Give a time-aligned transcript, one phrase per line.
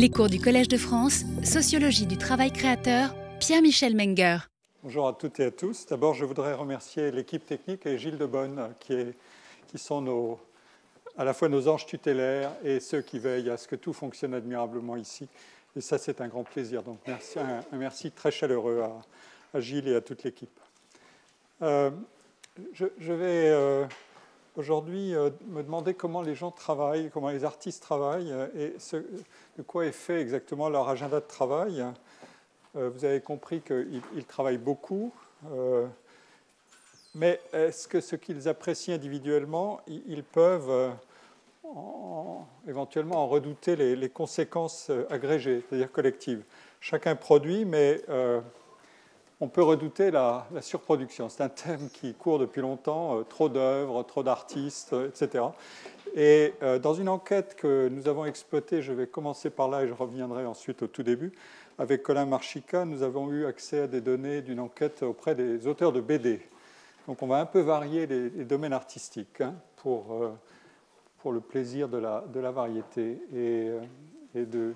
[0.00, 4.38] Les cours du Collège de France, Sociologie du travail créateur, Pierre-Michel Menger.
[4.84, 5.86] Bonjour à toutes et à tous.
[5.86, 8.94] D'abord, je voudrais remercier l'équipe technique et Gilles Debonne, qui,
[9.74, 10.38] sont
[11.16, 14.34] à la fois nos anges tutélaires et ceux qui veillent à ce que tout fonctionne
[14.34, 15.26] admirablement ici.
[15.74, 16.84] Et ça, c'est un grand plaisir.
[16.84, 18.84] Donc, merci, un, merci très chaleureux
[19.52, 20.60] à, Gilles et à toute l'équipe.
[21.60, 21.90] Euh,
[22.72, 23.84] je, vais euh,
[24.58, 28.74] aujourd'hui euh, me demander comment les gens travaillent, comment les artistes travaillent et
[29.56, 31.84] de quoi est fait exactement leur agenda de travail.
[32.74, 35.12] vous avez compris qu'ils travaillent beaucoup.
[37.14, 40.92] mais est-ce que ce qu'ils apprécient individuellement, ils peuvent
[42.66, 46.42] éventuellement en redouter les, conséquences euh, agrégées, c'est-à-dire collectives.
[46.80, 48.40] Chacun produit, mais euh,
[49.40, 51.28] on peut redouter la, surproduction.
[51.28, 55.44] C'est un thème qui court depuis longtemps, euh, trop d'œuvres, trop d'artistes, etc.
[56.14, 59.92] Et dans une enquête que nous avons exploitée, je vais commencer par là et je
[59.92, 61.32] reviendrai ensuite au tout début,
[61.78, 65.92] avec Colin Marchica, nous avons eu accès à des données d'une enquête auprès des auteurs
[65.92, 66.40] de BD.
[67.06, 70.30] Donc on va un peu varier les, domaines artistiques hein, pour
[71.18, 73.82] pour le plaisir de la, variété euh,
[74.34, 74.74] et de,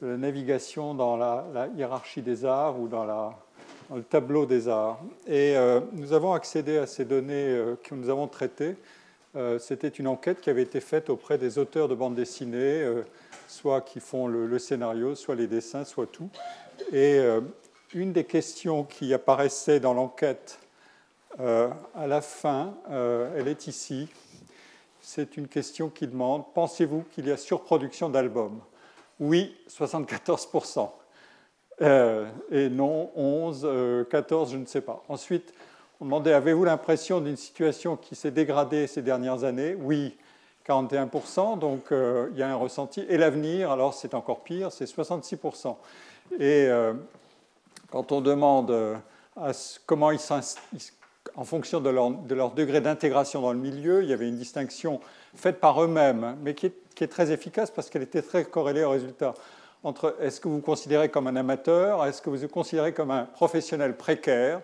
[0.00, 3.36] la navigation dans la, hiérarchie des arts ou dans, la,
[3.94, 5.00] le tableau des arts.
[5.26, 8.76] Et euh, nous avons accédé à ces données euh, que nous avons traitées.
[9.60, 12.84] C'était une enquête qui avait été faite auprès des auteurs de bande dessinée,
[13.46, 16.28] soit qui font le, scénario, soit les dessins, soit tout.
[16.92, 17.20] Et
[17.94, 20.58] une des questions qui apparaissait dans l'enquête
[21.38, 22.74] à la fin,
[23.36, 24.08] elle est ici
[25.00, 28.60] c'est une question qui demande pensez-vous qu'il y a surproduction d'albums?
[29.18, 30.90] Oui, 74%.
[31.82, 35.02] Euh, et non, 11, 14, euh, je ne sais pas.
[35.08, 35.54] Ensuite,
[36.00, 39.74] on demandait avez-vous l'impression d'une situation qui s'est dégradée ces dernières années?
[39.78, 40.16] Oui,
[40.68, 43.04] 41%, donc euh, il y a un ressenti.
[43.08, 45.76] Et l'avenir, alors c'est encore pire, c'est 66%.
[46.38, 46.68] Et
[47.90, 49.00] quand on demande
[49.84, 50.20] comment ils
[51.34, 55.00] en fonction de leur, degré d'intégration dans le milieu, il y avait une distinction
[55.34, 59.34] faite par eux-mêmes, mais qui est, très efficace parce qu'elle était très corrélée au résultat.
[59.82, 63.96] Entre est-ce que vous considérez comme un amateur, est-ce que vous considérez comme un professionnel
[63.96, 64.60] précaire,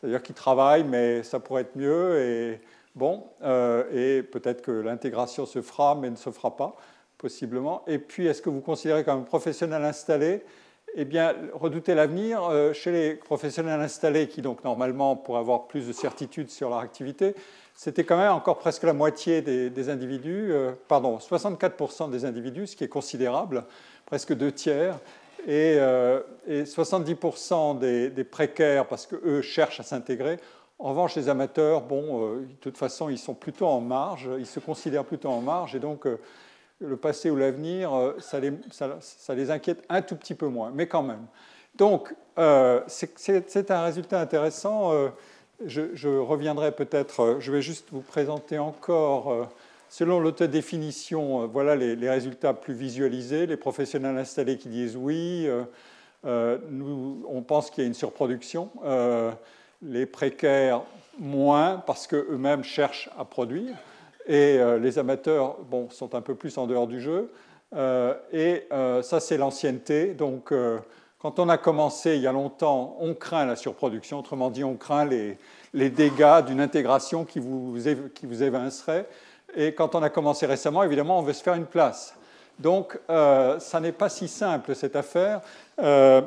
[0.00, 2.60] c'est-à-dire qui travaille, mais ça pourrait être mieux, et
[2.96, 6.76] bon, euh, et peut-être que l'intégration se fera, mais ne se fera pas,
[7.16, 7.84] possiblement.
[7.86, 10.42] Et puis, est-ce que vous considérez comme un professionnel installé?
[10.96, 15.86] Eh bien, redouter l'avenir euh, chez les professionnels installés qui, donc, normalement, pourraient avoir plus
[15.86, 17.34] de certitude sur leur activité,
[17.76, 22.76] c'était quand même encore presque la moitié des, individus, euh, pardon, 64% des individus, ce
[22.76, 23.64] qui est considérable,
[24.06, 24.98] presque deux tiers,
[25.46, 25.78] et,
[26.48, 30.38] 70% euh, des, précaires, parce qu'eux cherchent à s'intégrer.
[30.78, 34.60] En revanche, les amateurs, bon, de toute façon, ils sont plutôt en marge, ils se
[34.60, 36.06] considèrent plutôt en marge, et donc
[36.80, 38.40] le passé ou l'avenir, euh, ça
[39.34, 41.26] les, inquiète un tout petit peu moins, mais quand même.
[41.74, 44.92] Donc, euh, c'est un résultat intéressant.
[44.92, 45.08] Euh,
[45.64, 49.48] je, reviendrai peut-être, je vais juste vous présenter encore,
[49.88, 53.46] selon l'autodéfinition, voilà les, résultats plus visualisés.
[53.46, 55.48] Les professionnels installés qui disent oui,
[56.24, 58.70] nous, on pense qu'il y a une surproduction.
[59.82, 60.82] les précaires,
[61.18, 63.74] moins, parce qu'eux-mêmes cherchent à produire
[64.26, 67.30] et euh, les amateurs bon, sont un peu plus en dehors du jeu.
[67.74, 70.14] Euh, et euh, ça, c'est l'ancienneté.
[70.14, 70.52] Donc,
[71.18, 74.18] quand on a commencé il y a longtemps, on craint la surproduction.
[74.18, 75.38] Autrement dit, on craint les,
[75.74, 77.76] les dégâts d'une intégration qui vous,
[78.14, 79.06] qui vous évincerait.
[79.54, 82.14] Et quand on a commencé récemment, évidemment, on veut se faire une place.
[82.58, 85.42] Donc, ça n'est pas si simple, cette affaire.
[85.78, 86.22] Euh,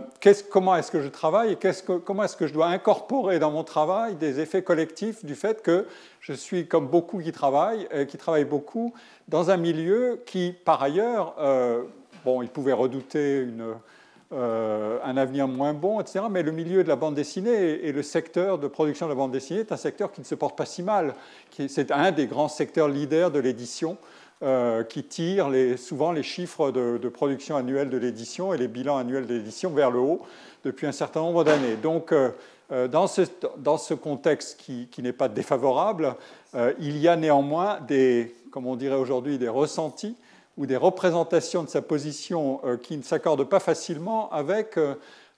[0.52, 1.58] comment est-ce que je travaille et
[2.06, 5.88] comment est-ce que je dois incorporer dans mon travail des effets collectifs du fait que
[6.22, 8.94] je suis comme beaucoup qui travaillent, euh, qui travaillent beaucoup
[9.28, 11.84] dans un milieu qui, par ailleurs, euh,
[12.24, 13.74] bon, ils pouvaient redouter une,
[14.31, 16.25] un avenir moins bon, etc.
[16.29, 19.31] Mais le milieu de la bande dessinée et le secteur de production de la bande
[19.31, 21.16] dessinée est un secteur qui ne se porte pas si mal.
[21.67, 23.97] C'est un des grands secteurs leaders de l'édition.
[24.41, 29.28] Euh, qui tire souvent les chiffres de, production annuelle de l'édition et les bilans annuels
[29.28, 30.22] de l'édition vers le haut
[30.64, 31.76] depuis un certain nombre d'années.
[31.76, 32.29] Donc, euh,
[32.72, 36.16] euh, dans, ce, contexte qui, n'est pas défavorable,
[36.79, 40.16] il y a néanmoins des, comme on dirait aujourd'hui, des ressentis
[40.59, 44.76] ou des représentations de sa position qui ne s'accordent pas facilement avec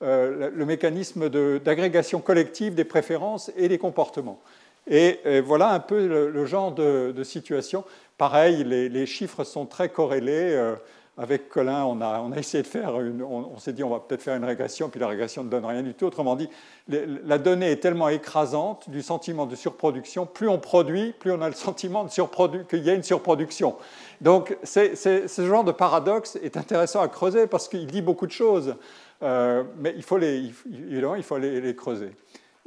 [0.01, 1.29] le mécanisme
[1.59, 4.41] d'agrégation collective des préférences et des comportements.
[4.89, 7.85] Et, voilà un peu le, genre de, situation.
[8.17, 10.73] Pareil, les, chiffres sont très corrélés.
[11.17, 12.93] Avec Colin, on a, essayé de faire.
[12.95, 15.83] On, s'est dit, on va peut-être faire une régression, puis la régression ne donne rien
[15.83, 16.05] du tout.
[16.05, 16.49] Autrement dit,
[16.87, 20.25] la donnée est tellement écrasante du sentiment de surproduction.
[20.25, 23.75] Plus on produit, plus on a le sentiment qu'il y a une surproduction.
[24.21, 28.75] Donc, ce genre de paradoxe est intéressant à creuser parce qu'il dit beaucoup de choses.
[29.21, 32.11] Euh, mais il faut les, évidemment, il faut les, creuser.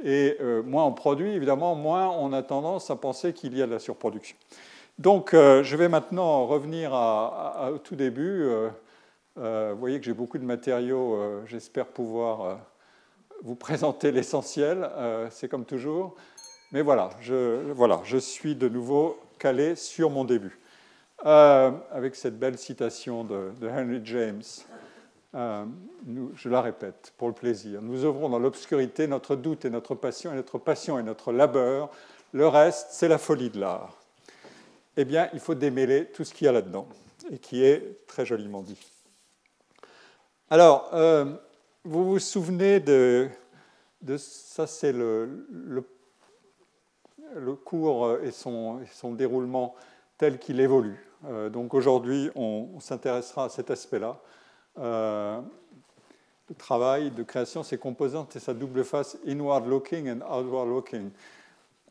[0.03, 3.67] Et euh, moins on produit, évidemment, moins on a tendance à penser qu'il y a
[3.67, 4.37] de la surproduction.
[4.97, 8.47] Donc, euh, je vais maintenant revenir au tout début.
[9.35, 11.19] vous voyez que j'ai beaucoup de matériaux.
[11.45, 12.59] J'espère pouvoir
[13.43, 14.89] vous présenter l'essentiel.
[15.29, 16.15] C'est comme toujours.
[16.71, 20.59] Mais voilà je, suis de nouveau calé sur mon début.
[21.23, 24.43] avec cette belle citation de Henry James.
[25.35, 25.65] Euh,
[26.35, 27.81] je la répète, pour le plaisir.
[27.81, 31.89] Nous œuvrons dans l'obscurité, notre doute et notre passion, et notre passion et notre labeur.
[32.31, 33.97] Le reste, c'est la folie de l'art.
[34.97, 36.87] Eh bien, il faut démêler tout ce qu'il y a là-dedans,
[37.31, 38.77] et qui est très joliment dit.
[40.49, 41.25] Alors, euh,
[41.83, 43.29] vous vous souvenez de,
[44.17, 45.45] ça, c'est le,
[47.63, 48.79] cours et son,
[49.11, 49.75] déroulement
[50.17, 51.05] tel qu'il évolue.
[51.25, 54.19] Euh, donc aujourd'hui, on s'intéressera à cet aspect-là.
[54.77, 55.41] Euh,
[56.49, 61.09] le travail de création, ses composantes et sa double face inward looking and outward looking.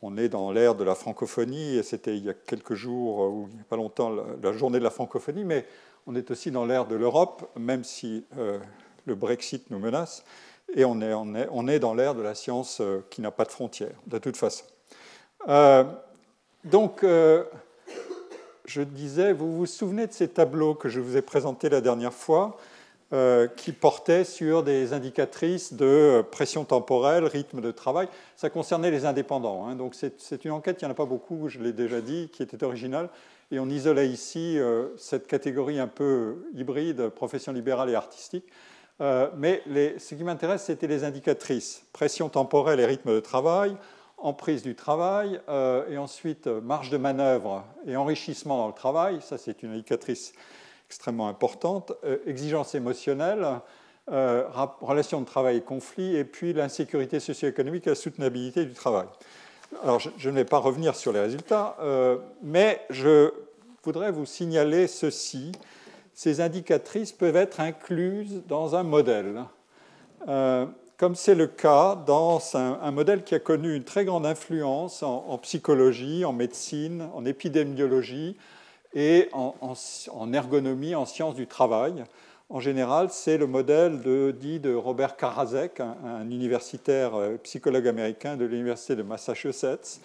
[0.01, 3.47] On est dans l'ère de la francophonie, et c'était il y a quelques jours, ou
[3.49, 4.11] il n'y a pas longtemps,
[4.41, 5.65] la, journée de la francophonie, mais
[6.05, 8.59] on est aussi dans l'ère de l'Europe, même si euh,
[9.05, 10.23] le Brexit nous menace,
[10.75, 14.17] et on est dans l'ère de la science euh, qui n'a pas de frontières, de
[14.17, 14.65] toute façon.
[16.63, 17.05] donc,
[18.65, 22.13] je disais, vous vous souvenez de ces tableaux que je vous ai présentés la dernière
[22.13, 22.57] fois?
[23.13, 28.07] Euh, qui portait sur des indicatrices de pression temporelle, rythme de travail.
[28.35, 29.67] Ça concernait les indépendants.
[29.67, 29.75] Hein.
[29.75, 32.41] Donc c'est une enquête, il n'y en a pas beaucoup, je l'ai déjà dit, qui
[32.41, 33.09] était originale.
[33.51, 38.45] Et on isolait ici euh, cette catégorie un peu hybride, profession libérale et artistique.
[39.01, 39.61] Euh, mais
[39.99, 43.77] ce qui m'intéresse, c'était les indicatrices pression temporelle et rythme de travail,
[44.17, 45.39] emprise du travail,
[45.89, 49.19] et ensuite marge de manœuvre et enrichissement dans le travail.
[49.21, 50.33] Ça, c'est une indicatrice
[50.95, 53.45] extrêmement importante, euh, exigence émotionnelle,
[54.11, 54.45] euh,
[54.79, 59.07] relation de travail et conflit, et puis l'insécurité socio-économique et la soutenabilité du travail.
[59.83, 63.33] Alors, je, ne vais pas revenir sur les résultats, euh, mais je
[63.83, 65.51] voudrais vous signaler ceci.
[66.13, 69.43] Ces indicatrices peuvent être incluses dans un modèle,
[70.25, 75.37] comme c'est le cas dans un, modèle qui a connu une très grande influence en
[75.39, 78.37] psychologie, en médecine, en épidémiologie,
[78.95, 82.03] et en, ergonomie, en sciences du travail.
[82.49, 88.37] En général, c'est le modèle de, dit de Robert Karasek, un, universitaire euh, psychologue américain
[88.37, 89.99] de l'Université de Massachusetts.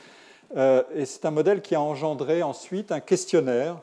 [0.56, 3.76] Euh, et c'est un modèle qui a engendré ensuite un questionnaire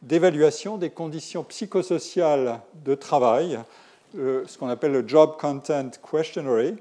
[0.00, 3.58] d'évaluation des conditions psychosociales de travail,
[4.16, 6.76] euh, ce qu'on appelle le Job Content Questionary,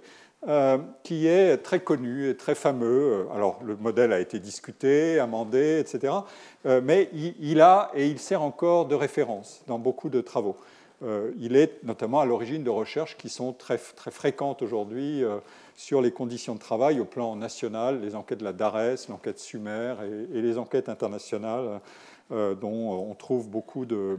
[0.49, 3.27] euh, qui est très connu et très fameux.
[3.33, 6.13] Alors, le modèle a été discuté, amendé, etc.
[6.65, 10.57] Euh, mais il, a et il sert encore de référence dans beaucoup de travaux.
[11.01, 15.23] Euh, il est notamment à l'origine de recherches qui sont très, très fréquentes aujourd'hui
[15.77, 19.95] sur les conditions de travail au plan national, les enquêtes de la DARES, l'enquête Sumer
[20.33, 21.79] et, les enquêtes internationales
[22.29, 24.17] dont on trouve beaucoup de,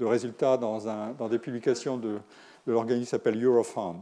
[0.00, 2.18] résultats dans, des publications de,
[2.66, 4.00] de l'organisme qui s'appelle Eurofund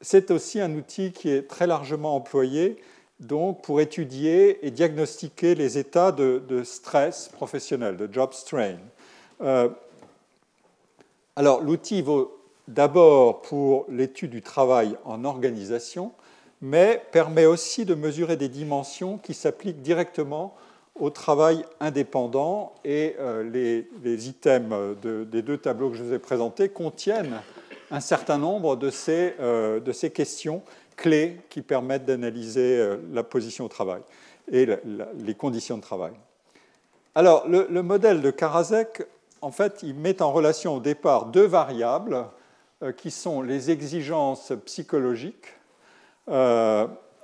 [0.00, 2.76] c'est aussi un outil qui est très largement employé
[3.20, 8.76] donc, pour étudier et diagnostiquer les états de, stress professionnel, de job strain.
[9.40, 9.68] Euh,
[11.34, 16.12] alors, l'outil vaut d'abord pour l'étude du travail en organisation,
[16.60, 20.54] mais permet aussi de mesurer des dimensions qui s'appliquent directement
[20.94, 22.74] au travail indépendant.
[22.84, 27.40] Et euh, les, items des deux tableaux que je vous ai présentés contiennent
[27.90, 30.62] un certain nombre de ces, euh, de ces questions
[30.96, 34.02] clés qui permettent d'analyser euh, la position au travail
[34.50, 34.66] et
[35.18, 36.12] les conditions de travail.
[37.14, 39.06] Alors, le, modèle de Karasek,
[39.42, 42.26] en fait, il met en relation au départ deux variables
[42.82, 45.54] euh, qui sont les exigences psychologiques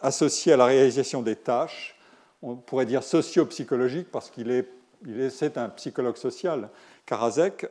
[0.00, 1.94] associées à la réalisation des tâches,
[2.42, 4.66] on pourrait dire socio-psychologiques parce qu'il est,
[5.06, 6.70] il est, c'est un psychologue social,
[7.04, 7.66] Karasek.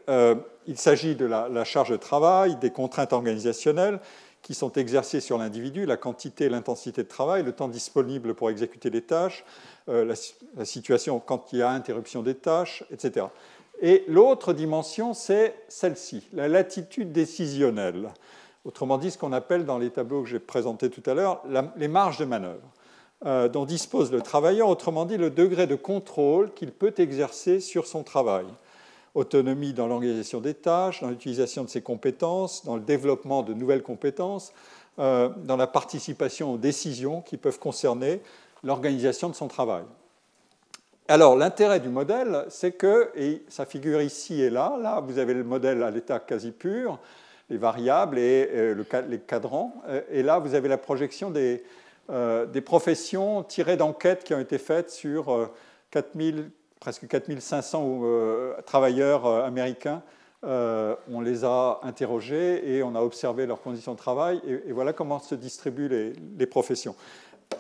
[0.68, 4.00] Il s'agit de la, charge de travail, des contraintes organisationnelles
[4.42, 8.90] qui sont exercées sur l'individu, la quantité l'intensité de travail, le temps disponible pour exécuter
[8.90, 9.46] les tâches,
[9.90, 10.14] euh,
[10.58, 13.28] la, situation quand il y a interruption des tâches, etc.
[13.82, 18.10] Et l'autre dimension, c'est celle-ci, la latitude décisionnelle.
[18.66, 21.42] Autrement dit, ce qu'on appelle dans les tableaux que j'ai présentés tout à l'heure,
[21.76, 22.70] les marges de manœuvre
[23.26, 27.88] euh, dont dispose le travailleur, autrement dit le degré de contrôle qu'il peut exercer sur
[27.88, 28.46] son travail.
[29.16, 33.84] Autonomie dans l'organisation des tâches, dans l'utilisation de ses compétences, dans le développement de nouvelles
[33.84, 34.54] compétences,
[35.00, 38.22] euh, dans la participation aux décisions qui peuvent concerner
[38.64, 39.84] l'organisation de son travail.
[41.08, 45.34] Alors, l'intérêt du modèle, c'est que, et ça figure ici et là, là, vous avez
[45.34, 46.98] le modèle à l'état quasi pur,
[47.50, 51.64] les variables et euh, les cadrans, euh, et là, vous avez la projection des,
[52.52, 55.50] des professions tirées d'enquêtes qui ont été faites sur
[55.92, 56.52] 4000
[56.84, 60.04] presque 4500 euh, travailleurs euh, américains.
[60.44, 64.42] Euh, on les a interrogés et on a observé leurs conditions de travail.
[64.46, 65.88] Et, voilà comment se distribuent
[66.38, 66.98] les, professions.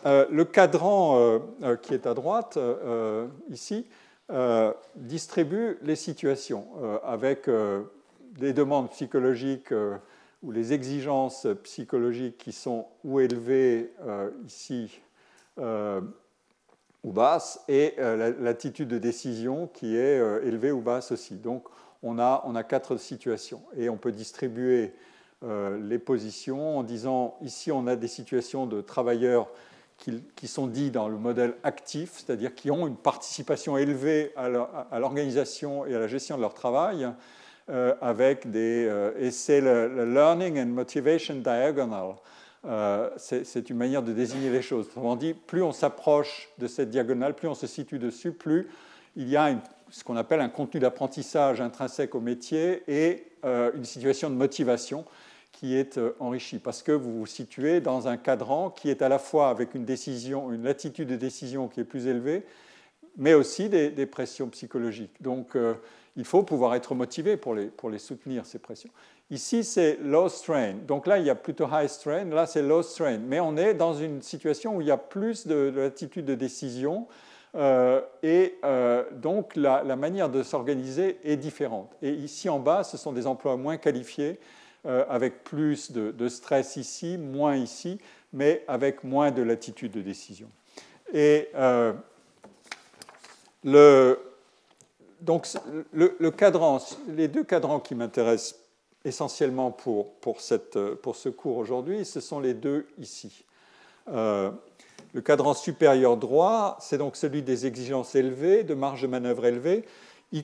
[0.03, 1.39] le cadran
[1.81, 2.59] qui est à droite,
[3.49, 3.87] ici,
[4.95, 6.67] distribue les situations
[7.05, 7.49] avec
[8.37, 9.73] des demandes psychologiques
[10.41, 13.93] ou les exigences psychologiques qui sont ou élevées
[14.45, 14.99] ici
[17.03, 21.35] ou basse, et euh, l'attitude de décision qui est euh, élevée ou basse aussi.
[21.35, 21.65] Donc
[22.01, 24.93] on a, on a quatre situations, et on peut distribuer
[25.43, 29.49] euh, les positions en disant, ici on a des situations de travailleurs
[29.97, 34.99] qui, qui sont dits dans le modèle actif, c'est-à-dire qui ont une participation élevée à
[34.99, 37.07] l'organisation et à la gestion de leur travail,
[38.01, 38.91] avec des...
[39.17, 42.15] et c'est le, Learning and Motivation Diagonal.
[42.65, 44.87] Euh, c'est une manière de désigner les choses.
[44.87, 48.69] Autrement dit, plus on s'approche de cette diagonale, plus on se situe dessus, plus
[49.15, 49.53] il y a
[49.89, 55.05] ce qu'on appelle un contenu d'apprentissage intrinsèque au métier et euh, une situation de motivation
[55.51, 59.09] qui est euh, enrichie, parce que vous vous situez dans un cadran qui est à
[59.09, 62.43] la fois avec une décision, une latitude de décision qui est plus élevée,
[63.17, 65.21] mais aussi des, pressions psychologiques.
[65.21, 65.55] Donc,
[66.15, 68.91] il faut pouvoir être motivé pour les, pour les soutenir, ces pressions.
[69.31, 70.73] Ici, c'est low strain.
[70.85, 72.25] Donc là, il y a plutôt high strain.
[72.25, 73.17] Là, c'est low strain.
[73.17, 77.07] Mais on est dans une situation où il y a plus de, latitude de décision.
[77.55, 81.95] Euh, et euh, donc, la, manière de s'organiser est différente.
[82.03, 84.39] Et ici, en bas, ce sont des emplois moins qualifiés,
[84.85, 87.97] euh, avec plus de, stress ici, moins ici,
[88.33, 90.49] mais avec moins de latitude de décision.
[91.11, 91.49] Et
[93.63, 94.19] le,
[95.23, 95.47] donc,
[95.93, 98.59] les deux cadrans qui m'intéressent
[99.05, 103.45] essentiellement pour, pour, ce cours aujourd'hui, ce sont les deux ici.
[104.09, 104.51] Euh,
[105.13, 109.85] le cadran supérieur droit, c'est donc celui des exigences élevées, de marge de manœuvre élevée.
[110.33, 110.43] Il,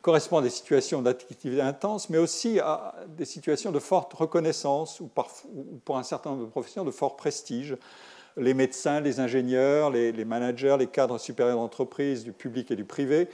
[0.00, 5.08] correspond à des situations d'activité intense, mais aussi à des situations de forte reconnaissance ou,
[5.84, 7.76] pour un certain nombre de professions de fort prestige.
[8.36, 13.28] Les médecins, les ingénieurs, les, managers, les cadres supérieurs d'entreprise, du public et du privé,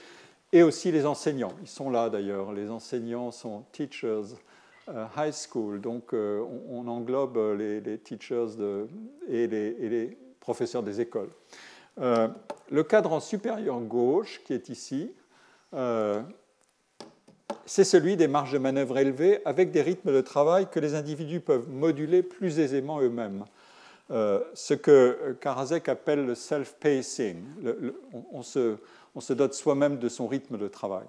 [0.53, 1.53] et aussi les enseignants.
[1.63, 2.53] Ils sont là d'ailleurs.
[2.53, 4.37] Les enseignants sont teachers
[4.89, 8.59] euh, high school, donc euh, on, englobe les, teachers
[9.29, 11.31] et, les, professeurs des écoles.
[12.01, 12.29] Euh,
[12.71, 15.13] le cadran supérieur gauche, qui est ici,
[17.65, 21.41] c'est celui des marges de manœuvre élevées avec des rythmes de travail que les individus
[21.41, 23.45] peuvent moduler plus aisément eux-mêmes.
[24.13, 27.37] Ce que Karasek appelle le self-pacing.
[28.33, 31.07] on, se, dote soi-même de son rythme de travail.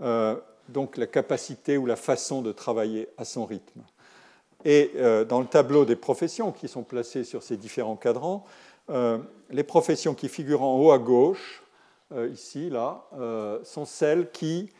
[0.00, 0.36] Euh,
[0.68, 3.80] donc la capacité ou la façon de travailler à son rythme.
[4.64, 8.44] Et euh, dans le tableau des professions qui sont placées sur ces différents cadrans,
[8.90, 9.18] euh,
[9.48, 11.62] les professions qui figurent en haut à gauche,
[12.32, 13.04] ici, là,
[13.64, 14.70] sont celles qui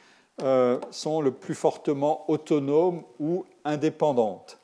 [0.90, 4.58] sont le plus fortement autonomes ou indépendantes.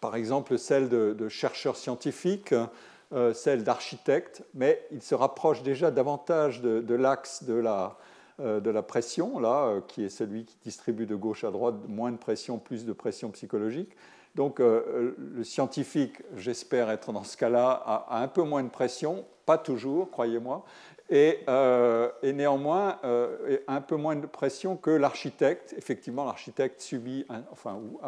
[0.00, 2.54] Par exemple, celle de, de chercheurs scientifiques
[3.12, 7.96] euh, celle d'architecte, mais il se rapproche déjà davantage de, l'axe de la,
[8.40, 11.76] euh, de la pression, là, euh, qui est celui qui distribue de gauche à droite
[11.86, 13.90] moins de pression, plus de pression psychologique.
[14.34, 19.56] Donc le scientifique, j'espère être dans ce cas-là, a, un peu moins de pression, pas
[19.56, 20.62] toujours, croyez-moi,
[21.08, 21.38] et,
[22.22, 22.98] néanmoins
[23.66, 25.74] un peu moins de pression que l'architecte.
[25.78, 27.98] Effectivement, l'architecte subit, enfin, ou,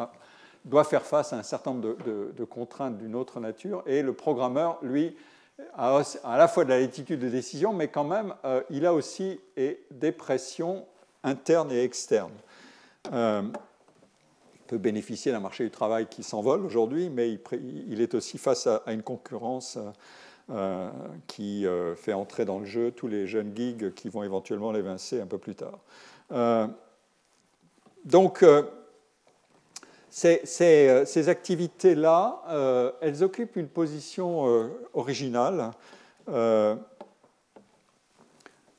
[0.65, 4.77] doit faire face à un certain nombre de, contraintes d'une autre nature, et le programmeur,
[4.81, 5.15] lui,
[5.75, 8.93] a à la fois de la latitude de décision, mais quand même, euh, il a
[8.93, 10.85] aussi des pressions
[11.23, 12.37] internes et externes.
[13.11, 18.37] Euh, il peut bénéficier d'un marché du travail qui s'envole aujourd'hui, mais il, est aussi
[18.37, 19.79] face à, une concurrence
[20.51, 20.89] euh,
[21.27, 21.65] qui
[21.97, 25.39] fait entrer dans le jeu tous les jeunes gigs qui vont éventuellement l'évincer un peu
[25.39, 25.79] plus tard.
[28.05, 28.45] donc,
[30.25, 35.71] euh, ces, activités-là, euh, elles occupent une position euh, originale.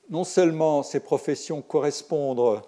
[0.08, 2.62] non seulement ces professions correspondent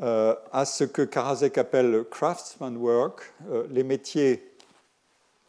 [0.00, 3.32] à ce que Karasek appelle le craftsman work,
[3.70, 4.42] les métiers,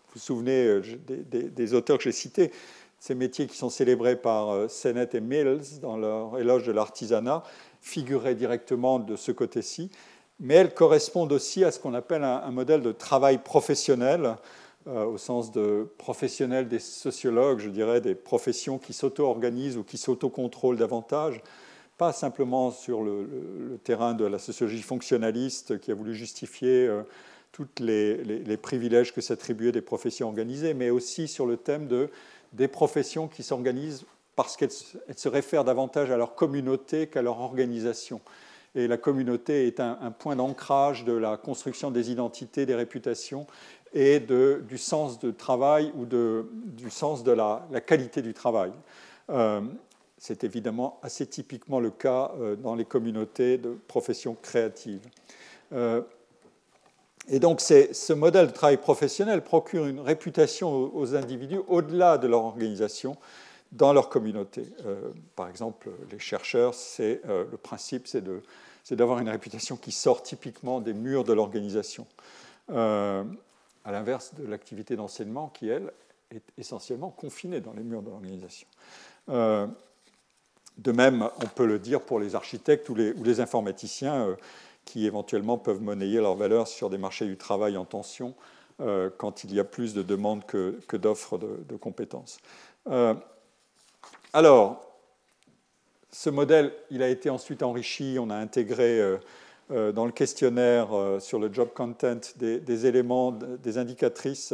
[0.07, 2.51] vous vous souvenez des, auteurs que j'ai cités,
[2.99, 7.43] ces métiers qui sont célébrés par Sennett et Mills dans leur éloge de l'artisanat
[7.81, 9.89] figuraient directement de ce côté-ci,
[10.39, 14.35] mais elles correspondent aussi à ce qu'on appelle un, modèle de travail professionnel,
[14.85, 20.77] au sens de professionnel des sociologues, je dirais, des professions qui s'auto-organisent ou qui s'auto-contrôlent
[20.77, 21.41] davantage,
[21.97, 27.01] pas simplement sur le, terrain de la sociologie fonctionnaliste qui a voulu justifier euh,
[27.51, 32.09] tous les, privilèges que s'attribuaient des professions organisées, mais aussi sur le thème de,
[32.53, 38.21] des professions qui s'organisent parce qu'elles se réfèrent davantage à leur communauté qu'à leur organisation.
[38.75, 43.47] Et la communauté est un, point d'ancrage de la construction des identités, des réputations
[43.93, 48.71] et de, du sens de travail ou de, du sens de la, qualité du travail.
[49.29, 49.61] Euh,
[50.17, 55.07] c'est évidemment assez typiquement le cas euh, dans les communautés de professions créatives.
[55.73, 56.01] Euh,
[57.29, 62.45] et donc ce modèle de travail professionnel procure une réputation aux individus au-delà de leur
[62.45, 63.17] organisation
[63.71, 64.65] dans leur communauté.
[64.85, 68.23] Euh, par exemple, les chercheurs, c'est, le principe, c'est,
[68.91, 72.05] d'avoir une réputation qui sort typiquement des murs de l'organisation,
[72.69, 73.23] à
[73.85, 75.91] l'inverse de l'activité d'enseignement qui, elle,
[76.31, 78.67] est essentiellement confinée dans les murs de l'organisation.
[80.77, 84.35] De même, on peut le dire pour les architectes ou les, informaticiens euh,
[84.85, 88.35] qui éventuellement peuvent monnayer leur valeur sur des marchés du travail en tension
[88.79, 92.39] euh, quand il y a plus de demandes que, d'offres de, compétences.
[94.37, 94.81] Euh, alors,
[96.11, 99.01] ce modèle, il a été ensuite enrichi, on a intégré
[99.69, 100.87] dans le questionnaire
[101.19, 104.53] sur le job content des, éléments, des indicatrices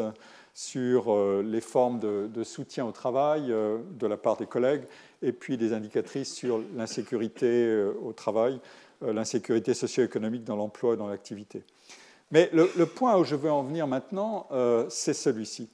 [0.56, 4.84] sur les formes de, soutien au travail de la part des collègues
[5.24, 8.60] et puis des indicatrices sur l'insécurité euh, au travail,
[9.02, 11.64] euh, l'insécurité socio-économique dans l'emploi et dans l'activité.
[12.32, 15.70] Mais le, point où je veux en venir maintenant, euh, c'est celui-ci.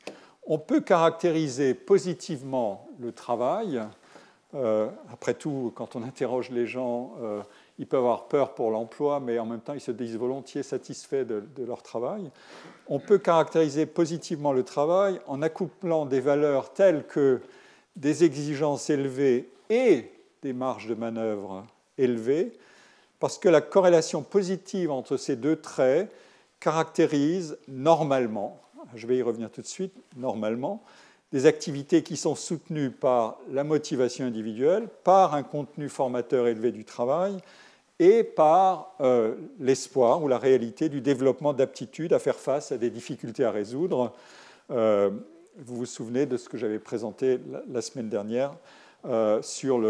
[0.46, 3.82] On peut caractériser positivement le travail.
[4.54, 7.14] Après tout, quand on interroge les gens,
[7.78, 11.24] ils peuvent avoir peur pour l'emploi, mais en même temps, ils se disent volontiers satisfaits
[11.24, 12.32] de, de, leur travail.
[12.88, 17.42] On peut caractériser positivement le travail en accouplant des valeurs telles que
[17.96, 21.66] des exigences élevées et des marges de manœuvre
[21.98, 22.54] élevées,
[23.20, 26.12] parce que la corrélation positive entre ces deux traits
[26.60, 28.60] caractérise normalement,
[28.96, 30.84] je vais y revenir tout de suite, normalement,
[31.32, 36.86] des activités qui sont soutenues par la motivation individuelle, par un contenu formateur élevé du
[36.86, 37.38] travail
[38.00, 42.90] et par euh, l'espoir ou la réalité du développement d'aptitudes à faire face à des
[42.90, 44.14] difficultés à résoudre.
[44.72, 45.12] Euh,
[45.58, 47.40] vous vous souvenez de ce que j'avais présenté
[47.70, 48.54] la, semaine dernière
[49.06, 49.82] euh, sur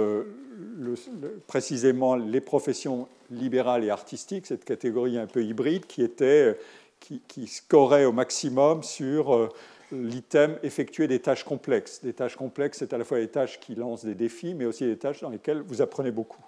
[1.45, 6.57] précisément les professions libérales et artistiques, cette catégorie un peu hybride qui, était,
[6.99, 9.51] qui, scorait au maximum sur
[9.91, 12.01] l'item effectuer des tâches complexes.
[12.01, 14.85] Des tâches complexes, c'est à la fois des tâches qui lancent des défis, mais aussi
[14.85, 16.43] des tâches dans lesquelles vous apprenez beaucoup.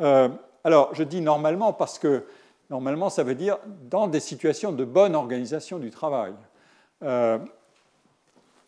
[0.00, 0.28] Euh,
[0.64, 2.24] alors, je dis normalement parce que
[2.68, 3.58] normalement, ça veut dire
[3.90, 6.32] dans des situations de bonne organisation du travail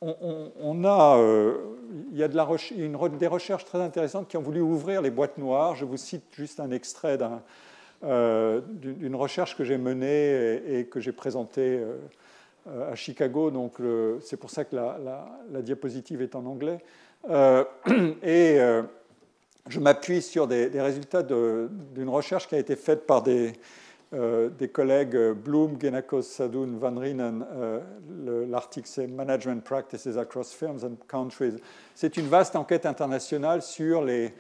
[0.03, 1.55] on, a, euh,
[2.11, 5.77] il y a des recherches très intéressantes qui ont voulu ouvrir les boîtes noires.
[5.77, 7.19] Je vous cite juste un extrait
[8.03, 11.99] euh, d'une recherche que j'ai menée et, que j'ai présentée euh,
[12.67, 13.51] à Chicago.
[13.51, 13.75] Donc
[14.21, 16.79] c'est pour ça que la, diapositive est en anglais.
[18.23, 18.59] et
[19.69, 23.53] je m'appuie sur des, résultats d'une recherche qui a été faite par des,
[24.15, 27.47] euh, collègues euh, Bloom, Genakos, Sadoun, Van Rienen.
[27.55, 27.81] Euh,
[28.49, 31.57] l'article c'est Management Practices Across Firms and Countries.
[31.95, 34.35] C'est une vaste enquête internationale sur les,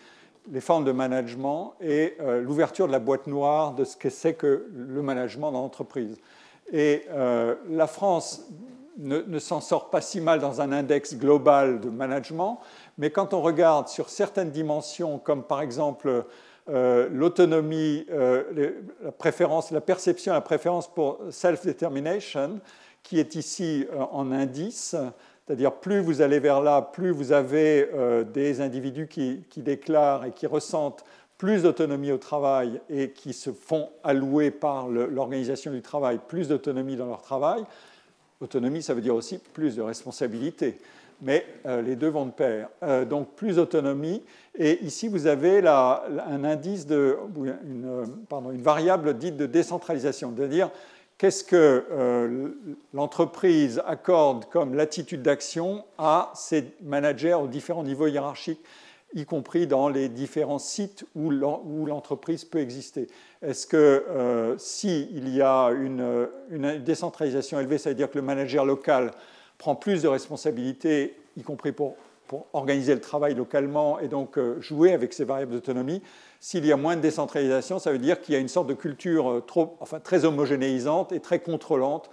[0.60, 5.00] formes de management et l'ouverture de la boîte noire de ce que c'est que le
[5.00, 6.18] management dans l'entreprise.
[6.70, 7.06] Et
[7.68, 8.46] la France
[8.98, 12.60] ne, s'en sort pas si mal dans un index global de management,
[12.98, 16.24] mais quand on regarde sur certaines dimensions, comme par exemple
[16.68, 18.72] euh, l'autonomie, euh,
[19.02, 22.60] la préférence, la perception, la préférence pour self-determination,
[23.02, 24.94] qui est ici euh, en indice,
[25.44, 27.88] c'est-à-dire plus vous allez vers là, plus vous avez
[28.32, 31.04] des individus qui, déclarent et qui ressentent
[31.42, 36.94] plus d'autonomie au travail et qui se font allouer par l'organisation du travail plus d'autonomie
[36.94, 37.64] dans leur travail.
[38.40, 40.78] Autonomie, ça veut dire aussi plus de responsabilité
[41.20, 42.68] mais euh, les deux vont de pair.
[42.84, 44.22] Euh, donc plus d'autonomie.
[44.56, 50.32] Et ici, vous avez un indice de, une, euh, pardon, une variable dite de décentralisation,
[50.36, 50.70] c'est-à-dire
[51.18, 52.54] qu'est-ce que
[52.94, 58.60] l'entreprise accorde comme latitude d'action à ses managers aux différents niveaux hiérarchiques,
[59.14, 63.08] y compris dans les différents sites où l'entreprise peut exister.
[63.42, 66.28] Est-ce que s'il y a une,
[66.84, 69.12] décentralisation élevée, ça veut dire que le manager local
[69.58, 71.96] prend plus de responsabilités, y compris pour
[72.54, 76.02] organiser le travail localement et donc jouer avec ces variables d'autonomie.
[76.40, 78.74] S'il y a moins de décentralisation, ça veut dire qu'il y a une sorte de
[78.74, 79.42] culture
[79.80, 82.10] enfin, très homogénéisante et très contrôlante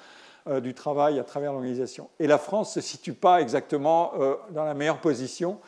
[0.61, 2.09] du travail à travers l'organisation.
[2.19, 4.11] Et la France ne se situe pas exactement
[4.51, 5.59] dans la meilleure position.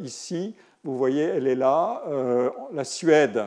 [0.00, 0.54] Ici,
[0.84, 2.02] vous voyez, elle est là.
[2.72, 3.44] la Suède,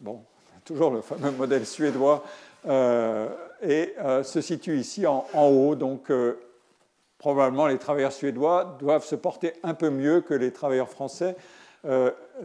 [0.00, 0.20] bon,
[0.64, 2.22] toujours le fameux modèle suédois,
[2.68, 3.28] euh,
[3.62, 5.74] et euh, se situe ici en, haut.
[5.76, 6.38] Donc, euh,
[7.18, 11.36] probablement, les travailleurs suédois doivent se porter un peu mieux que les travailleurs français.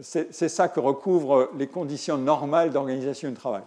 [0.02, 3.62] C'est ça que recouvrent les conditions normales d'organisation du travail.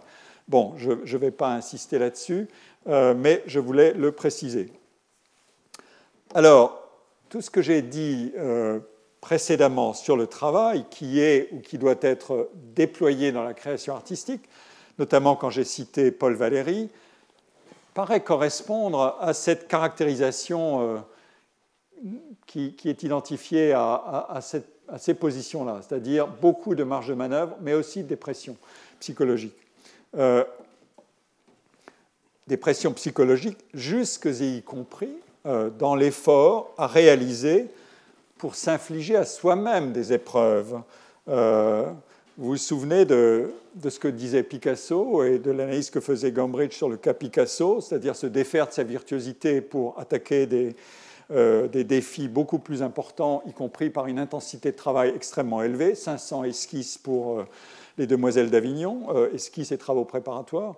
[0.48, 2.48] Bon, je ne vais pas insister là-dessus,
[2.86, 4.72] mais je voulais le préciser.
[6.34, 6.82] Alors,
[7.28, 8.32] tout ce que j'ai dit
[9.26, 14.42] précédemment sur le travail qui est ou qui doit être déployé dans la création artistique,
[15.00, 16.88] notamment quand j'ai cité Paul Valéry,
[17.92, 21.00] paraît correspondre à cette caractérisation
[22.04, 22.12] euh,
[22.46, 24.40] qui, est identifiée à,
[24.96, 28.56] ces positions-là, c'est-à-dire beaucoup de marge de manœuvre, mais aussi des pressions
[29.00, 29.58] psychologiques.
[30.16, 30.44] Euh,
[32.46, 35.10] des pressions psychologiques jusque y compris
[35.46, 37.68] euh, dans l'effort à réaliser
[38.38, 40.80] pour s'infliger à soi-même des épreuves.
[41.28, 41.90] Euh,
[42.38, 43.50] vous vous souvenez de,
[43.88, 48.14] ce que disait Picasso et de l'analyse que faisait Gombrich sur le cas Picasso, c'est-à-dire
[48.14, 50.76] se défaire de sa virtuosité pour attaquer des,
[51.30, 56.44] euh, défis beaucoup plus importants, y compris par une intensité de travail extrêmement élevée, 500
[56.44, 57.44] esquisses pour euh,
[57.98, 60.74] les Demoiselles d'Avignon, esquisses et travaux préparatoires,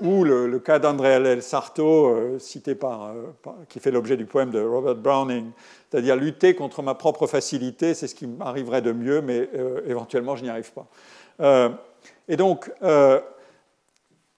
[0.00, 1.42] ou le, cas d'André L.
[1.42, 3.12] Sarto, cité par,
[3.68, 5.50] qui fait l'objet du poème de Robert Browning,
[5.92, 10.36] c'est-à-dire lutter contre ma propre facilité, c'est ce qui m'arriverait de mieux, mais euh, éventuellement
[10.36, 10.86] je n'y arrive pas.
[11.40, 11.68] Euh,
[12.28, 13.20] et donc, euh,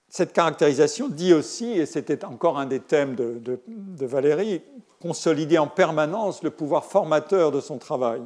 [0.09, 4.63] cette caractérisation dit aussi, et c'était encore un des thèmes de, de, Valérie,
[5.01, 8.21] consolider en permanence le pouvoir formateur de son travail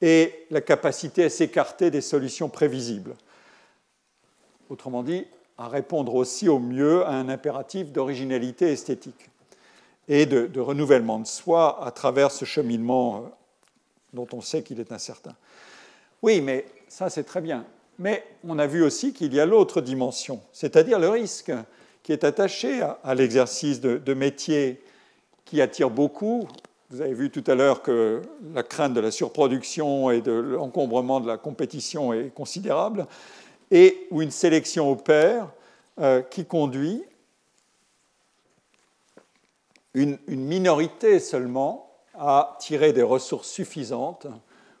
[0.00, 3.16] et la capacité à s'écarter des solutions prévisibles.
[4.70, 9.28] Autrement dit, à répondre aussi au mieux à un impératif d'originalité esthétique
[10.06, 13.20] et de, renouvellement de soi à travers ce cheminement euh,
[14.12, 15.34] dont on sait qu'il est incertain.
[16.22, 17.66] Oui, mais ça c'est très bien.
[17.98, 21.52] Mais on a vu aussi qu'il y a l'autre dimension, c'est-à-dire le risque
[22.04, 24.80] qui est attaché à, l'exercice de, de métiers
[25.44, 26.48] qui attire beaucoup.
[26.90, 28.22] Vous avez vu tout à l'heure que
[28.54, 33.06] la crainte de la surproduction et de l'encombrement de la compétition est considérable,
[33.70, 35.48] et où une sélection opère
[36.00, 37.04] euh, qui conduit
[39.92, 44.26] une, minorité seulement a tiré des ressources suffisantes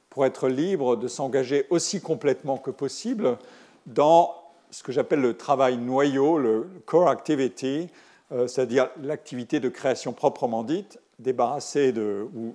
[0.08, 3.36] pour être libre de s'engager aussi complètement que possible
[3.84, 4.34] dans
[4.70, 7.90] ce que j'appelle le travail noyau, le core activity,
[8.32, 12.54] euh, c'est-à-dire l'activité de création proprement dite, débarrassée de, ou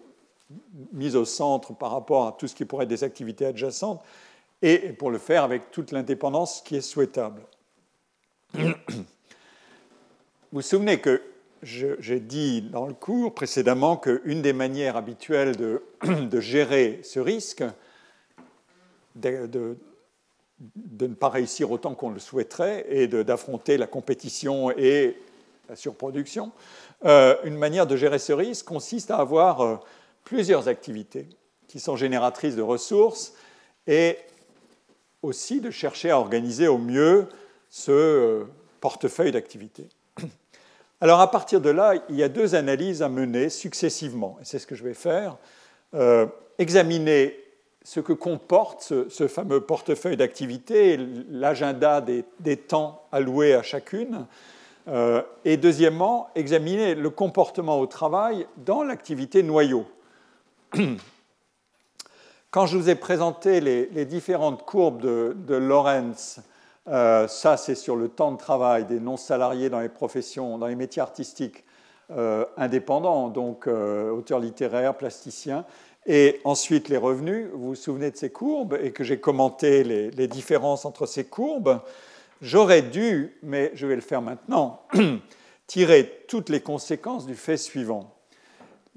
[0.92, 4.02] mise au centre par rapport à tout ce qui pourrait être des activités adjacentes,
[4.62, 7.42] et pour le faire avec toute l'indépendance qui est souhaitable.
[8.54, 8.74] Vous
[10.52, 11.22] vous souvenez que
[11.64, 15.82] j'ai dit dans le cours précédemment qu'une des manières habituelles de,
[16.40, 17.64] gérer ce risque,
[19.16, 19.78] de,
[21.00, 25.18] ne pas réussir autant qu'on le souhaiterait et d'affronter la compétition et
[25.70, 26.52] la surproduction,
[27.06, 29.76] euh, une manière de gérer ce risque consiste à avoir euh,
[30.24, 31.28] plusieurs activités
[31.68, 33.34] qui sont génératrices de ressources
[33.88, 34.18] et
[35.22, 37.28] aussi de chercher à organiser au mieux
[37.70, 38.44] ce euh,
[38.82, 39.88] portefeuille d'activités.
[41.02, 44.60] Alors à partir de là, il y a deux analyses à mener successivement, et c'est
[44.60, 45.38] ce que je vais faire.
[46.58, 47.44] Examiner
[47.84, 50.98] ce que comporte ce, fameux portefeuille d'activités,
[51.30, 54.26] l'agenda des, temps alloués à chacune,
[55.46, 59.86] et deuxièmement, examiner le comportement au travail dans l'activité noyau.
[62.52, 66.42] Quand je vous ai présenté les, différentes courbes de, de Lorenz
[66.90, 70.76] euh, ça, c'est sur le temps de travail des non-salariés dans les professions, dans les
[70.76, 71.64] métiers artistiques
[72.12, 75.66] euh, indépendants, donc euh, auteurs littéraires, plasticiens.
[76.06, 77.48] Et ensuite, les revenus.
[77.54, 81.80] Vous vous souvenez de ces courbes et que j'ai commenté les, différences entre ces courbes.
[82.44, 84.86] J'aurais dû, mais je vais le faire maintenant,
[85.68, 88.14] tirer toutes les conséquences du fait suivant.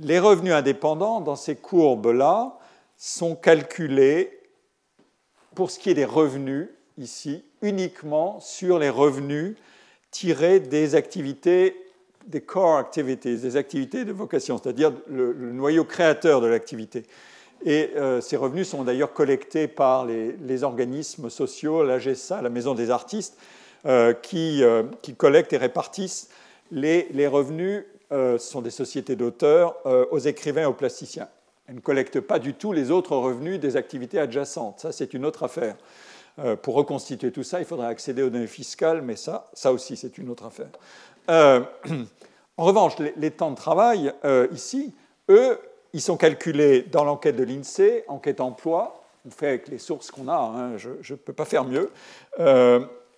[0.01, 2.59] Les revenus indépendants dans ces courbes-là
[2.97, 4.41] sont calculés
[5.55, 9.55] pour ce qui est des revenus ici uniquement sur les revenus
[10.11, 11.77] tirés des activités,
[12.27, 17.05] des core activities, des activités de vocation, c'est-à-dire le, noyau créateur de l'activité.
[17.65, 22.91] Et euh, ces revenus sont d'ailleurs collectés par les, organismes sociaux, l'AGSA, la Maison des
[22.91, 23.37] artistes,
[23.87, 26.29] euh, qui, euh, qui, collectent et répartissent
[26.71, 29.75] les, les revenus, ce sont des sociétés d'auteurs,
[30.13, 31.29] aux écrivains et aux plasticiens.
[31.67, 34.79] Elle ne collecte pas du tout les autres revenus des activités adjacentes.
[34.79, 35.77] Ça, c'est une autre affaire.
[36.63, 40.19] Pour reconstituer tout ça, il faudrait accéder aux données fiscales, mais ça, ça aussi, c'est
[40.19, 40.71] une autre affaire.
[42.59, 44.13] En revanche, les, temps de travail,
[44.53, 44.95] ici,
[45.29, 45.59] eux,
[45.97, 49.03] ils sont calculés dans l'enquête de l'INSEE, enquête emploi.
[49.27, 51.91] On fait avec les sources qu'on a, hein, je ne peux pas faire mieux.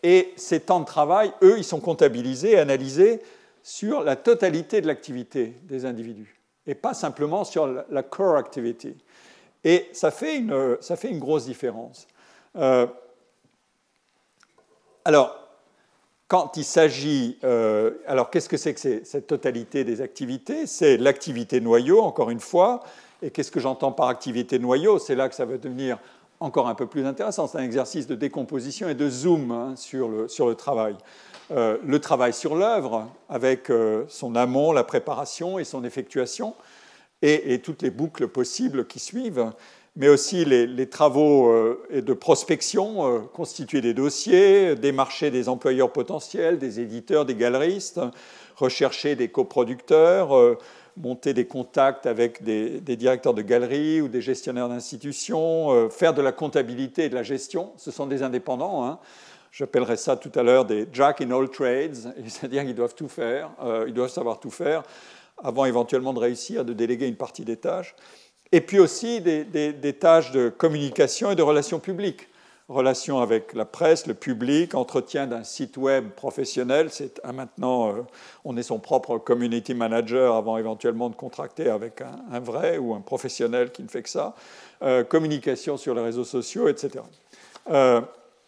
[0.05, 3.21] et ces temps de travail, eux, ils sont comptabilisés, analysés
[3.65, 6.39] sur la totalité de l'activité des individus
[6.69, 8.95] et pas simplement sur la core activity.
[9.65, 12.07] Et ça fait une, ça fait une grosse différence.
[12.57, 12.87] Euh,
[15.05, 15.48] alors,
[16.29, 17.39] quand il s'agit.
[17.43, 20.67] Euh, alors, qu'est-ce que c'est que cette totalité des activités?
[20.67, 22.81] C'est l'activité noyau, encore une fois.
[23.23, 24.99] Et qu'est-ce que j'entends par activité noyau?
[24.99, 25.99] C'est là que ça va devenir
[26.39, 27.49] encore un peu plus intéressant.
[27.49, 30.95] C'est un exercice de décomposition et de zoom hein, sur, le, sur le travail.
[31.51, 36.55] Euh, le travail sur l'œuvre, avec euh, son amont, la préparation et son effectuation,
[37.23, 39.51] et, toutes les boucles possibles qui suivent,
[39.99, 46.81] mais aussi les, travaux euh, de prospection, constituer des dossiers, démarcher des employeurs potentiels, des
[46.81, 48.01] éditeurs, des galeristes,
[48.57, 50.31] rechercher des coproducteurs,
[50.97, 56.33] monter des contacts avec des, directeurs de galeries ou des gestionnaires d'institutions, faire de la
[56.33, 57.73] comptabilité et de la gestion.
[57.77, 58.87] Ce sont des indépendants.
[58.87, 58.99] Hein.
[59.51, 61.95] J'appellerais ça tout à l'heure des jack in all trades,
[62.27, 64.83] c'est-à-dire qu'ils doivent tout faire, euh, ils doivent savoir tout faire,
[65.43, 67.95] avant éventuellement de réussir, de déléguer une partie des tâches.
[68.53, 72.29] Et puis aussi des, tâches de communication et de relations publiques.
[72.69, 76.89] Relations avec la presse, le public, entretien d'un site web professionnel.
[76.91, 78.03] C'est maintenant, euh,
[78.45, 83.01] on est son propre community manager avant éventuellement de contracter avec un, vrai ou un
[83.01, 84.35] professionnel qui ne fait que ça.
[84.83, 87.03] Euh, communication sur les réseaux sociaux, etc.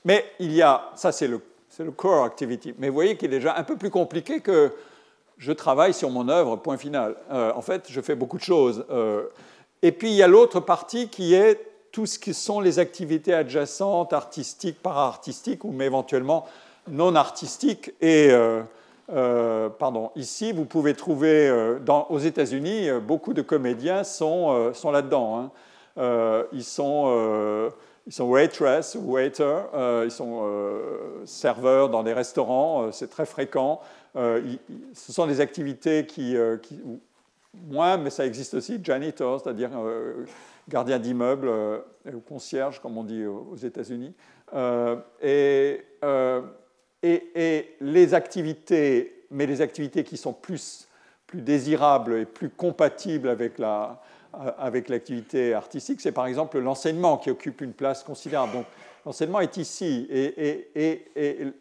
[0.05, 1.41] Mais il y a, ça c'est le,
[1.79, 4.73] le, core activity, mais vous voyez qu'il est déjà un peu plus compliqué que
[5.39, 7.17] je travaille sur mon œuvre, point final.
[7.31, 8.85] Euh, en fait, je fais beaucoup de choses.
[9.83, 11.61] Euh, et puis il y a l'autre partie qui est
[11.93, 16.47] tout ce qui sont les activités adjacentes, artistiques, para-artistiques, ou mais éventuellement
[16.89, 17.93] non artistiques.
[18.01, 21.53] Et euh, pardon, ici, vous pouvez trouver,
[21.85, 25.51] dans, aux États-Unis, beaucoup de comédiens sont, sont là-dedans.
[25.97, 26.45] Hein.
[26.53, 27.73] ils sont
[28.07, 33.09] ils sont waitress ou waiter, euh, ils sont euh, serveurs dans des restaurants, euh, c'est
[33.09, 33.81] très fréquent.
[34.15, 36.37] ce sont des activités qui,
[37.55, 39.71] moins, mais ça existe aussi, janitor, c'est-à-dire
[40.69, 41.51] gardien d'immeuble
[42.13, 44.15] ou concierge, comme on dit aux États-Unis.
[45.23, 45.83] Et,
[47.03, 50.87] et, les activités, mais les activités qui sont plus,
[51.33, 54.01] désirables et plus compatibles avec la,
[54.35, 58.53] euh, avec l'activité artistique, c'est par exemple l'enseignement qui occupe une place considérable.
[58.53, 58.67] Donc
[59.05, 61.07] l'enseignement est ici et,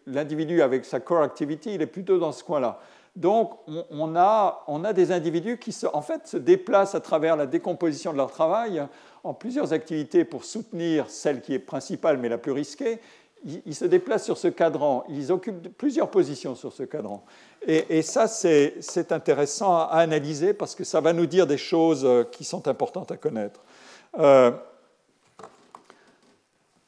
[0.05, 2.79] l'individu avec sa core activity, il est plutôt dans ce coin-là.
[3.15, 8.11] Donc on a, des individus qui se, en fait se déplacent à travers la décomposition
[8.11, 8.85] de leur travail
[9.23, 12.99] en plusieurs activités pour soutenir celle qui est principale mais la plus risquée
[13.65, 17.23] ils se déplacent sur ce cadran, ils occupent plusieurs positions sur ce cadran.
[17.65, 22.23] Et, ça, c'est intéressant à analyser parce que ça va nous dire des choses euh,
[22.23, 23.61] qui sont importantes à connaître.
[24.17, 24.51] Euh,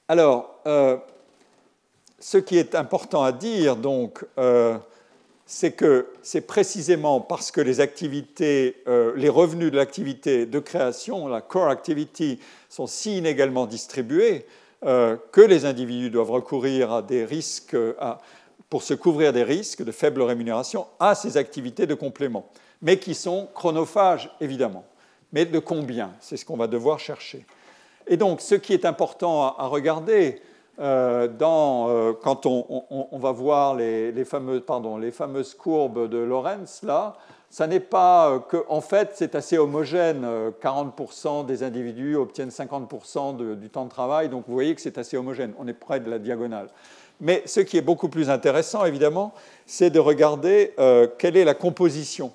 [0.07, 0.97] alors, euh,
[2.19, 4.25] ce qui est important à dire, donc,
[5.51, 8.83] c'est que c'est précisément parce que les activités,
[9.15, 14.45] les revenus de l'activité de création, la core activity, sont si inégalement distribués
[14.83, 17.77] euh, que les individus doivent recourir à des risques,
[18.67, 22.49] pour se couvrir des risques de faible rémunération, à ces activités de complément,
[22.81, 24.83] mais qui sont chronophages, évidemment.
[25.33, 26.13] Mais de combien?
[26.19, 27.45] C'est ce qu'on va devoir chercher.
[28.07, 30.41] Et donc, ce qui est important à, regarder,
[30.79, 37.15] euh, euh, quand on, va voir les, fameuses, courbes de Lorentz, là,
[37.49, 40.25] ça n'est pas euh, que, fait, c'est assez homogène.
[40.61, 44.97] 40% euh, des individus obtiennent 50% du temps de travail, donc vous voyez que c'est
[44.97, 45.53] assez homogène.
[45.59, 46.67] On est près de la diagonale.
[47.19, 49.33] Mais ce qui est beaucoup plus intéressant, évidemment,
[49.67, 50.73] c'est de regarder
[51.19, 52.33] quelle est la composition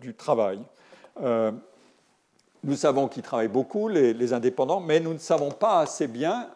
[0.00, 0.58] du travail.
[2.64, 6.48] Nous savons qu'ils travaillent beaucoup, les, indépendants, mais nous ne savons pas assez bien,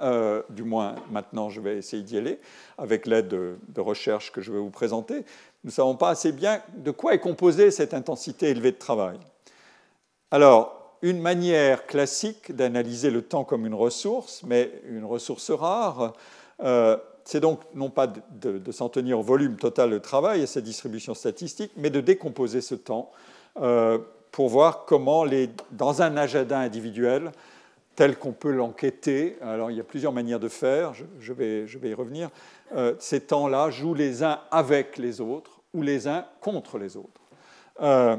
[0.50, 2.38] du moins maintenant je vais essayer d'y aller,
[2.78, 5.24] avec l'aide de, de recherche que je vais vous présenter,
[5.64, 9.18] nous ne savons pas assez bien de quoi est composée cette intensité élevée de travail.
[10.30, 16.14] Alors, une manière classique d'analyser le temps comme une ressource, mais une ressource rare,
[16.62, 20.60] euh, c'est donc non pas de, s'en tenir au volume total de travail et sa
[20.60, 23.10] distribution statistique, mais de décomposer ce temps
[23.60, 23.98] euh,
[24.36, 27.32] pour voir comment, les, dans un agenda individuel,
[27.94, 31.78] tel qu'on peut l'enquêter, alors il y a plusieurs manières de faire, je, vais, je
[31.78, 32.28] vais, y revenir,
[32.74, 37.22] euh, ces temps-là jouent les uns avec les autres ou les uns contre les autres.
[37.80, 38.18] Euh,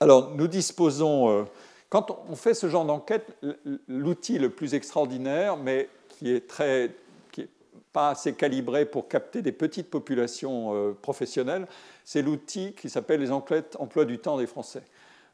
[0.00, 1.42] alors, nous disposons, euh,
[1.90, 3.36] quand on fait ce genre d'enquête,
[3.88, 6.90] l'outil le plus extraordinaire, mais qui est très
[7.92, 11.66] pas assez calibré pour capter des petites populations professionnelles,
[12.06, 14.82] c'est l'outil qui s'appelle les enquêtes emploi du temps des Français,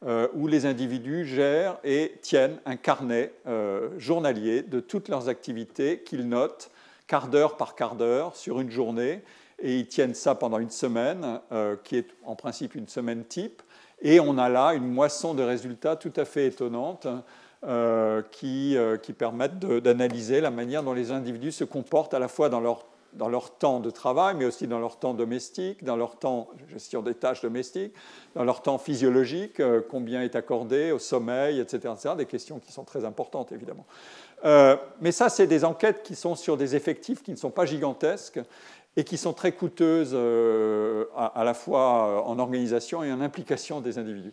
[0.06, 6.00] euh, où les individus gèrent et tiennent un carnet euh, journalier de toutes leurs activités
[6.00, 6.70] qu'ils notent
[7.06, 9.22] quart d'heure par quart d'heure sur une journée,
[9.60, 11.40] et ils tiennent ça pendant une semaine,
[11.82, 13.62] qui est en principe une semaine type.
[14.02, 17.08] Et on a là une moisson de résultats tout à fait étonnante
[17.66, 22.28] euh, qui, euh, qui, permettent d'analyser la manière dont les individus se comportent à la
[22.28, 25.96] fois dans leur, dans leur temps de travail, mais aussi dans leur temps domestique, dans
[25.96, 27.92] leur temps gestion des tâches domestiques,
[28.34, 32.72] dans leur temps physiologique, euh, combien est accordé au sommeil, etc., etc., Des questions qui
[32.72, 33.86] sont très importantes, évidemment.
[35.00, 38.40] mais ça, c'est des enquêtes qui sont sur des effectifs qui ne sont pas gigantesques
[38.98, 43.80] et qui sont très coûteuses euh, à, la fois euh, en organisation et en implication
[43.80, 44.32] des individus.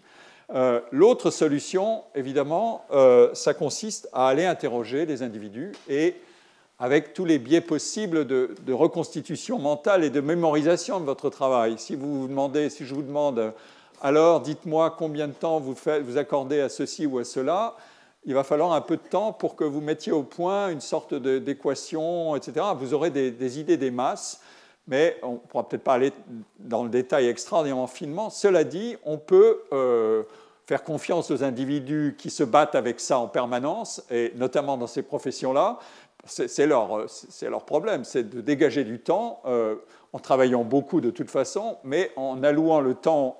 [0.55, 2.85] Euh, l'autre solution, évidemment,
[3.33, 6.15] ça consiste à aller interroger les individus et
[6.79, 11.75] avec tous les biais possibles de, reconstitution mentale et de mémorisation de votre travail.
[11.77, 13.53] Si vous vous demandez, si je vous demande,
[14.01, 17.75] alors dites-moi combien de temps vous, faites, vous accordez à ceci ou à cela,
[18.25, 21.13] il va falloir un peu de temps pour que vous mettiez au point une sorte
[21.13, 22.65] d'équation, etc.
[22.77, 24.41] Vous aurez des, des idées des masses
[24.87, 26.11] mais on ne pourra peut-être pas aller
[26.59, 28.29] dans le détail extraordinairement finement.
[28.29, 30.23] Cela dit, on peut euh,
[30.67, 35.01] faire confiance aux individus qui se battent avec ça en permanence, et notamment dans ces
[35.01, 35.79] professions-là.
[36.25, 39.75] C'est leur, problème, c'est de dégager du temps euh,
[40.11, 43.37] en travaillant beaucoup de toute façon, mais en allouant le temps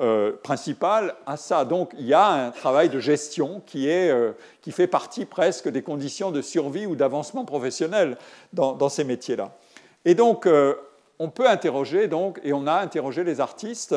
[0.00, 1.64] euh, principal à ça.
[1.64, 4.12] Donc il y a un travail de gestion qui, est,
[4.60, 8.16] qui fait partie presque des conditions de survie ou d'avancement professionnel
[8.52, 9.52] dans, dans ces métiers-là.
[10.04, 10.74] Et donc, euh,
[11.18, 13.94] on peut interroger, donc, et on a interrogé les artistes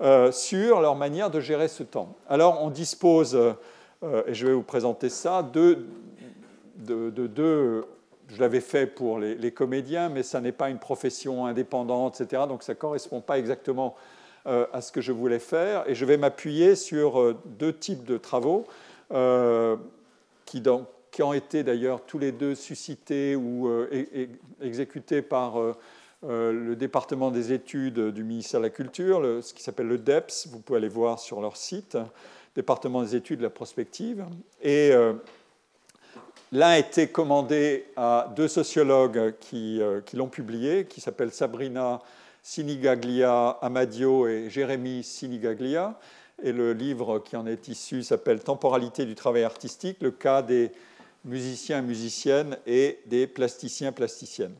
[0.00, 2.14] euh, sur leur manière de gérer ce temps.
[2.28, 5.86] Alors, on dispose, euh, et je vais vous présenter ça, de
[6.76, 7.84] deux.
[8.28, 12.42] Je l'avais fait pour les, comédiens, mais ça n'est pas une profession indépendante, etc.
[12.48, 13.94] Donc, ça ne correspond pas exactement
[14.44, 15.88] à ce que je voulais faire.
[15.88, 18.64] Et je vais m'appuyer sur deux types de travaux
[20.44, 20.86] qui, donc,
[21.16, 23.88] qui ont été d'ailleurs tous les deux suscités ou euh,
[24.60, 25.72] exécutés par euh,
[26.24, 30.48] euh, le département des études du ministère de la Culture, ce qui s'appelle le DEPS,
[30.48, 31.96] vous pouvez aller voir sur leur site,
[32.54, 34.26] département des études de la prospective.
[34.60, 34.92] Et
[36.52, 42.00] l'un a été commandé à deux sociologues qui, qui l'ont publié, qui s'appellent Sabrina
[42.42, 45.98] Sinigaglia Amadio et Jérémy Sinigaglia.
[46.42, 50.70] Et le livre qui en est issu s'appelle Temporalité du travail artistique, le cas des
[51.24, 54.54] musiciens, musiciennes et des plasticiens, plasticiennes.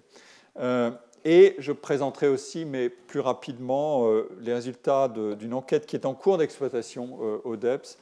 [0.59, 0.91] Euh,
[1.25, 6.15] et je présenterai aussi, mais plus rapidement, euh, les résultats d'une enquête qui est en
[6.15, 7.99] cours d'exploitation euh, au DEPS,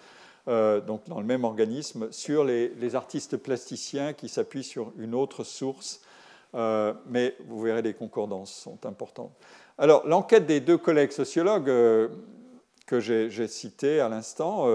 [0.47, 6.03] donc dans le même organisme, sur les, artistes plasticiens qui s'appuient sur une autre source.
[6.53, 9.33] mais vous verrez, les concordances sont importantes.
[9.79, 11.65] Alors, l'enquête des deux collègues sociologues
[12.87, 14.67] que j'ai cités à l'instant,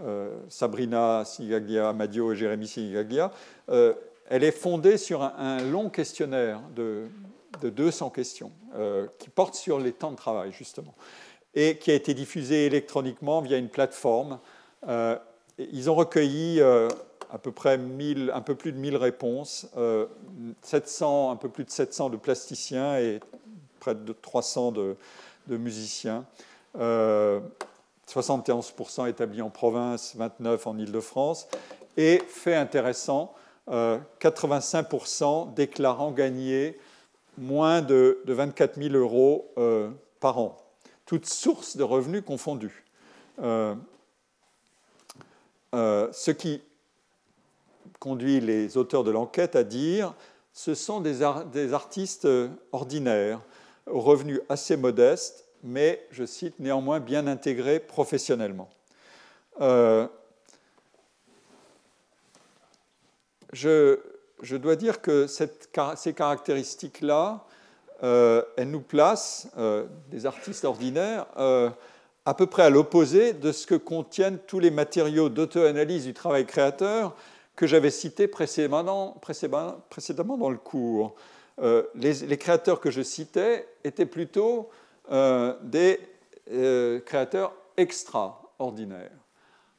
[0.00, 3.30] euh, Sabrina Sigaglia Amadio et Jérémy Sigaglia,
[3.68, 3.94] euh,
[4.28, 7.06] elle est fondée sur un, long questionnaire de,
[7.62, 10.94] 200 questions euh, qui porte sur les temps de travail, justement,
[11.54, 14.38] et qui a été diffusé électroniquement via une plateforme.
[15.58, 19.68] ils ont recueilli à peu près 1000, un peu plus de 1000 réponses,
[20.62, 23.20] 700, un peu plus de 700 de plasticiens et
[23.80, 24.96] près de 300 de,
[25.48, 26.24] musiciens.
[26.76, 31.48] 71% établis en province, 29% en Ile-de-France.
[31.96, 33.34] Et fait intéressant,
[33.68, 36.78] 85% euh, déclarant gagner
[37.38, 39.90] moins de, 24 000 euros euh,
[40.20, 40.56] par an,
[41.06, 42.84] toutes sources de revenus confondues.
[43.40, 43.74] Euh,
[45.72, 46.62] ce qui
[47.98, 50.14] conduit les auteurs de l'enquête à dire
[50.54, 51.22] ce sont des,
[51.72, 52.28] artistes
[52.70, 53.40] ordinaires,
[53.86, 58.70] revenus assez modestes, mais, je cite, néanmoins bien intégré professionnellement.
[59.60, 60.06] Euh,
[63.52, 63.98] je,
[64.56, 67.44] dois dire que ces caractéristiques-là,
[68.04, 71.26] euh, elles nous placent, euh, des artistes ordinaires,
[72.26, 76.46] à peu près à l'opposé de ce que contiennent tous les matériaux d'auto-analyse du travail
[76.46, 77.16] créateur
[77.56, 81.16] que j'avais cités précédemment, dans le cours.
[81.94, 84.70] les, créateurs que je citais étaient plutôt
[85.12, 86.00] euh, des
[86.50, 89.10] euh, créateurs extraordinaires.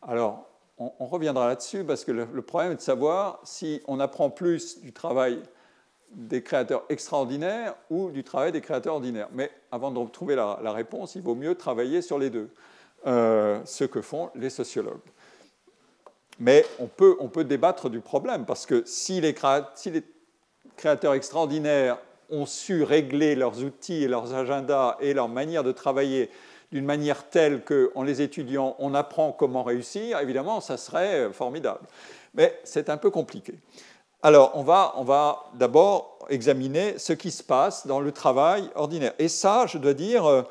[0.03, 0.47] Alors,
[0.77, 4.93] on, reviendra là-dessus parce que le, problème est de savoir si on apprend plus du
[4.93, 5.41] travail
[6.15, 9.29] des créateurs extraordinaires ou du travail des créateurs ordinaires.
[9.33, 12.49] Mais avant de trouver la, réponse, il vaut mieux travailler sur les deux.
[13.05, 15.01] ce que font les sociologues.
[16.39, 19.35] Mais on peut, on peut débattre du problème, parce que si les,
[19.75, 20.03] si les
[20.75, 21.97] créateurs extraordinaires
[22.29, 26.29] ont su régler leurs outils et leurs agendas et leur manière de travailler
[26.71, 31.87] d'une manière telle qu'en les étudiant, on apprend comment réussir, évidemment, ça serait formidable.
[32.33, 33.53] Mais c'est un peu compliqué.
[34.25, 39.13] Alors, on va, d'abord examiner ce qui se passe dans le travail ordinaire.
[39.19, 40.41] Et ça, je dois dire, euh,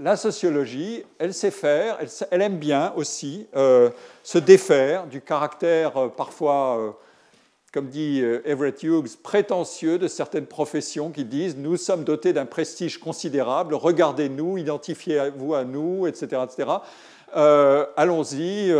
[0.00, 1.98] la sociologie, elle sait faire,
[2.30, 3.90] elle, aime bien aussi euh,
[4.22, 6.96] se défaire du caractère euh, parfois
[7.70, 12.98] comme dit Everett Hughes, prétentieux de certaines professions qui disent nous sommes dotés d'un prestige
[12.98, 16.42] considérable, regardez-nous, identifiez-vous à nous, etc.
[16.44, 16.70] etc.
[17.96, 18.70] Allons-y.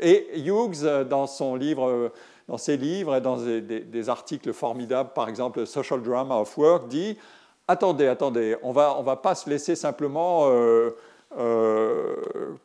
[0.00, 2.12] Et Hughes, dans son livre,
[2.52, 7.16] dans ses livres et dans des, articles formidables, par exemple Social Drama of Work, dit
[7.66, 10.90] attendez, attendez, on va, va pas se laisser simplement euh,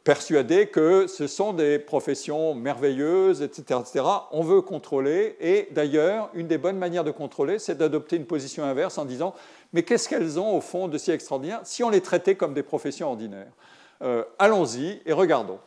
[0.03, 4.05] persuadés que ce sont des professions merveilleuses, etc., etc.
[4.33, 8.65] On veut contrôler, et d'ailleurs, une des bonnes manières de contrôler, c'est d'adopter une position
[8.65, 9.33] inverse en disant,
[9.71, 12.63] mais qu'est-ce qu'elles ont au fond de si extraordinaire si on les traitait comme des
[12.63, 13.53] professions ordinaires?
[14.01, 15.59] Euh, Allons-y et regardons.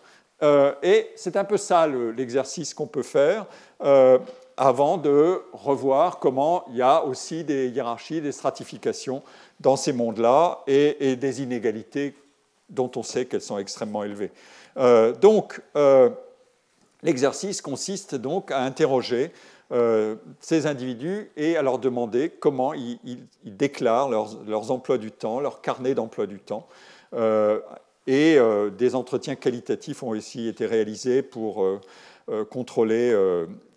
[0.43, 3.47] Euh, et c'est un peu ça l'exercice qu'on peut faire
[4.61, 9.23] avant de revoir comment il y a aussi des hiérarchies, des stratifications
[9.59, 12.15] dans ces mondes-là et, des inégalités
[12.69, 14.31] dont on sait qu'elles sont extrêmement élevées.
[14.77, 16.11] Euh, donc, euh,
[17.03, 19.33] l'exercice consiste donc à interroger
[19.73, 22.99] euh, ces individus et à leur demander comment ils,
[23.45, 26.69] déclarent leurs, emplois du temps, leur carnet d'emploi du temps.
[28.07, 28.39] Et
[28.77, 31.81] des entretiens qualitatifs ont aussi été réalisés pour
[32.51, 33.13] contrôler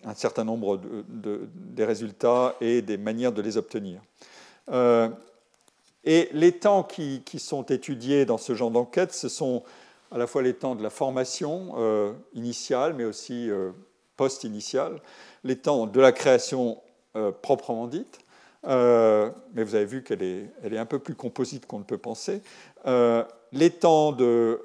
[0.06, 4.02] un certain nombre des résultats et des manières de les obtenir.
[6.06, 9.64] Et les temps qui, sont étudiés dans ce genre d'enquête, ce sont
[10.12, 13.72] à la fois les temps de la formation euh, initiale, mais aussi euh,
[14.18, 15.00] post-initiale,
[15.44, 16.82] les temps de la création
[17.16, 18.20] euh, proprement dite,
[18.66, 21.98] mais vous avez vu qu'elle est, elle est, un peu plus composite qu'on ne peut
[21.98, 22.42] penser,
[23.54, 24.60] les temps de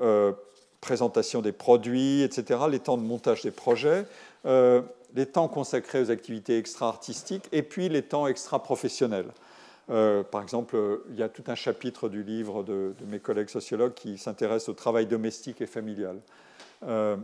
[0.80, 4.04] présentation des produits, etc., les temps de montage des projets,
[4.44, 9.30] les temps consacrés aux activités extra-artistiques, et puis les temps extra-professionnels.
[9.90, 10.76] Euh, par exemple,
[11.10, 14.74] il y a tout un chapitre du livre de, mes collègues sociologues qui s'intéresse au
[14.74, 16.20] travail domestique et familial.
[16.86, 17.16] Euh,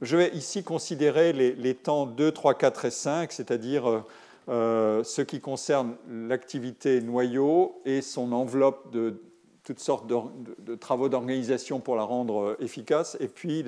[0.00, 4.04] je vais ici considérer les, temps 2, 3, 4 et 5, c'est-à-dire
[4.48, 9.20] euh, ce qui concerne l'activité noyau et son enveloppe de
[9.68, 13.62] toutes sortes de, travaux d'organisation pour la rendre efficace, et puis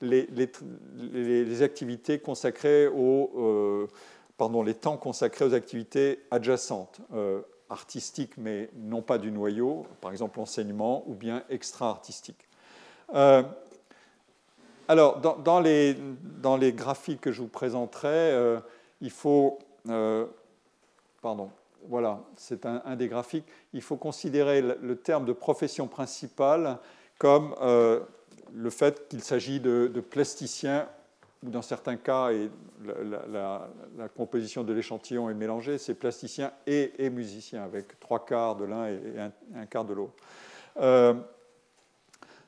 [0.00, 3.88] les, activités consacrées au
[4.40, 10.12] pardon, les temps consacrés aux activités adjacentes, euh, artistiques mais non pas du noyau, par
[10.12, 12.48] exemple l'enseignement, ou bien extra-artistiques.
[13.14, 13.42] Euh,
[14.88, 15.94] alors, dans, les,
[16.40, 18.60] dans, les, graphiques que je vous présenterai, euh,
[19.02, 19.58] il faut,
[21.20, 21.50] pardon,
[21.88, 26.78] voilà, c'est un, des graphiques, il faut considérer le, terme de profession principale
[27.18, 27.54] comme
[28.54, 30.88] le fait qu'il s'agit de, plasticiens
[31.42, 32.50] ou dans certains cas, et
[32.84, 38.64] la, composition de l'échantillon est mélangée, c'est plasticien et, et, musicien, avec trois quarts de
[38.64, 39.00] l'un et,
[39.56, 40.12] un, quart de l'autre.
[40.78, 41.14] Euh,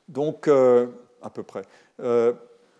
[0.07, 0.87] donc, euh,
[1.23, 1.63] à peu près.
[2.01, 2.33] Euh,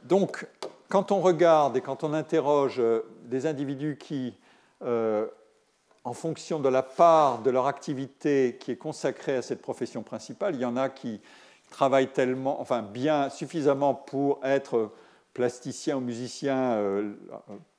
[0.04, 0.46] donc,
[0.88, 2.82] quand on regarde et quand on interroge
[3.24, 4.38] des individus qui,
[6.04, 10.56] en fonction de la part de leur activité qui est consacrée à cette profession principale,
[10.56, 11.22] il y en a qui
[11.70, 14.92] travaillent tellement, enfin bien suffisamment pour être
[15.34, 17.14] plasticiens ou musiciens euh,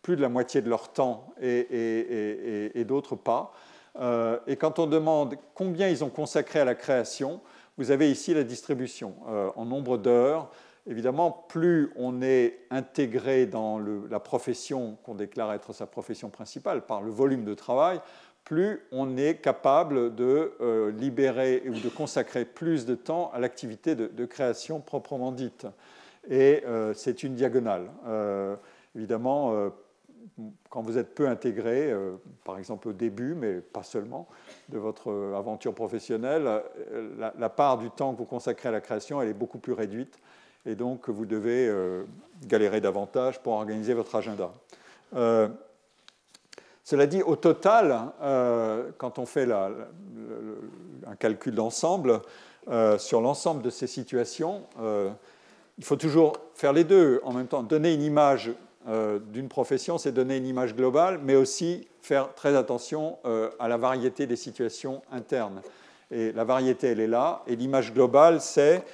[0.02, 3.52] plus de la moitié de leur temps et, d'autres pas.
[4.00, 7.40] Euh, et quand on demande combien ils ont consacré à la création,
[7.78, 10.50] vous avez ici la distribution euh, en nombre d'heures.
[10.86, 17.02] Évidemment, plus on est intégré dans la profession qu'on déclare être sa profession principale par
[17.02, 18.00] le volume de travail,
[18.44, 20.52] plus on est capable de
[20.98, 25.66] libérer ou de consacrer plus de temps à l'activité de création proprement dite
[26.28, 27.90] et euh, c'est une diagonale.
[28.06, 28.56] Euh,
[28.94, 29.70] évidemment, euh,
[30.70, 31.94] quand vous êtes peu intégré,
[32.44, 34.26] par exemple au début, mais pas seulement,
[34.70, 36.62] de votre aventure professionnelle,
[37.18, 40.18] la, part du temps que vous consacrez à la création, elle est beaucoup plus réduite,
[40.66, 41.72] et donc vous devez
[42.46, 44.50] galérer davantage pour organiser votre agenda.
[46.84, 48.12] Cela dit, au total,
[48.98, 52.20] quand on fait un calcul d'ensemble,
[52.98, 54.62] sur l'ensemble de ces situations,
[55.78, 57.62] il faut toujours faire les deux en même temps.
[57.62, 58.52] Donner une image
[58.86, 63.66] euh, d'une profession, c'est donner une image globale, mais aussi faire très attention euh, à
[63.66, 65.62] la variété des situations internes.
[66.10, 67.42] Et la variété, elle est là.
[67.46, 68.84] Et l'image globale, c'est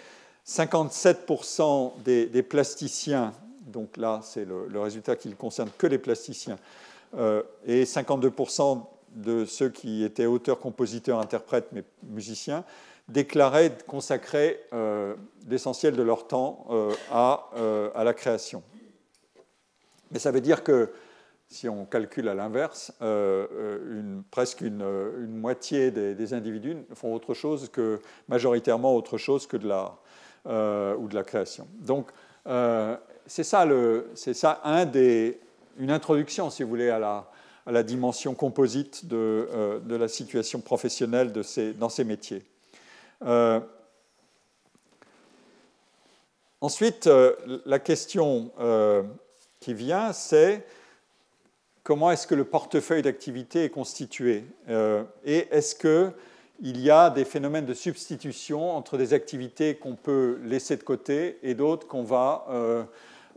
[0.51, 3.33] 57% des, plasticiens,
[3.67, 6.59] donc là c'est le, résultat qui ne concerne que les plasticiens,
[7.67, 8.83] et 52%
[9.15, 12.65] de ceux qui étaient auteurs, compositeurs, interprètes, mais musiciens,
[13.09, 14.61] déclaraient consacrer
[15.49, 16.67] l'essentiel de leur temps
[17.13, 17.51] à,
[17.95, 18.65] à, la création.
[20.11, 20.91] Mais ça veut dire que
[21.51, 24.85] si on calcule à l'inverse, euh, euh, presque une,
[25.27, 29.99] moitié des, individus font autre chose que, majoritairement autre chose que de l'art
[30.47, 31.67] euh, ou de la création.
[31.81, 32.11] Donc,
[33.27, 33.67] c'est ça,
[34.15, 35.39] ça un des,
[35.79, 37.31] une introduction, si vous voulez, à la,
[37.67, 42.43] à la dimension composite de, de, la situation professionnelle de ces, dans ces métiers.
[46.61, 47.09] ensuite,
[47.67, 48.51] la question
[49.61, 50.65] qui vient, c'est
[51.83, 54.45] comment est-ce que le portefeuille d'activité est constitué?
[54.69, 55.75] Euh, et est-ce
[56.63, 61.39] qu'il y a des phénomènes de substitution entre des activités qu'on peut laisser de côté
[61.43, 62.85] et d'autres qu'on va, euh,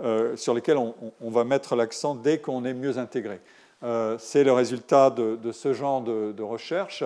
[0.02, 3.40] euh, sur lesquelles on, va mettre l'accent dès qu'on est mieux intégré.
[4.18, 7.04] c'est le résultat de, ce genre de, recherche.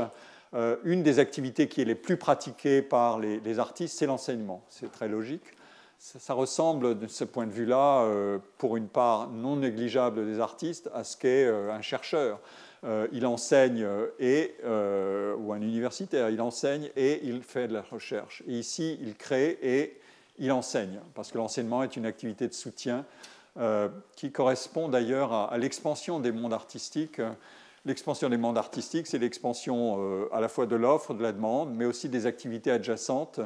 [0.84, 4.63] une des activités qui est les plus pratiquées par les artistes, c'est l'enseignement.
[4.70, 5.57] C'est très logique
[5.99, 10.89] ça, ressemble de ce point de vue-là, euh, pour une part non négligeable des artistes,
[10.93, 12.39] à ce qu'est euh, un chercheur.
[12.84, 13.88] Euh, il enseigne
[14.19, 18.43] et, ou un universitaire, il enseigne et il fait de la recherche.
[18.47, 19.99] Et ici, il crée et
[20.39, 23.05] il enseigne, parce que l'enseignement est une activité de soutien
[24.15, 27.19] qui correspond d'ailleurs à, l'expansion des mondes artistiques.
[27.86, 31.86] L'expansion des mondes artistiques, c'est l'expansion à la fois de l'offre, de la demande, mais
[31.86, 33.39] aussi des activités adjacentes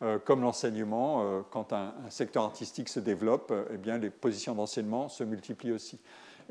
[0.00, 4.54] euh, comme l'enseignement, euh, quand un, secteur artistique se développe, euh, eh bien, les positions
[4.54, 5.98] d'enseignement se multiplient aussi.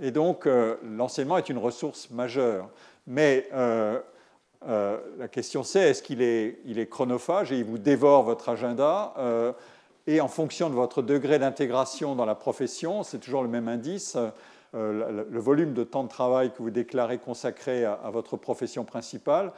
[0.02, 0.48] Et donc,
[0.84, 2.70] l'enseignement est une ressource majeure.
[3.08, 9.14] Mais la question c'est, est-ce qu'il est, chronophage et il vous dévore votre agenda
[10.06, 14.18] Et en fonction de votre degré d'intégration dans la profession, c'est toujours le même indice.
[14.74, 19.52] le volume de temps de travail que vous déclarez consacré à, votre profession principale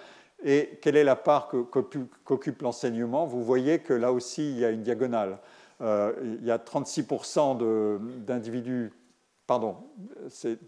[0.43, 4.69] et quelle est la part qu'occupe l'enseignement Vous voyez que là aussi, il y a
[4.69, 5.37] une diagonale.
[5.81, 7.57] Euh, il y a 36%
[8.25, 8.91] d'individus,
[9.50, 9.78] pardon,
[10.30, 10.60] c'est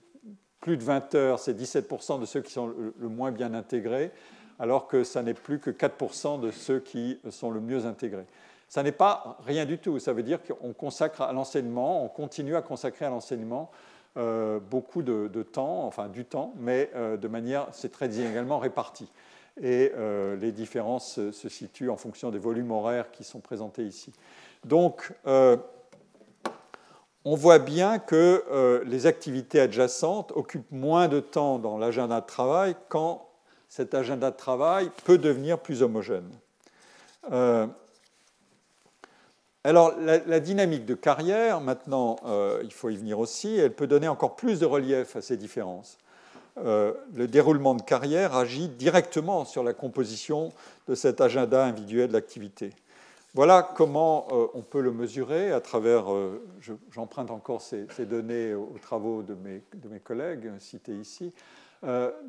[0.60, 4.10] plus de 20 heures, c'est 17% de ceux qui sont le, moins bien intégrés,
[4.58, 8.26] alors que ça n'est plus que 4% de ceux qui sont le mieux intégrés.
[8.70, 10.00] Ça n'est pas rien du tout.
[10.00, 13.70] Ça veut dire qu'on consacre à l'enseignement, on continue à consacrer à l'enseignement
[14.18, 19.08] euh, beaucoup de, temps, enfin du temps, mais euh, de manière, c'est très inégalement réparti
[19.62, 24.12] et euh, les différences se situent en fonction des volumes horaires qui sont présentés ici.
[24.66, 25.14] Donc,
[27.26, 32.26] on voit bien que euh, les activités adjacentes occupent moins de temps dans l'agenda de
[32.26, 33.28] travail quand
[33.70, 36.30] cet agenda de travail peut devenir plus homogène.
[39.64, 42.18] alors, la, dynamique de carrière, maintenant,
[42.64, 45.98] il faut y venir aussi, elle peut donner encore plus de relief à ces différences.
[46.58, 50.52] Euh, le déroulement de carrière agit directement sur la composition
[50.90, 52.72] de cet agenda individuel d'activité.
[53.34, 56.44] Voilà comment euh, on peut le mesurer à travers, euh,
[56.92, 61.34] j'emprunte encore ces, données aux, travaux de mes, collègues cités ici,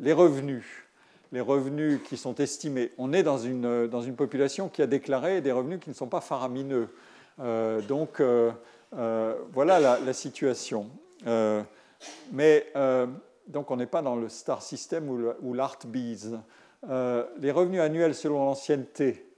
[0.00, 0.64] les revenus.
[1.32, 2.92] Les revenus qui sont estimés.
[2.98, 6.88] On est dans une, population qui a déclaré des revenus qui ne sont pas faramineux.
[7.88, 8.22] donc
[8.92, 10.90] voilà la, la situation.
[12.32, 12.66] mais
[13.48, 15.08] donc on n'est pas dans le star system
[15.42, 16.38] ou l'art bees.
[16.88, 19.31] Euh, les revenus annuels selon l'ancienneté, euh,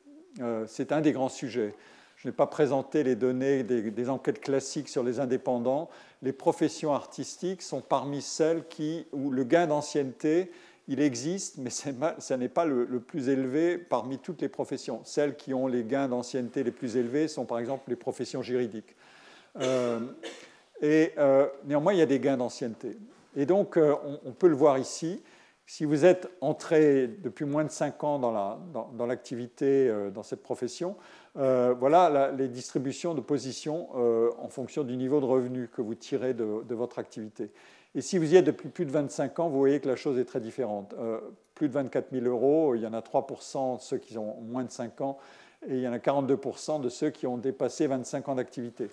[0.67, 1.75] c'est un des grands sujets.
[2.17, 5.91] Je n'ai pas présenté les données des, enquêtes classiques sur les indépendants.
[6.23, 10.51] Les professions artistiques sont parmi celles qui, où le gain d'ancienneté,
[10.89, 15.01] il existe, mais ce n'est pas le, plus élevé parmi toutes les professions.
[15.05, 18.95] Celles qui ont les gains d'ancienneté les plus élevés sont par exemple les professions juridiques.
[19.61, 20.01] Euh,
[20.81, 21.13] et
[21.65, 22.97] néanmoins, il y a des gains d'ancienneté.
[23.37, 25.21] Et donc, euh, on, peut le voir ici.
[25.67, 30.43] Si vous êtes entré depuis moins de 5 ans dans l'activité, dans, euh, dans, cette
[30.43, 30.97] profession,
[31.37, 33.89] euh, voilà les distributions de positions
[34.39, 37.51] en fonction du niveau de revenu que vous tirez de, votre activité.
[37.95, 40.19] Et si vous y êtes depuis plus de 25 ans, vous voyez que la chose
[40.19, 40.95] est très différente.
[41.55, 43.27] plus de 24 000 euros, il y en a 3
[43.77, 45.19] de ceux qui ont moins de 5 ans,
[45.67, 48.91] et il y en a 42% de ceux qui ont dépassé 25 ans d'activité.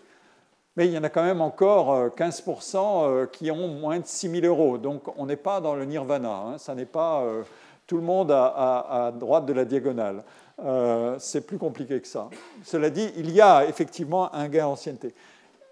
[0.77, 4.05] Mais il y en a quand même encore 15% euh, euh, qui ont moins de
[4.05, 4.77] 6 000 euros.
[4.77, 6.31] Donc on n'est pas dans le nirvana.
[6.31, 6.57] Hein.
[6.57, 7.43] Ça n'est pas euh,
[7.87, 10.23] tout le monde à, droite de la diagonale.
[11.17, 12.29] c'est plus compliqué que ça.
[12.63, 15.13] Cela dit, il y a effectivement un gain d'ancienneté.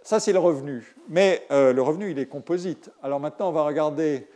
[0.04, 0.96] Ça, c'est le revenu.
[1.08, 2.92] Mais le revenu, il est composite.
[3.02, 4.28] Alors maintenant, on va regarder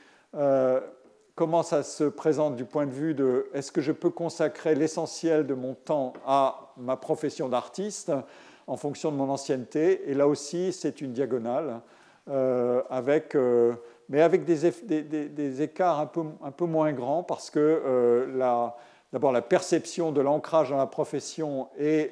[1.36, 5.46] comment ça se présente du point de vue de est-ce que je peux consacrer l'essentiel
[5.46, 8.14] de mon temps à ma profession d'artiste?
[8.68, 10.10] En fonction de mon ancienneté.
[10.10, 11.82] Et là aussi, c'est une diagonale,
[12.90, 13.36] avec,
[14.08, 18.28] mais avec des, écarts un peu, moins grands, parce que
[19.12, 22.12] d'abord la perception de l'ancrage dans la profession et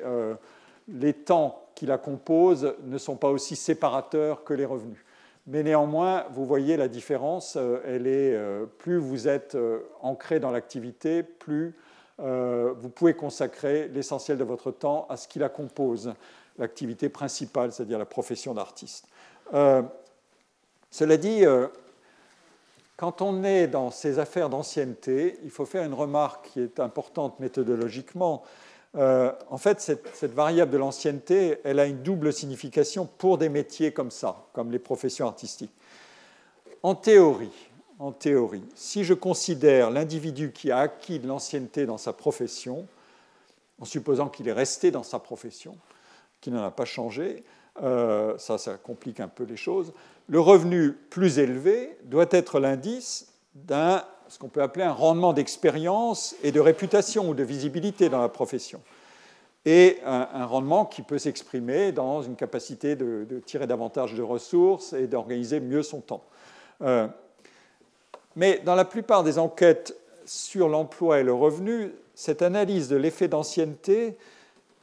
[0.89, 5.03] les temps qui la composent ne sont pas aussi séparateurs que les revenus.
[5.47, 10.39] Mais néanmoins, vous voyez la différence, euh, elle est, euh, plus vous êtes euh, ancré
[10.39, 11.75] dans l'activité, plus
[12.19, 16.13] vous pouvez consacrer l'essentiel de votre temps à ce qui la compose,
[16.57, 19.05] l'activité principale, c'est-à-dire la profession d'artiste.
[19.51, 21.43] cela dit,
[22.97, 27.39] quand on est dans ces affaires d'ancienneté, il faut faire une remarque qui est importante
[27.39, 28.43] méthodologiquement,
[28.97, 33.93] euh, en fait, cette, variable de l'ancienneté, elle a une double signification pour des métiers
[33.93, 35.71] comme ça, comme les professions artistiques.
[36.83, 42.11] En théorie, en théorie, si je considère l'individu qui a acquis de l'ancienneté dans sa
[42.11, 42.85] profession,
[43.79, 45.77] en supposant qu'il est resté dans sa profession,
[46.41, 47.43] qu'il n'en a pas changé,
[47.81, 49.93] euh, ça, ça complique un peu les choses,
[50.27, 56.35] le revenu plus élevé doit être l'indice d'un ce qu'on peut appeler un rendement d'expérience
[56.41, 58.79] et de réputation ou de visibilité dans la profession.
[59.65, 65.05] Et un, rendement qui peut s'exprimer dans une capacité de, tirer davantage de ressources et
[65.05, 66.23] d'organiser mieux son temps.
[66.81, 67.07] Euh,
[68.37, 73.27] mais dans la plupart des enquêtes sur l'emploi et le revenu, cette analyse de l'effet
[73.27, 74.17] d'ancienneté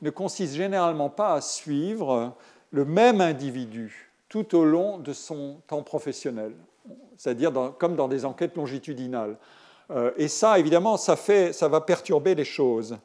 [0.03, 2.35] ne consiste généralement pas à suivre
[2.71, 6.53] le même individu tout au long de son temps professionnel
[7.19, 9.37] c'est-à-dire comme dans des enquêtes longitudinales.
[9.91, 12.97] Euh, et ça, évidemment, ça, fait, ça va perturber les choses.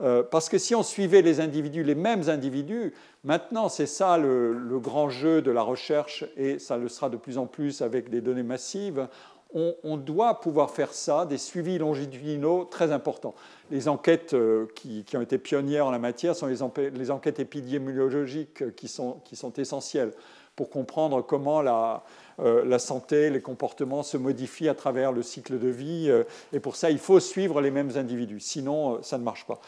[0.00, 2.92] Euh, parce que si on suivait les individus, les mêmes individus,
[3.24, 7.38] maintenant c'est ça le, grand jeu de la recherche, et ça le sera de plus
[7.38, 9.06] en plus avec des données massives,
[9.54, 13.34] on, doit pouvoir faire ça, des suivis longitudinaux très importants.
[13.70, 18.88] Les enquêtes euh, qui, ont été pionnières en la matière sont les, enquêtes épidémiologiques qui
[18.88, 19.20] sont,
[19.58, 20.12] essentielles
[20.56, 22.02] pour comprendre comment la,
[22.40, 26.06] euh, la santé, les comportements se modifient à travers le cycle de vie.
[26.08, 28.40] Euh, et pour ça, il faut suivre les mêmes individus.
[28.40, 29.60] Sinon, ça ne marche pas.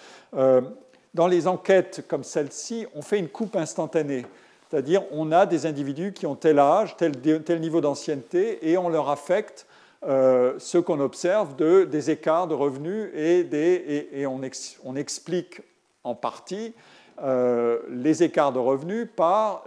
[1.14, 4.24] dans les enquêtes comme celle-ci, on fait une coupe instantanée.
[4.74, 9.09] C'est-à-dire, on a des individus qui ont tel âge, tel, niveau d'ancienneté, et on leur
[9.09, 9.66] affecte
[10.07, 15.61] ce qu'on observe de, des écarts de revenus et, on, explique
[16.03, 16.75] en partie
[17.23, 19.65] les écarts de revenus par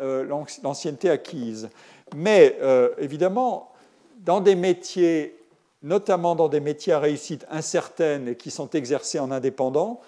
[0.64, 1.70] l'ancienneté acquise.
[2.16, 3.72] Mais euh, évidemment,
[4.20, 5.38] dans des métiers,
[5.84, 10.02] notamment dans des métiers à réussite incertaine et qui sont exercés en indépendant,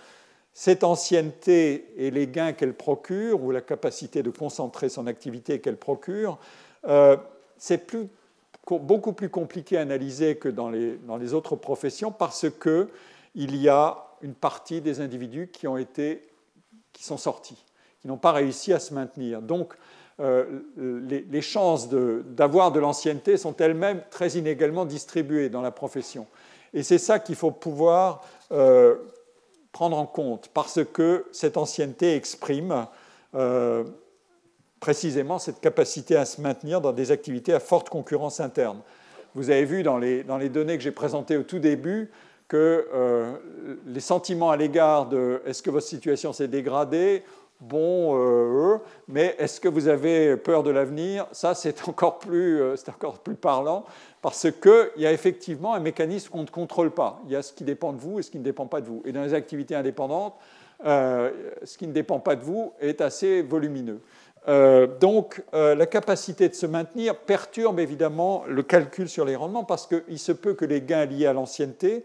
[0.53, 5.77] cette ancienneté et les gains qu'elle procure, ou la capacité de concentrer son activité qu'elle
[5.77, 6.37] procure,
[6.87, 7.17] euh,
[7.57, 7.85] c'est
[8.77, 14.33] beaucoup plus compliqué à analyser que dans les, autres professions parce qu'il y a une
[14.33, 16.27] partie des individus qui, ont été,
[16.93, 17.63] qui sont sortis,
[18.01, 19.41] qui n'ont pas réussi à se maintenir.
[19.41, 19.73] Donc,
[20.19, 26.27] euh, les, chances d'avoir de, l'ancienneté sont elles-mêmes très inégalement distribuées dans la profession.
[26.73, 28.97] Et c'est ça qu'il faut pouvoir euh,
[29.71, 32.87] prendre en compte, parce que cette ancienneté exprime
[33.35, 33.85] euh,
[34.79, 38.79] précisément cette capacité à se maintenir dans des activités à forte concurrence interne.
[39.35, 42.09] Vous avez vu dans les, dans les données que j'ai présentées au tout début
[42.47, 42.87] que
[43.85, 47.23] les sentiments à l'égard de est-ce que votre situation s'est dégradée?
[47.59, 48.77] Bon, euh,
[49.09, 51.27] mais est-ce que vous avez peur de l'avenir?
[51.33, 53.83] Ça, c'est encore, plus, euh, encore plus parlant,
[54.21, 57.19] parce qu'il y a effectivement un mécanisme qu'on ne contrôle pas.
[57.25, 58.85] Il y a ce qui dépend de vous et ce qui ne dépend pas de
[58.87, 59.01] vous.
[59.03, 60.35] Et dans les activités indépendantes,
[60.85, 61.31] euh,
[61.63, 63.99] ce qui ne dépend pas de vous est assez volumineux.
[64.47, 70.17] Donc, la capacité de se maintenir perturbe évidemment le calcul sur les rendements, parce qu'il
[70.17, 72.03] se peut que les gains liés à l'ancienneté,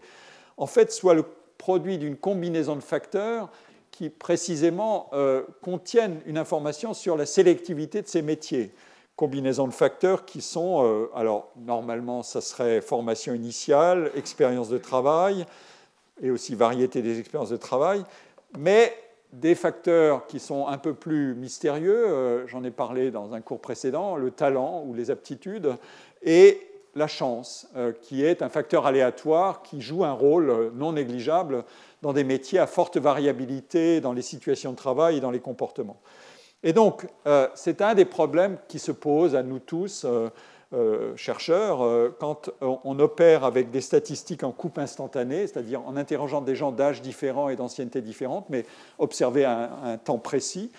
[0.57, 1.25] en fait, soient le
[1.57, 3.49] produit d'une combinaison de facteurs
[3.91, 8.73] qui précisément euh, contiennent une information sur la sélectivité de ces métiers.
[9.15, 15.45] Combinaison de facteurs qui sont, euh, alors normalement, ça serait formation initiale, expérience de travail,
[16.21, 18.03] et aussi variété des expériences de travail,
[18.57, 18.93] mais
[19.39, 23.59] des facteurs qui sont un peu plus mystérieux, euh, j'en ai parlé dans un cours
[23.59, 25.75] précédent, le talent ou les aptitudes,
[26.23, 26.61] et
[26.95, 27.67] la chance,
[28.01, 31.65] qui est un facteur aléatoire qui joue un rôle non négligeable
[32.01, 35.99] dans des métiers à forte variabilité dans les situations de travail et dans les comportements.
[36.65, 40.05] Et donc, euh, c'est un des problèmes qui se posent à nous tous,
[40.73, 46.41] euh, euh, chercheurs, quand on opère avec des statistiques en coupe instantanée, c'est-à-dire en interrogeant
[46.41, 48.65] des gens d'âge différents et d'ancienneté différentes, mais
[48.99, 50.71] observer à un, temps précis,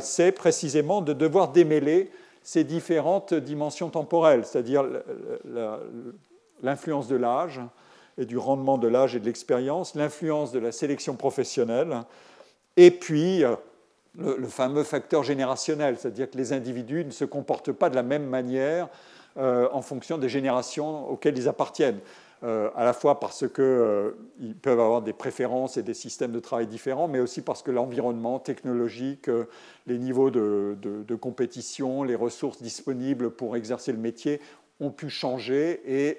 [0.00, 2.10] c'est précisément de devoir démêler
[2.42, 4.84] ces différentes dimensions temporelles, c'est-à-dire
[6.62, 7.60] l'influence de l'âge,
[8.18, 12.02] et du rendement de l'âge et de l'expérience, l'influence de la sélection professionnelle,
[12.76, 13.56] et puis euh,
[14.18, 18.26] le, fameux facteur générationnel, c'est-à-dire que les individus ne se comportent pas de la même
[18.26, 18.88] manière euh,
[19.36, 22.00] en fonction des générations auxquelles ils appartiennent.
[22.42, 24.10] Euh, à la fois parce qu'ils euh,
[24.60, 28.38] peuvent avoir des préférences et des systèmes de travail différents, mais aussi parce que l'environnement
[28.38, 29.30] technologique,
[29.86, 34.40] les niveaux de, compétition, les ressources disponibles pour exercer le métier
[34.80, 36.18] ont pu changer et,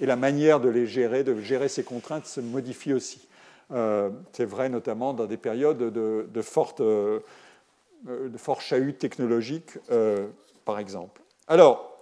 [0.00, 3.28] la manière de les gérer, de gérer ces contraintes se modifie aussi.
[3.72, 6.80] Euh, c'est vrai notamment dans des périodes de, de fortes
[8.08, 10.26] euh, de fort chahut technologique, euh,
[10.64, 11.20] par exemple.
[11.48, 11.95] Alors,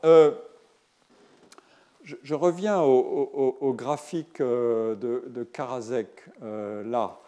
[2.02, 7.18] je, reviens au, graphique de, de Karasek, là.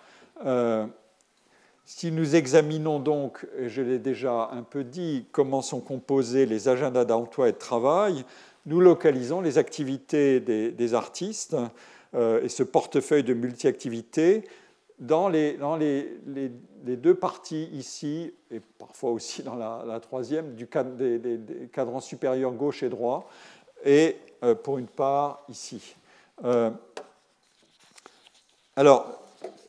[1.84, 6.68] si nous examinons donc, et je l'ai déjà un peu dit, comment sont composés les
[6.68, 8.24] agendas d'emploi et de travail,
[8.66, 11.56] nous localisons les activités des, des artistes
[12.14, 14.44] euh, et ce portefeuille de multi-activités
[14.98, 15.58] dans, les,
[16.84, 22.82] deux parties ici, et parfois aussi dans la, troisième, du cadre, des, cadrans supérieurs gauche
[22.82, 23.28] et droit,
[23.84, 25.94] et euh, pour une part ici.
[26.44, 26.70] Euh,
[28.74, 29.22] alors,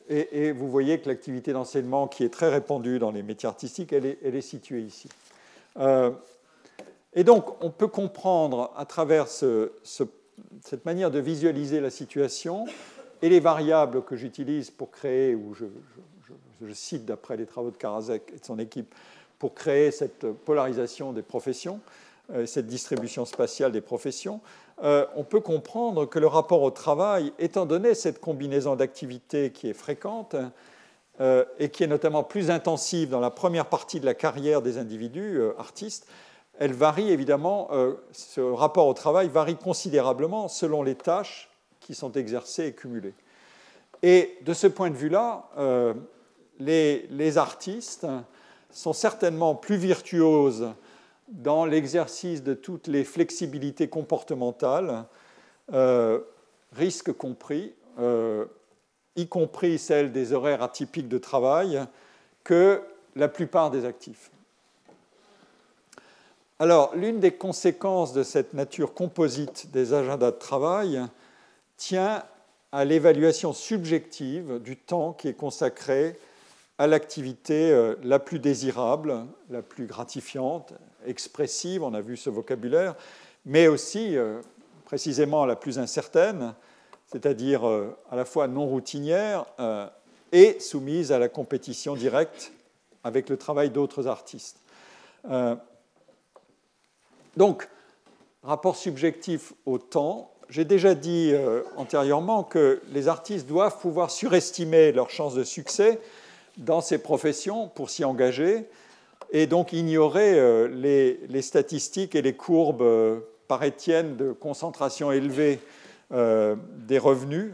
[0.08, 4.06] et, vous voyez que l'activité d'enseignement qui est très répandue dans les métiers artistiques, elle
[4.06, 5.08] est, située ici.
[7.14, 10.04] et donc, on peut comprendre à travers ce, ce
[10.64, 12.66] cette manière de visualiser la situation
[13.22, 15.66] et les variables que j'utilise pour créer, ou je,
[16.72, 18.94] cite d'après les travaux de Karasek et de son équipe,
[19.38, 21.80] pour créer cette polarisation des professions,
[22.32, 24.40] euh, cette distribution spatiale des professions,
[24.82, 29.68] euh, on peut comprendre que le rapport au travail, étant donné cette combinaison d'activités qui
[29.68, 30.36] est fréquente
[31.20, 34.78] euh, et qui est notamment plus intensive dans la première partie de la carrière des
[34.78, 36.06] individus artistes,
[36.60, 37.70] elle varie évidemment,
[38.10, 41.48] ce rapport au travail varie considérablement selon les tâches
[41.88, 43.14] qui sont exercées et cumulées.
[44.02, 45.94] Et de ce point de vue-là, euh,
[46.58, 48.06] les, artistes
[48.70, 50.68] sont certainement plus virtuoses
[51.28, 55.06] dans l'exercice de toutes les flexibilités comportementales,
[55.72, 56.20] euh,
[56.72, 57.72] risques compris,
[59.16, 61.86] y compris celles des horaires atypiques de travail,
[62.44, 62.82] que
[63.16, 64.30] la plupart des actifs.
[66.58, 71.00] Alors, l'une des conséquences de cette nature composite des agendas de travail
[71.78, 72.22] tient
[72.70, 76.16] à l'évaluation subjective du temps qui est consacré
[76.76, 80.74] à l'activité euh, la plus désirable, la plus gratifiante,
[81.06, 82.94] expressive, on a vu ce vocabulaire,
[83.46, 84.40] mais aussi euh,
[84.84, 86.54] précisément la plus incertaine,
[87.06, 89.46] c'est-à-dire euh, à la fois non routinière
[90.30, 92.52] et soumise à la compétition directe
[93.02, 94.58] avec le travail d'autres artistes.
[97.36, 97.68] Donc,
[98.42, 100.30] rapport subjectif au temps.
[100.50, 106.00] J'ai déjà dit euh, antérieurement que les artistes doivent pouvoir surestimer leurs chances de succès
[106.56, 108.64] dans ces professions pour s'y engager
[109.30, 115.60] et donc ignorer euh, les, statistiques et les courbes euh, par Étienne de concentration élevée
[116.10, 117.52] des revenus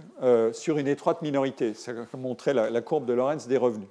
[0.53, 1.75] sur une étroite minorité.
[1.75, 3.89] Ça montrait la, la courbe de Lorenz des revenus.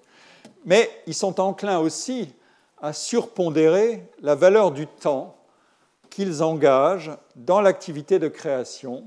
[0.63, 2.33] Mais ils sont enclins aussi
[2.81, 5.35] à surpondérer la valeur du temps
[6.13, 9.03] qu'ils engagent dans l'activité de création,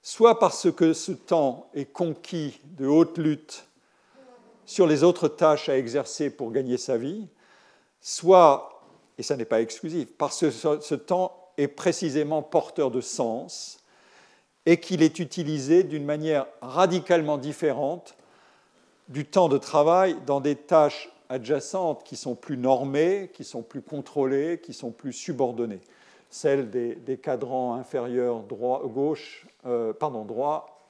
[0.00, 3.66] soit parce que ce temps est conquis de haute lutte
[4.64, 7.26] sur les autres tâches à exercer pour gagner sa vie,
[8.00, 8.80] soit,
[9.18, 13.80] et ça n'est pas exclusif, parce que ce temps est précisément porteur de sens
[14.66, 18.14] et qu'il est utilisé d'une manière radicalement différente
[19.08, 23.82] du temps de travail dans des tâches adjacentes qui sont plus normées, qui sont plus
[23.82, 25.80] contrôlées, qui sont plus subordonnées
[26.30, 30.80] celle des, cadrans inférieurs droit, gauche, euh, pardon, droit,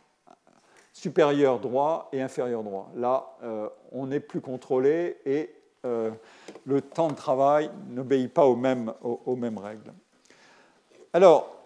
[0.93, 2.91] supérieur droit et inférieur droit.
[2.95, 5.51] Là, euh, on n'est plus contrôlé et
[5.87, 6.11] euh,
[6.67, 9.93] le temps de travail n'obéit pas aux mêmes, aux, mêmes, règles.
[11.15, 11.57] Alors,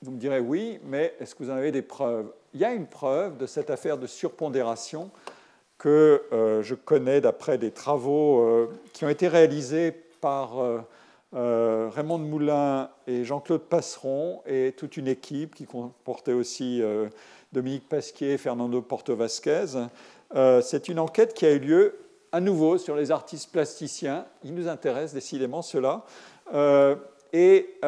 [0.00, 2.32] vous me direz oui, mais est-ce que vous en avez des preuves?
[2.54, 5.10] Il y a une preuve de cette affaire de surpondération
[5.78, 6.22] que
[6.62, 9.90] je connais d'après des travaux qui ont été réalisés
[10.20, 10.84] par
[11.34, 17.08] euh, Raymond Moulin et Jean-Claude Passeron et toute une équipe qui comportait aussi euh,
[17.52, 19.88] Dominique Pasquier et Fernando Porto Vasquez.
[20.34, 21.98] Euh, c'est une enquête qui a eu lieu
[22.32, 24.26] à nouveau sur les artistes plasticiens.
[24.44, 26.04] Il nous intéresse décidément cela.
[27.32, 27.78] et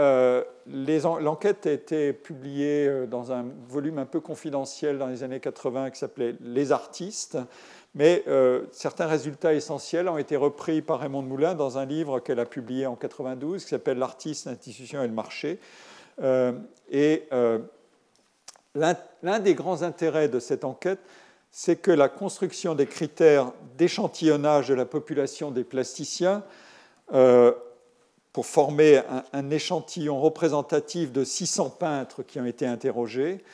[0.67, 5.99] l'enquête a été publiée dans un volume un peu confidentiel dans les années 80 qui
[5.99, 7.39] s'appelait Les artistes.
[7.95, 12.41] Mais euh, certains résultats essentiels ont été repris par Raymond Moulin dans un livre qu'elle
[12.41, 15.61] a publié en 92 qui s'appelle L'artiste, l'institution et le marché.
[16.21, 16.53] Euh,
[16.91, 17.61] et euh,
[18.75, 20.99] l'un des grands intérêts de cette enquête,
[21.53, 26.43] c'est que la construction des critères d'échantillonnage de la population des plasticiens
[28.33, 33.45] pour former un, échantillon représentatif de 600 peintres qui ont été interrogés,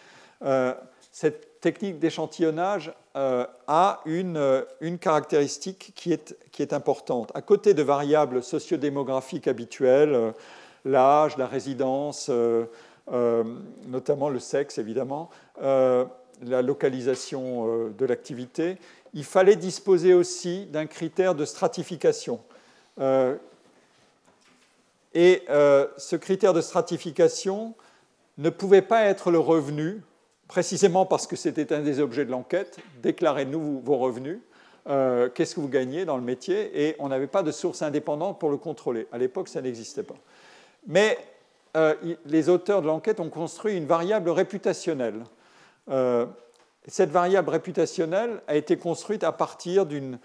[1.13, 7.31] cette technique d'échantillonnage euh, a une, une, caractéristique qui est, importante.
[7.35, 10.33] À côté de variables sociodémographiques habituelles,
[10.85, 12.31] l'âge, la résidence,
[13.87, 15.31] notamment le sexe évidemment,
[16.43, 18.79] la localisation euh, de l'activité,
[19.15, 22.41] il fallait disposer aussi d'un critère de stratification.
[23.01, 23.37] Euh,
[25.15, 27.75] et euh, ce critère de stratification
[28.39, 30.03] ne pouvait pas être le revenu,
[30.51, 32.79] précisément parce que c'était un des objets de l'enquête.
[33.03, 34.39] Déclarez-nous vos revenus,
[34.87, 38.51] qu'est-ce que vous gagnez dans le métier, et on n'avait pas de source indépendante pour
[38.51, 39.07] le contrôler.
[39.13, 40.17] À l'époque, ça n'existait pas.
[40.89, 41.17] Mais
[42.27, 45.23] les auteurs de l'enquête ont construit une variable réputationnelle
[45.91, 46.27] euh,
[46.87, 50.19] cette variable réputationnelle a été construite à partir d'une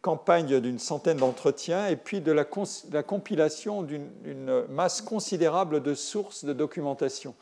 [0.00, 6.52] campagne d'une centaine d'entretiens et puis de la, compilation d'une masse considérable de sources de
[6.52, 7.34] documentation.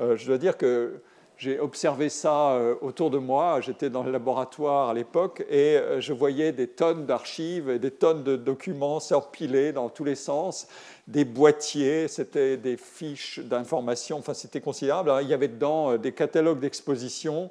[0.00, 1.00] Euh, je dois dire que
[1.38, 3.60] j'ai observé ça euh, autour de moi.
[3.60, 8.24] J'étais dans le laboratoire à l'époque et je voyais des tonnes d'archives et des tonnes
[8.24, 10.68] de documents s'empilés dans tous les sens,
[11.06, 15.12] des boîtiers, c'était des fiches d'information, enfin c'était considérable.
[15.22, 17.50] il y avait dedans des catalogues d'exposition,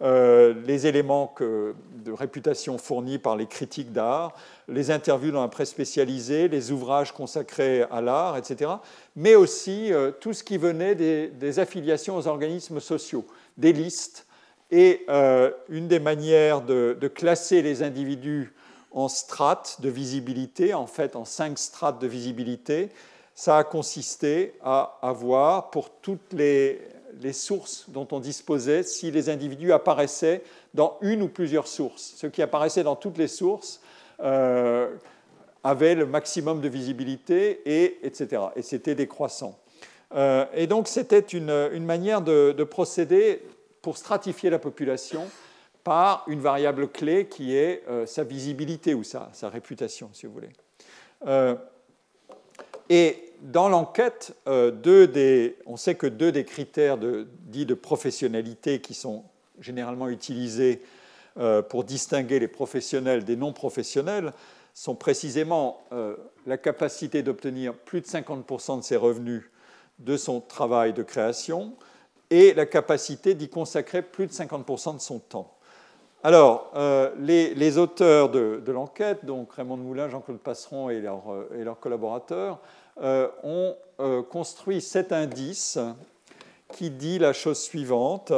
[0.00, 4.32] euh, les éléments de réputation fournis par les critiques d'art,
[4.68, 8.70] les interviews dans la presse spécialisée, les ouvrages consacrés à l'art, etc.
[9.16, 13.26] Mais aussi euh, tout ce qui venait des, affiliations aux organismes sociaux,
[13.56, 14.26] des listes.
[14.70, 18.52] Et euh, une des manières de, de, classer les individus
[18.92, 22.90] en strates de visibilité, en fait en cinq strates de visibilité,
[23.34, 26.80] ça a consisté à avoir pour toutes les,
[27.20, 30.42] les sources dont on disposait si les individus apparaissaient
[30.74, 32.14] dans une ou plusieurs sources.
[32.16, 33.80] Ceux qui apparaissaient dans toutes les sources
[34.20, 34.94] euh,
[35.64, 38.42] avaient le maximum de visibilité, et, etc.
[38.56, 39.58] Et c'était décroissant.
[40.14, 43.42] Euh, et donc c'était une, manière de, procéder
[43.82, 45.28] pour stratifier la population
[45.84, 50.32] par une variable clé qui est euh, sa visibilité ou sa, sa, réputation, si vous
[50.32, 50.50] voulez.
[52.88, 59.24] et dans l'enquête, euh, on sait que deux des critères dits de professionnalité qui sont
[59.60, 60.82] généralement utilisés
[61.38, 64.32] euh, pour distinguer les professionnels des non-professionnels
[64.74, 66.16] sont précisément euh,
[66.46, 69.42] la capacité d'obtenir plus de 50% de ses revenus
[69.98, 71.74] de son travail de création
[72.30, 75.54] et la capacité d'y consacrer plus de 50% de son temps.
[76.24, 76.72] Alors,
[77.18, 82.60] les, auteurs de, l'enquête, donc Raymond Moulin, Jean-Claude Passeron et leurs collaborateurs,
[83.00, 85.78] euh, ont euh, construit cet indice
[86.72, 88.32] qui dit la chose suivante.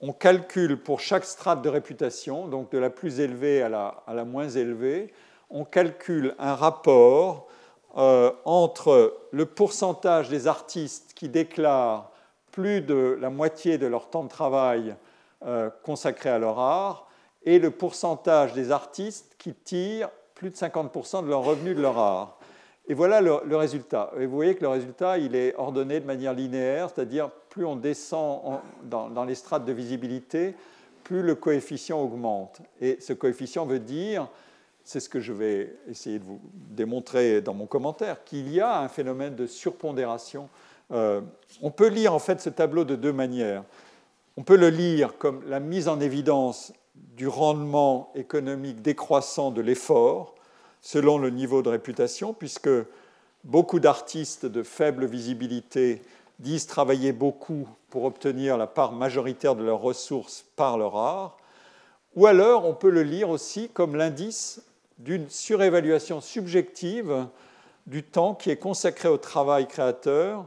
[0.00, 4.48] On calcule pour chaque strate de réputation, donc de la plus élevée à la, moins
[4.48, 5.12] élevée,
[5.50, 7.48] on calcule un rapport
[7.96, 12.12] euh, entre le pourcentage des artistes qui déclarent
[12.52, 14.94] plus de la moitié de leur temps de travail
[15.82, 17.08] consacré à leur art
[17.44, 21.98] et le pourcentage des artistes qui tirent plus de 50% de leurs revenus de leur
[21.98, 22.38] art.
[22.88, 24.12] Et voilà le, résultat.
[24.18, 27.76] Et vous voyez que le résultat, il est ordonné de manière linéaire, c'est-à-dire plus on
[27.76, 30.54] descend dans, les strates de visibilité,
[31.04, 32.60] plus le coefficient augmente.
[32.80, 34.28] Et ce coefficient veut dire,
[34.84, 38.80] c'est ce que je vais essayer de vous démontrer dans mon commentaire, qu'il y a
[38.80, 40.48] un phénomène de surpondération.
[40.90, 41.20] Euh,
[41.62, 43.62] on peut lire en fait ce tableau de deux manières.
[44.36, 50.34] On peut le lire comme la mise en évidence du rendement économique décroissant de l'effort,
[50.82, 52.68] selon le niveau de réputation, puisque
[53.44, 56.02] beaucoup d'artistes de faible visibilité
[56.40, 61.38] disent travailler beaucoup pour obtenir la part majoritaire de leurs ressources par leur art,
[62.14, 64.60] ou alors on peut le lire aussi comme l'indice
[64.98, 67.26] d'une surévaluation subjective
[67.86, 70.44] du temps qui est consacré au travail créateur,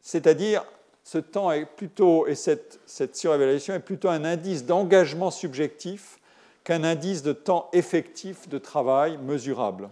[0.00, 0.64] c'est-à-dire
[1.02, 6.18] ce temps est plutôt, et cette, surévaluation est plutôt un indice d'engagement subjectif
[6.64, 9.88] qu'un indice de temps effectif de travail mesurable.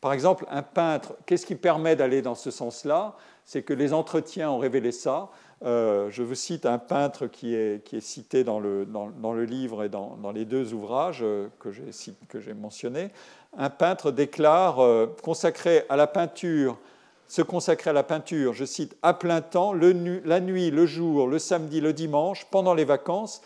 [0.00, 3.14] Par exemple, un peintre, qu'est-ce qui permet d'aller dans ce sens-là?
[3.44, 5.30] C'est que les entretiens ont révélé ça.
[5.64, 9.44] Euh, je vous cite un peintre qui est, qui est cité dans le, dans, le,
[9.44, 11.70] livre et dans, dans, les deux ouvrages euh, que
[12.40, 13.10] j'ai mentionnés.
[13.56, 16.78] Un peintre déclare euh, consacré à la peinture,
[17.28, 21.28] se consacrer à la peinture, je cite, à plein temps, le, la nuit, le jour,
[21.28, 23.40] le samedi, le dimanche, pendant les vacances,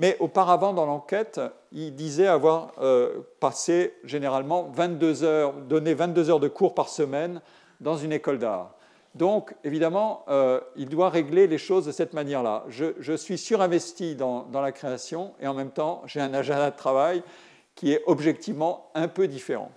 [0.00, 1.42] mais auparavant, dans l'enquête,
[1.72, 7.42] il disait avoir euh, passé généralement 22 heures, donné 22 heures de cours par semaine
[7.82, 8.70] dans une école d'art.
[9.14, 12.64] Donc, évidemment, euh, il doit régler les choses de cette manière-là.
[12.70, 17.22] Je, suis surinvesti dans, la création et en même temps, j'ai un agenda de travail
[17.74, 19.70] qui est objectivement un peu différent.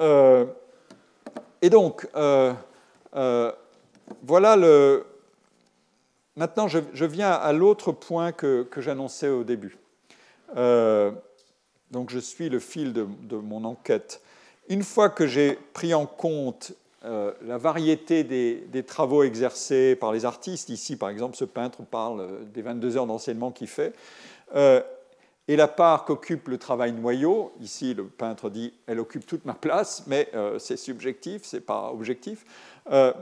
[0.00, 0.44] Euh,
[1.62, 2.06] et donc,
[4.22, 5.06] voilà le.
[6.36, 9.76] Maintenant, je, viens à l'autre point que, j'annonçais au début.
[10.54, 14.22] donc, je suis le fil de mon enquête.
[14.68, 16.74] Une fois que j'ai pris en compte
[17.04, 20.68] euh, la variété des, travaux exercés par les artistes.
[20.68, 23.92] Ici, par exemple, ce peintre parle euh, des 22 heures d'enseignement qu'il fait.
[24.54, 24.80] Euh,
[25.52, 29.52] et la part qu'occupe le travail noyau, ici le peintre dit elle occupe toute ma
[29.52, 32.46] place, mais c'est subjectif, c'est pas objectif.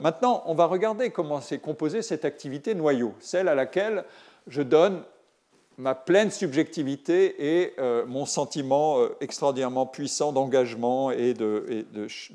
[0.01, 4.05] maintenant, on va regarder comment s'est composée cette activité noyau, celle à laquelle
[4.47, 5.03] je donne
[5.77, 7.75] ma pleine subjectivité et
[8.07, 11.85] mon sentiment extraordinairement puissant d'engagement et, de,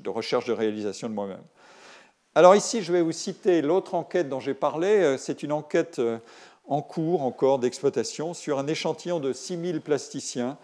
[0.08, 1.44] recherche de réalisation de moi-même.
[2.38, 4.88] Alors ici, je vais vous citer l'autre enquête dont j'ai parlé.
[4.88, 6.18] Euh, c'est une enquête euh,
[6.68, 10.58] en cours encore d'exploitation sur un échantillon de 6000 plasticiens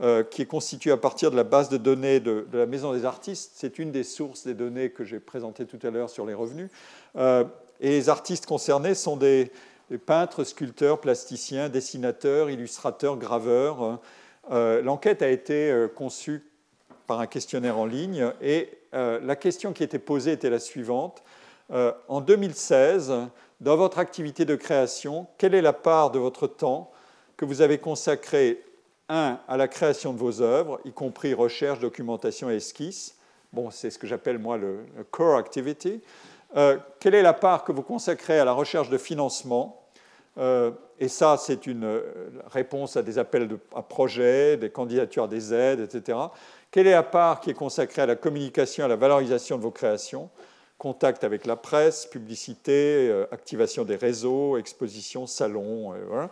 [0.00, 3.04] euh, qui est constitué à partir de la base de données de, la Maison des
[3.04, 3.52] artistes.
[3.54, 6.70] C'est une des sources des données que j'ai présentées tout à l'heure sur les revenus.
[7.16, 7.44] et
[7.80, 9.50] les artistes concernés sont des,
[10.04, 14.00] peintres, sculpteurs, plasticiens, dessinateurs, illustrateurs, graveurs.
[14.50, 16.44] L'enquête a été conçue
[17.06, 21.22] par un questionnaire en ligne et euh, la question qui était posée était la suivante.
[21.72, 23.12] Euh, en 2016,
[23.60, 26.90] dans votre activité de création, quelle est la part de votre temps
[27.36, 28.62] que vous avez consacré,
[29.08, 33.16] un, à la création de vos œuvres, y compris recherche, documentation et esquisse?
[33.52, 34.80] Bon, c'est ce que j'appelle moi le,
[35.10, 36.02] core activity.
[36.56, 39.82] Euh, quelle est la part que vous consacrez à la recherche de financement?
[40.98, 42.00] Et ça, c'est une
[42.50, 46.18] réponse à des appels à projets, des candidatures à des aides, etc.
[46.70, 49.70] Quelle est la part qui est consacrée à la communication, à la valorisation de vos
[49.70, 50.30] créations?
[50.78, 55.94] Contact avec la presse, publicité, euh, activation des réseaux, exposition, salons.
[55.94, 56.26] Euh,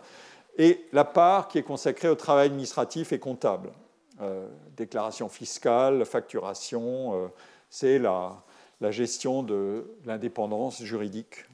[0.57, 3.71] et la part qui est consacrée au travail administratif et comptable.
[4.21, 7.31] Euh, déclaration fiscale, facturation,
[7.69, 8.43] c'est la,
[8.91, 11.45] gestion de l'indépendance juridique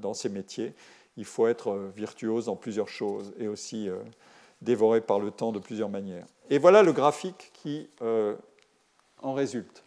[0.00, 0.72] dans ces métiers.
[1.18, 3.88] Il faut être virtuose en plusieurs choses et aussi
[4.62, 6.26] dévoré par le temps de plusieurs manières.
[6.48, 9.84] Et voilà le graphique qui en résulte.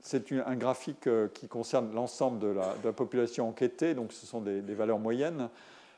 [0.00, 4.40] Euh, c'est un graphique euh, qui concerne l'ensemble de, la, population enquêtée, donc ce sont
[4.40, 5.48] des, valeurs moyennes.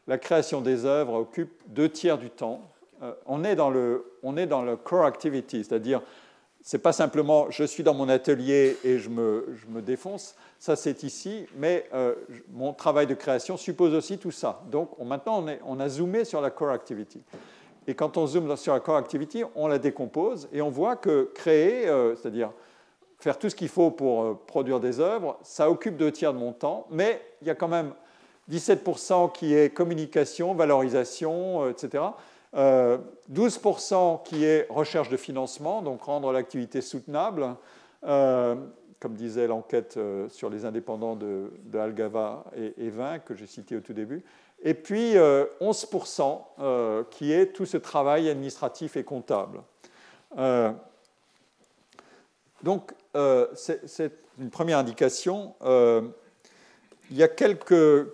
[0.07, 2.61] La création des œuvres occupe deux tiers du temps.
[3.27, 6.03] on, est dans le, on est dans core activity, c'est-à-dire
[6.65, 10.75] c'est pas simplement je suis dans mon atelier et je me, je me défonce, ça
[10.77, 11.89] c'est ici, mais
[12.53, 14.63] mon travail de création suppose aussi tout ça.
[14.71, 17.23] Donc maintenant on, est, on, a zoomé sur la core activity.
[17.87, 21.31] Et quand on zoome sur la core activity, on la décompose et on voit que
[21.35, 22.53] créer, euh, c'est-à-dire
[23.23, 26.39] faire tout ce qu'il faut pour euh, produire des œuvres, ça occupe deux tiers de
[26.39, 27.93] mon temps, mais il y a quand même
[28.51, 32.05] 17% qui est communication, valorisation, etc.
[32.55, 32.99] Euh,
[33.33, 37.55] 12% qui est recherche de financement, donc rendre l'activité soutenable,
[38.03, 39.99] comme disait l'enquête
[40.29, 44.25] sur les indépendants de, Algava et, et 20 que j'ai cité au tout début
[44.63, 49.61] et puis 11% euh, euh, qui est tout ce travail administratif et comptable.
[53.15, 55.55] Euh, c'est une première indication.
[55.63, 58.13] il y a quelques,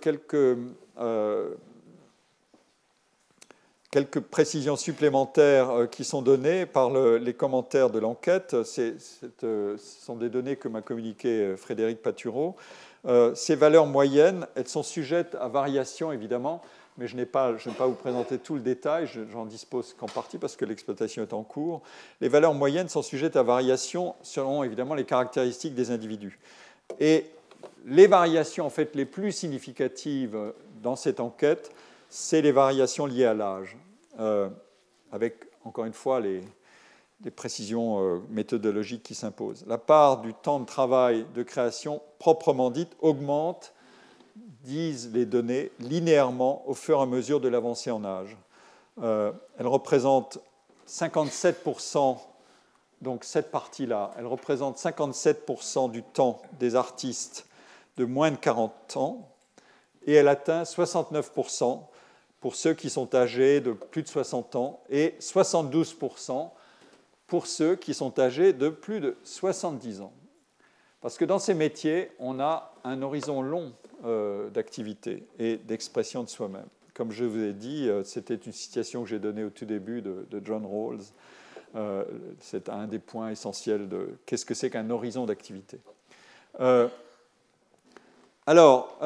[3.91, 8.63] quelques précisions supplémentaires qui sont données par les commentaires de l'enquête.
[8.63, 12.55] Ce sont des données que m'a communiqué Frédéric Patureau.
[13.05, 16.61] Euh, ces valeurs moyennes, elles sont sujettes à variation évidemment,
[16.99, 20.37] mais je, pas, je vais pas vous présenter tout le détail, j'en dispose qu'en partie
[20.37, 21.81] parce que l'exploitation est en cours.
[22.19, 26.39] Les valeurs moyennes sont sujettes à variation selon évidemment les caractéristiques des individus.
[26.99, 27.25] Et
[27.85, 30.37] les variations en fait les plus significatives
[30.83, 31.71] dans cette enquête,
[32.09, 33.77] c'est les variations liées à l'âge,
[34.19, 34.49] euh,
[35.13, 36.41] avec encore une fois les,
[37.35, 39.65] précisions euh, méthodologiques qui s'imposent.
[39.67, 43.73] La part du temps de travail de création proprement dite augmente,
[44.63, 48.35] disent les données, linéairement au fur et à mesure de l'avancée en âge.
[49.01, 50.39] Elle représente
[50.87, 52.17] 57%,
[53.01, 57.45] donc cette partie-là, elle représente 57% du temps des artistes
[57.97, 59.29] de moins de 40 ans,
[60.05, 61.81] et elle atteint 69%
[62.41, 66.49] pour ceux qui sont âgés de plus de 60 ans, et 72%
[67.27, 70.13] pour ceux qui sont âgés de plus de 70 ans.
[71.01, 73.73] Parce que dans ces métiers, on a un horizon long
[74.05, 76.67] euh, d'activité et d'expression de soi-même.
[76.93, 80.01] Comme je vous ai dit, euh, c'était une citation que j'ai donnée au tout début
[80.01, 81.01] de, John Rawls.
[81.75, 82.05] Euh,
[82.39, 85.79] c'est un des points essentiels de qu'est-ce que c'est qu'un horizon d'activité.
[88.47, 88.97] Alors,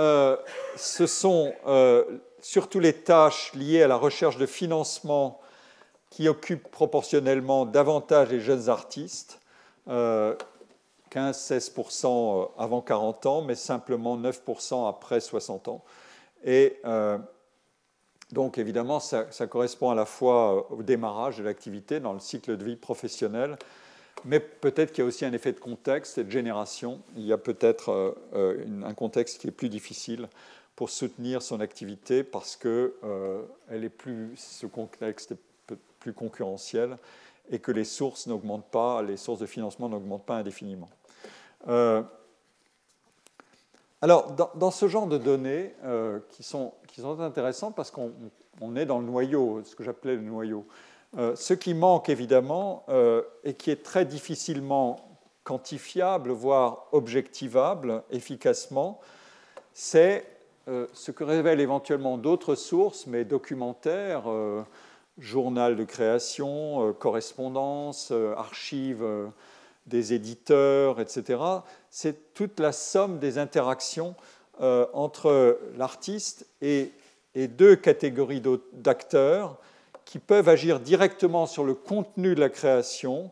[0.76, 1.54] ce sont
[2.40, 5.42] surtout les tâches liées à la recherche de financement
[6.12, 6.30] qui
[6.72, 9.40] proportionnellement davantage les jeunes artistes,
[11.14, 15.84] 15-16% euh, avant 40 ans, mais simplement 9% après 60 ans.
[16.44, 17.18] Et euh,
[18.32, 22.58] donc évidemment, ça, correspond à la fois euh, au démarrage de l'activité dans le cycle
[22.58, 23.58] de vie professionnel,
[24.26, 27.02] mais peut-être qu'il y a aussi un effet de contexte et de génération.
[27.16, 30.30] Il y a peut-être un contexte qui est plus difficile
[30.78, 32.94] pour soutenir son activité parce que
[33.70, 35.34] elle est plus, ce contexte
[36.00, 36.98] plus concurrentiel
[37.50, 40.90] et que les sources n'augmentent pas, les sources de financement n'augmentent pas indéfiniment.
[41.68, 42.02] Euh,
[44.02, 46.74] alors, dans, ce genre de données euh, qui, sont,
[47.22, 50.66] intéressantes parce qu'on est dans le noyau, ce que j'appelais le noyau,
[51.18, 52.86] euh, ce qui manque évidemment
[53.44, 54.98] et qui est très difficilement
[55.44, 59.00] quantifiable, voire objectivable efficacement,
[59.74, 60.26] c'est
[60.68, 64.24] ce que révèlent éventuellement d'autres sources, mais documentaires,
[65.18, 69.06] journal de création, correspondance, archives
[69.86, 71.40] des éditeurs, etc.
[71.90, 74.16] C'est toute la somme des interactions
[74.60, 76.92] entre l'artiste et,
[77.36, 79.58] deux catégories d'acteurs
[80.06, 83.32] qui peuvent agir directement sur le contenu de la création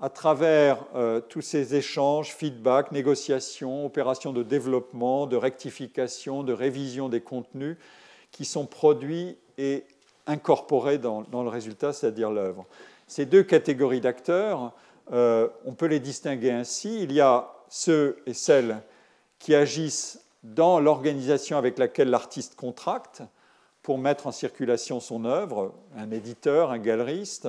[0.00, 0.84] à travers
[1.28, 7.76] tous ces échanges, feedback, négociations, opérations de développement, de rectification, de révision des contenus
[8.30, 9.84] qui sont produits et
[10.26, 12.66] incorporés dans, le résultat, c'est-à-dire l'œuvre.
[13.06, 14.72] Ces deux catégories d'acteurs,
[15.12, 17.02] euh, on peut les distinguer ainsi.
[17.02, 18.80] Il y a ceux et celles
[19.38, 23.22] qui agissent dans l'organisation avec laquelle l'artiste contracte
[23.82, 27.48] pour mettre en circulation son œuvre, un éditeur, un galeriste,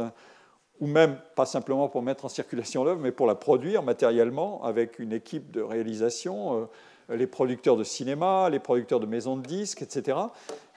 [0.80, 5.00] ou même pas simplement pour mettre en circulation l'œuvre, mais pour la produire matériellement avec
[5.00, 6.68] une équipe de réalisation,
[7.10, 10.18] euh, les producteurs de cinéma, les producteurs de maisons de disques, etc.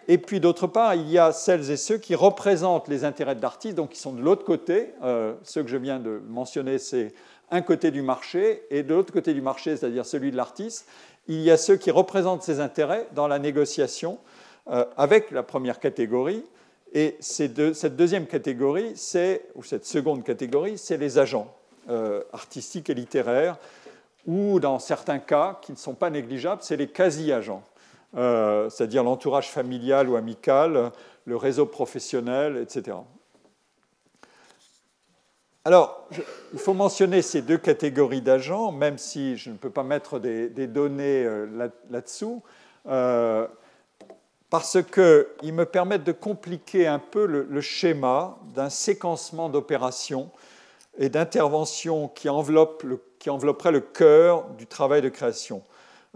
[0.09, 3.43] Et puis d'autre part, il y a celles et ceux qui représentent les intérêts de
[3.43, 4.93] l'artiste, donc qui sont de l'autre côté.
[5.03, 7.13] Euh, ceux que je viens de mentionner, c'est
[7.51, 10.87] un côté du marché, et de l'autre côté du marché, c'est-à-dire celui de l'artiste,
[11.29, 14.19] il y a ceux qui représentent ses intérêts dans la négociation
[14.69, 16.45] euh, avec la première catégorie.
[16.93, 18.95] Et cette deuxième catégorie,
[19.55, 21.53] ou cette seconde catégorie, c'est les agents
[21.91, 23.59] euh, artistiques et littéraires,
[24.27, 27.63] ou dans certains cas qui ne sont pas négligeables, c'est les quasi-agents.
[28.17, 30.91] Euh, c'est-à-dire l'entourage familial ou amical,
[31.27, 32.97] le réseau professionnel, etc.
[35.67, 36.09] Alors,
[36.53, 40.49] il faut mentionner ces deux catégories d'agents, même si je ne peux pas mettre des,
[40.69, 42.43] données euh, là-dessous,
[42.87, 43.47] euh,
[44.49, 50.31] parce qu'ils me permettent de compliquer un peu le, schéma d'un séquencement d'opérations
[50.99, 52.29] et d'interventions qui,
[53.19, 55.63] qui envelopperait le cœur du travail de création.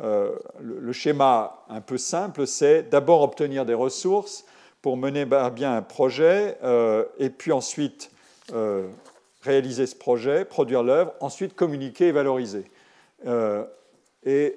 [0.02, 4.46] Euh, le, schéma un peu simple, c'est d'abord obtenir des ressources
[4.80, 8.10] pour mener à bien un projet, euh, et puis ensuite
[8.54, 8.88] euh,
[9.42, 12.64] réaliser ce projet, produire l'œuvre, ensuite communiquer et valoriser,
[14.24, 14.56] et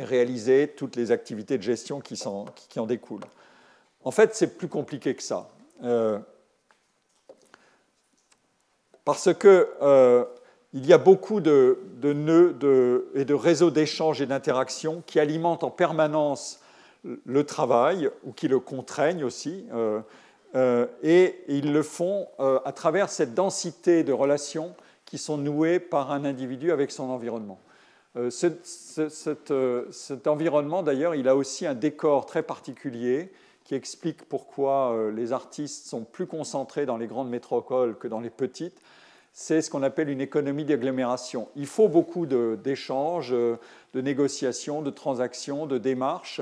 [0.00, 2.18] réaliser toutes les activités de gestion qui,
[2.68, 3.26] qui en découlent.
[4.02, 5.50] En fait, c'est plus compliqué que ça.
[9.04, 10.26] parce que
[10.74, 15.70] il y a beaucoup de, nœuds et de réseaux d'échanges et d'interactions qui alimentent en
[15.70, 16.60] permanence
[17.04, 19.66] le travail ou qui le contraignent aussi.
[19.72, 20.00] Euh,
[20.56, 25.78] euh, et ils le font euh, à travers cette densité de relations qui sont nouées
[25.78, 27.60] par un individu avec son environnement.
[28.30, 33.30] cet, environnement, d'ailleurs, il a aussi un décor très particulier
[33.62, 38.30] qui explique pourquoi les artistes sont plus concentrés dans les grandes métropoles que dans les
[38.30, 38.80] petites
[39.36, 41.48] c'est ce qu'on appelle une économie d'agglomération.
[41.56, 46.40] Il faut beaucoup d'échanges, de, négociations, de transactions, de démarches.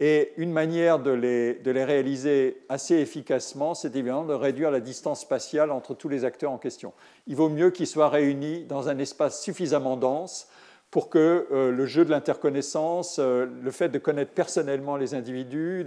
[0.00, 4.80] Et une manière de les, de les réaliser assez efficacement, c'est évidemment de réduire la
[4.80, 6.92] distance spatiale entre tous les acteurs en question.
[7.28, 10.48] Il vaut mieux qu'ils soient réunis dans un espace suffisamment dense
[10.94, 15.84] pour que euh, le jeu de l'interconnaissance, euh, le fait de connaître personnellement les individus,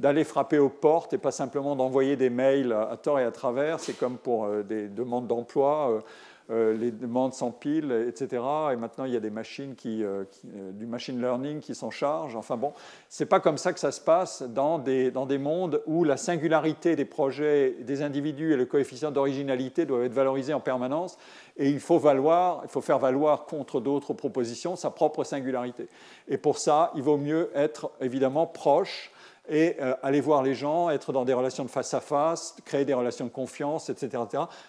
[0.00, 3.78] d'aller frapper aux portes et pas simplement d'envoyer des mails à, tort et à travers,
[3.78, 6.02] c'est comme pour euh, des demandes d'emploi,
[6.50, 8.42] les demandes s'empilent, etc.
[8.72, 10.24] Et maintenant, il y a des machines qui, euh,
[10.56, 12.36] euh, du machine learning qui s'en chargent.
[12.36, 12.72] Enfin bon,
[13.08, 16.16] c'est pas comme ça que ça se passe dans des, dans des mondes où la
[16.16, 21.18] singularité des projets, des individus et le coefficient d'originalité doivent être valorisés en permanence.
[21.56, 25.88] Et il faut, valoir, il faut faire valoir contre d'autres propositions sa propre singularité.
[26.28, 29.12] Et pour ça, il vaut mieux être évidemment proche
[29.50, 32.84] et euh, aller voir les gens, être dans des relations de face à face, créer
[32.84, 34.22] des relations de confiance, etc.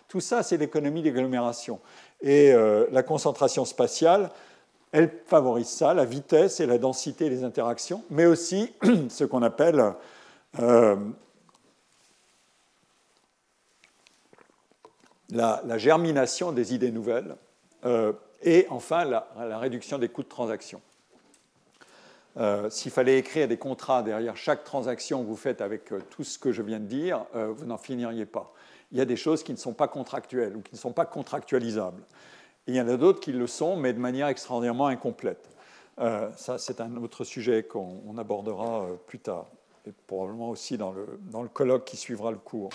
[0.08, 1.80] Tout ça, c'est l'économie d'agglomération.
[2.22, 4.32] Et euh, la concentration spatiale
[4.92, 8.74] Elle favorise ça, la vitesse et la densité des interactions, mais aussi
[9.10, 9.94] ce qu'on appelle
[10.60, 10.96] euh,
[15.30, 17.36] la, germination des idées nouvelles
[18.44, 20.82] et enfin la, réduction des coûts de transaction.
[22.38, 26.40] Euh, s'il fallait écrire des contrats derrière chaque transaction que vous faites avec tout ce
[26.40, 28.54] que je viens de dire, vous n'en finiriez pas.
[28.92, 31.06] Il y a des choses qui ne sont pas contractuelles ou qui ne sont pas
[31.06, 32.04] contractualisables
[32.68, 35.50] il y en a d'autres qui le sont, mais de manière extraordinairement incomplète.
[36.00, 39.48] Euh, ça, c'est un autre sujet qu'on abordera euh, plus tard,
[39.88, 42.70] et probablement aussi dans le, dans le colloque qui suivra le cours.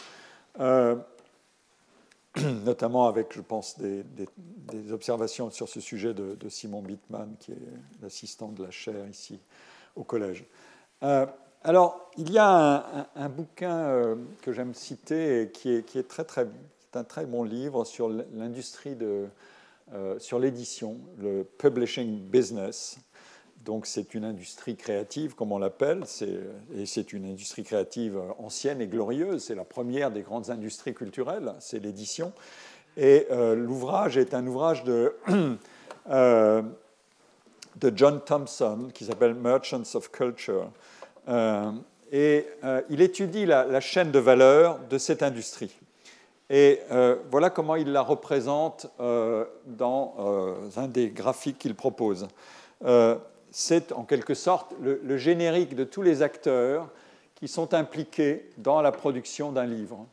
[2.39, 4.05] Euh, notamment avec, je pense, des,
[4.93, 7.59] observations sur ce sujet de, Simon Bittman, qui est
[8.03, 9.39] l'assistant de la chaire ici
[9.95, 10.45] au collège.
[11.01, 16.47] alors, il y a un, bouquin que j'aime citer, qui est, qui est, très, très,
[16.95, 19.29] un très bon livre sur l'industrie de,
[19.93, 22.99] euh, sur l'édition, le publishing business.
[23.67, 26.05] Donc c'est une industrie créative, comme on l'appelle,
[26.75, 29.45] et c'est une industrie créative ancienne et glorieuse.
[29.45, 32.33] C'est la première des grandes industries culturelles, c'est l'édition.
[32.97, 35.15] Et euh, l'ouvrage est un ouvrage de,
[36.11, 36.63] euh,
[37.77, 40.71] de John Thompson qui s'appelle Merchants of Culture.
[42.13, 42.47] et
[42.89, 45.77] il étudie la, chaîne de valeur de cette industrie.
[46.49, 52.29] Et euh, voilà comment il la représente euh, dans euh, un des graphiques qu'il propose.
[53.59, 56.91] C'est en quelque sorte le, générique de tous les acteurs
[57.35, 60.07] qui sont impliqués dans la production d'un livre.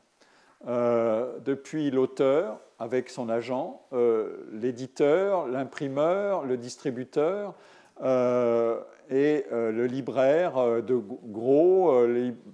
[0.65, 3.81] depuis l'auteur avec son agent,
[4.53, 7.53] l'éditeur, l'imprimeur, le distributeur
[7.99, 11.93] et le libraire de gros,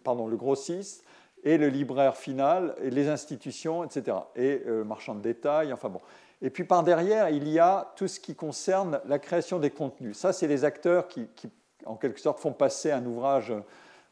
[0.04, 1.04] pardon, le grossiste,
[1.44, 4.18] et le libraire final, et les institutions, etc.
[4.36, 6.02] Et euh, marchand de détail, enfin bon.
[6.42, 10.18] Et puis par derrière, il y a tout ce qui concerne la création des contenus.
[10.18, 11.28] Ça, c'est les acteurs qui,
[11.86, 13.54] en quelque sorte, font passer un ouvrage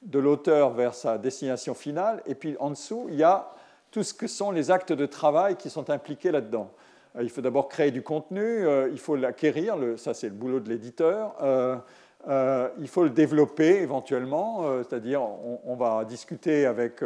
[0.02, 2.22] de l'auteur vers sa destination finale.
[2.26, 3.49] Et puis en dessous, il y a
[3.91, 6.72] tout ce que sont les actes de travail qui sont impliqués là-dedans.
[7.16, 10.60] Euh, il faut d'abord créer du contenu, euh, il faut l'acquérir, ça c'est le boulot
[10.60, 11.36] de l'éditeur.
[11.41, 11.78] Euh,
[12.80, 16.99] il faut le développer éventuellement, c'est-à-dire on, va discuter avec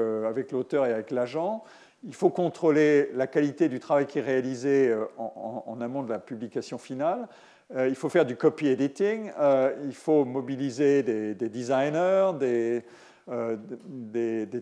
[0.52, 1.64] l'auteur et avec l'agent.
[2.04, 6.78] Il faut contrôler la qualité du travail qui est réalisé en, amont de la publication
[6.78, 7.28] finale.
[7.76, 9.32] il faut faire du copy editing.
[9.86, 12.84] il faut mobiliser des, designers, des,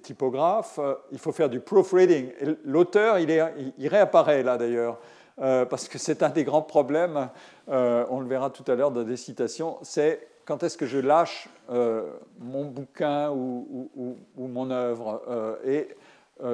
[0.03, 0.79] typographes.
[1.13, 2.29] il faut faire du proofreading.
[2.65, 4.99] L'auteur, il, réapparaît là d'ailleurs.
[5.37, 7.29] parce que c'est un des grands problèmes,
[7.67, 11.47] on le verra tout à l'heure dans des citations, c'est quand est-ce que je lâche
[11.69, 12.09] euh,
[12.39, 15.93] mon bouquin ou, mon œuvre euh, Et euh,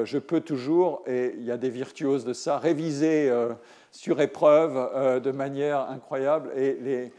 [0.03, 3.31] je peux toujours, et il y a des virtuoses de ça, réviser
[3.91, 6.51] sur épreuve de manière incroyable.
[6.55, 7.13] Et les,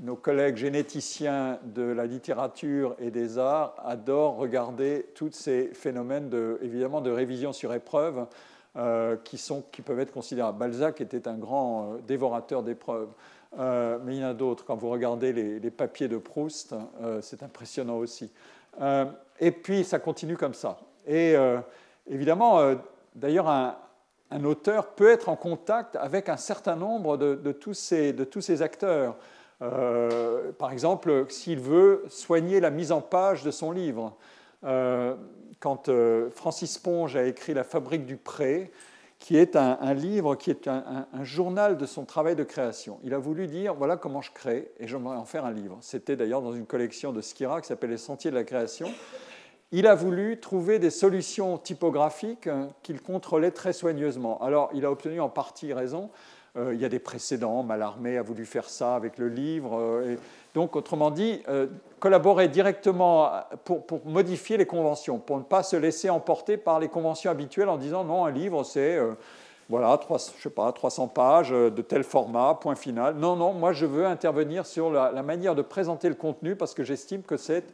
[0.00, 6.58] nos collègues généticiens de la littérature et des arts adorent regarder tous ces phénomènes, de,
[6.62, 8.26] évidemment, de révision sur épreuve.
[9.24, 10.58] qui, sont, qui peuvent être considérables.
[10.58, 13.08] Balzac était un grand dévorateur d'épreuves.
[13.58, 14.64] Euh, mais il y en a d'autres.
[14.64, 18.30] Quand vous regardez les, papiers de Proust, euh, c'est impressionnant aussi.
[18.80, 19.06] Euh,
[19.40, 20.78] et puis, ça continue comme ça.
[21.06, 21.34] Et
[22.10, 22.74] évidemment,
[23.14, 29.16] d'ailleurs, un, auteur peut être en contact avec un certain nombre de, tous, ces, acteurs.
[29.58, 34.16] par exemple, s'il veut soigner la mise en page de son livre.
[34.62, 35.90] quand
[36.30, 38.70] Francis Ponge a écrit La fabrique du pré,
[39.20, 42.98] qui est un, livre, qui est un, journal de son travail de création.
[43.04, 45.76] Il a voulu dire, voilà comment je crée, et j'aimerais en faire un livre.
[45.82, 48.90] C'était d'ailleurs dans une collection de Skira qui s'appelle Les Sentiers de la création.
[49.72, 52.48] Il a voulu trouver des solutions typographiques
[52.82, 54.42] qu'il contrôlait très soigneusement.
[54.42, 56.10] Alors, il a obtenu en partie raison.
[56.56, 59.78] Euh, il y a des précédents, Mallarmé a voulu faire ça avec le livre.
[59.78, 60.18] Euh, et
[60.54, 61.68] donc, autrement dit, euh,
[62.00, 63.30] collaborer directement
[63.64, 67.76] pour, modifier les conventions, pour ne pas se laisser emporter par les conventions habituelles en
[67.76, 68.98] disant non, un livre, c'est
[69.68, 73.14] voilà, je sais pas, 300 pages de tel format, point final.
[73.14, 76.82] Non, non, moi je veux intervenir sur la, manière de présenter le contenu parce que
[76.82, 77.64] j'estime que c'est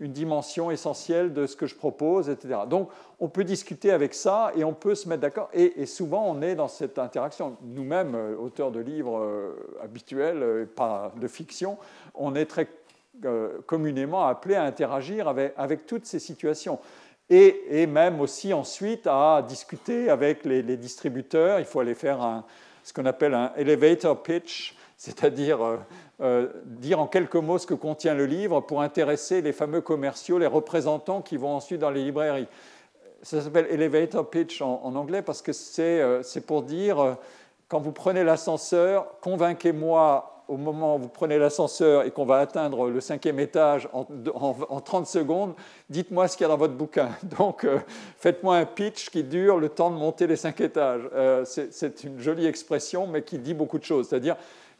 [0.00, 2.60] une dimension essentielle de ce que je propose, etc.
[2.68, 2.88] Donc
[3.20, 5.48] on peut discuter avec ça et on peut se mettre d'accord.
[5.52, 7.56] Et, souvent on est dans cette interaction.
[7.62, 11.78] Nous-mêmes, auteurs de livres habituels, pas de fiction,
[12.14, 12.66] on est très
[13.26, 16.80] euh, communément appelés à interagir avec, toutes ces situations.
[17.28, 21.58] Et, même aussi ensuite à discuter avec les, distributeurs.
[21.58, 22.42] Il faut aller faire
[22.82, 25.78] ce qu'on appelle un elevator pitch, c'est-à-dire
[26.22, 29.80] euh, euh, dire en quelques mots ce que contient le livre pour intéresser les fameux
[29.80, 32.48] commerciaux, les représentants qui vont ensuite dans les librairies.
[33.22, 37.16] Ça s'appelle elevator pitch en, en, anglais parce que c'est pour dire
[37.68, 42.90] quand vous prenez l'ascenseur, convainquez-moi au moment où vous prenez l'ascenseur et qu'on va atteindre
[42.90, 45.54] le cinquième étage en, 30 secondes,
[45.88, 47.10] dites-moi ce qu'il y a dans votre bouquin.
[47.38, 47.78] Donc, euh,
[48.18, 51.08] faites-moi un pitch qui dure le temps de monter les cinq étages.
[51.14, 54.08] Euh, c'est une jolie expression, mais qui dit beaucoup de choses.
[54.08, 54.36] C'est-à-dire,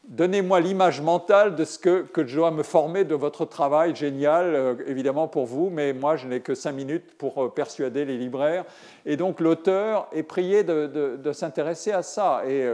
[0.09, 4.75] Donnez-moi l'image mentale de ce que, je dois me former de votre travail génial, euh,
[4.85, 8.65] évidemment pour vous, mais moi je n'ai que cinq minutes pour euh, persuader les libraires.
[9.05, 12.41] Et donc l'auteur est prié de, s'intéresser à ça.
[12.45, 12.69] Et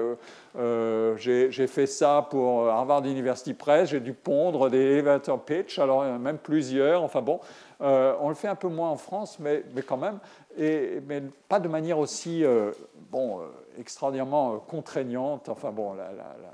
[0.57, 6.03] euh, j'ai fait ça pour Harvard University Press, j'ai dû pondre des elevator pitch, alors
[6.03, 7.39] même plusieurs, enfin bon.
[7.80, 10.18] on le fait un peu moins en France, mais, mais quand même,
[10.57, 12.43] et, mais pas de manière aussi
[13.11, 13.39] bon,
[13.80, 15.49] extraordinairement euh, contraignante.
[15.49, 15.95] Enfin bon,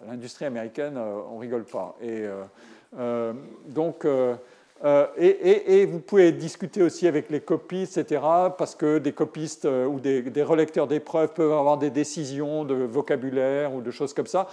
[0.07, 1.95] l'industrie américaine, euh, on rigole pas.
[2.02, 2.26] Et
[2.97, 3.34] euh,
[3.68, 4.06] donc,
[5.18, 8.22] et, vous pouvez discuter aussi avec les copistes, etc.,
[8.57, 13.81] parce que des copistes ou des, relecteurs d'épreuves peuvent avoir des décisions de vocabulaire ou
[13.81, 14.47] de choses comme ça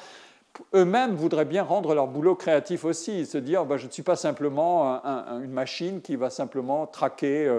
[0.74, 4.16] eux-mêmes voudraient bien rendre leur boulot créatif aussi, se dire bah, je ne suis pas
[4.16, 5.02] simplement
[5.42, 7.50] une machine qui va simplement traquer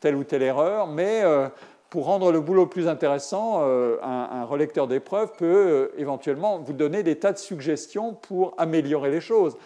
[0.00, 1.24] telle ou telle erreur, mais
[1.90, 7.02] pour rendre le boulot plus intéressant, euh, un, relecteur d'épreuves peut euh, éventuellement vous donner
[7.02, 9.56] des tas de suggestions pour améliorer les choses.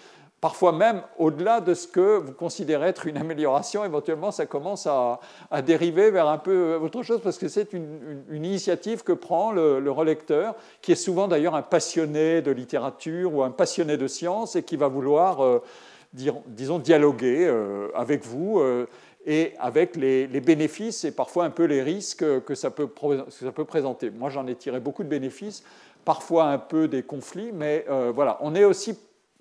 [0.40, 5.20] Parfois même, au-delà de ce que vous considérez être une amélioration, éventuellement, ça commence à,
[5.64, 10.56] dériver vers un peu autre chose, parce que c'est une, initiative que prend le, relecteur,
[10.80, 14.76] qui est souvent d'ailleurs un passionné de littérature ou un passionné de science, et qui
[14.76, 15.62] va vouloir, euh,
[16.12, 17.48] disons, dialoguer
[17.94, 18.60] avec vous
[19.26, 22.88] et avec les, bénéfices et parfois un peu les risques que ça peut,
[23.28, 24.10] ça peut présenter.
[24.10, 25.62] Moi, j'en ai tiré beaucoup de bénéfices,
[26.04, 28.98] parfois un peu des conflits, mais euh, voilà, on est aussi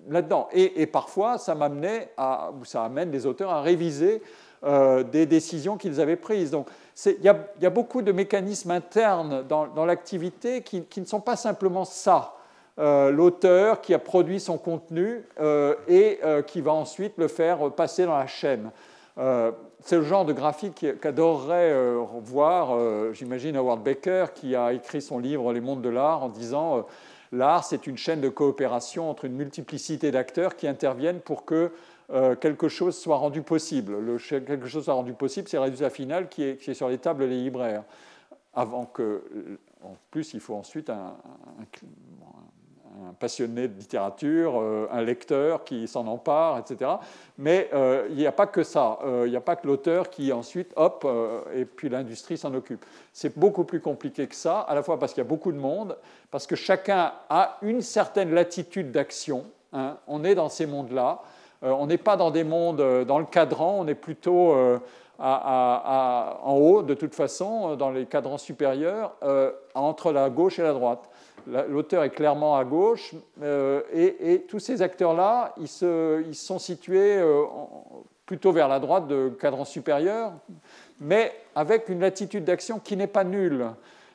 [0.08, 0.48] là-dedans.
[0.52, 4.22] Et, parfois, ça m'amenait à, ça amène les auteurs à réviser
[4.64, 6.50] euh, des décisions qu'ils avaient prises.
[6.50, 6.68] Donc,
[7.06, 12.34] il y, a beaucoup de mécanismes internes dans, l'activité qui, ne sont pas simplement ça.
[12.78, 15.24] Euh, l'auteur qui a produit son contenu
[15.88, 18.70] et qui va ensuite le faire passer dans la chaîne.
[19.82, 24.72] Euh, c'est le genre de graphique qu'adorerait euh, voir, euh, j'imagine, Howard Baker, qui a
[24.72, 26.86] écrit son livre Les mondes de l'art en disant
[27.32, 31.72] L'art, c'est une chaîne de coopération entre une multiplicité d'acteurs qui interviennent pour que
[32.42, 33.98] quelque chose soit rendu possible.
[33.98, 37.26] Le, quelque chose soit rendu possible, c'est le résultat final qui est, sur les tables
[37.26, 37.84] des libraires.
[38.52, 39.22] Avant que,
[39.82, 41.16] en plus, il faut ensuite un
[43.18, 46.90] passionné de littérature, euh, un lecteur qui s'en empare, etc.
[47.38, 48.98] Mais euh, il n'y a pas que ça.
[49.04, 51.06] Euh, il n'y a pas que l'auteur qui ensuite, hop,
[51.54, 52.84] et puis l'industrie s'en occupe.
[53.12, 55.58] C'est beaucoup plus compliqué que ça, à la fois parce qu'il y a beaucoup de
[55.58, 55.96] monde,
[56.30, 59.44] parce que chacun a une certaine latitude d'action.
[59.72, 59.96] Hein.
[60.06, 61.22] On est dans ces mondes-là.
[61.62, 64.54] on n'est pas dans des mondes dans le cadran, on est plutôt
[65.18, 69.14] en haut, de toute façon, dans les cadrans supérieurs,
[69.74, 71.08] entre la gauche et la droite
[71.46, 75.68] l'auteur est clairement à gauche, euh, et, tous ces acteurs-là, ils,
[76.28, 77.44] ils, sont situés euh,
[78.26, 80.32] plutôt vers la droite de cadran supérieur,
[81.00, 83.66] mais avec une latitude d'action qui n'est pas nulle.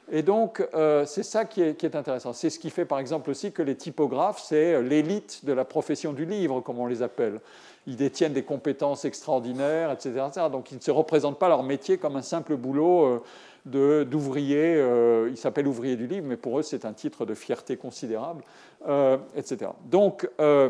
[0.10, 2.32] Et donc, euh, c'est ça qui est, qui est intéressant.
[2.32, 6.14] C'est ce qui fait, par exemple, aussi que les typographes, c'est l'élite de la profession
[6.14, 7.42] du livre, comme on les appelle.
[7.88, 10.14] Ils détiennent des compétences extraordinaires, etc.
[10.50, 13.22] Donc, ils ne se représentent pas leur métier comme un simple boulot
[13.70, 17.78] d'ouvriers, euh, il s'appelle ouvrier du livre, mais pour eux c'est un titre de fierté
[17.78, 18.44] considérable,
[18.88, 19.72] euh, etc.
[19.86, 20.70] Donc euh,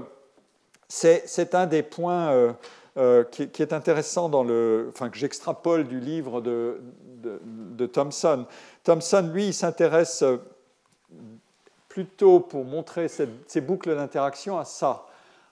[0.87, 2.55] c'est un des points
[3.31, 6.81] qui, est intéressant dans le, enfin que j'extrapole du livre de,
[7.21, 8.45] de, Thomson.
[8.83, 10.23] Thomson, lui, il s'intéresse
[11.89, 15.06] plutôt pour montrer ces boucles d'interaction à ça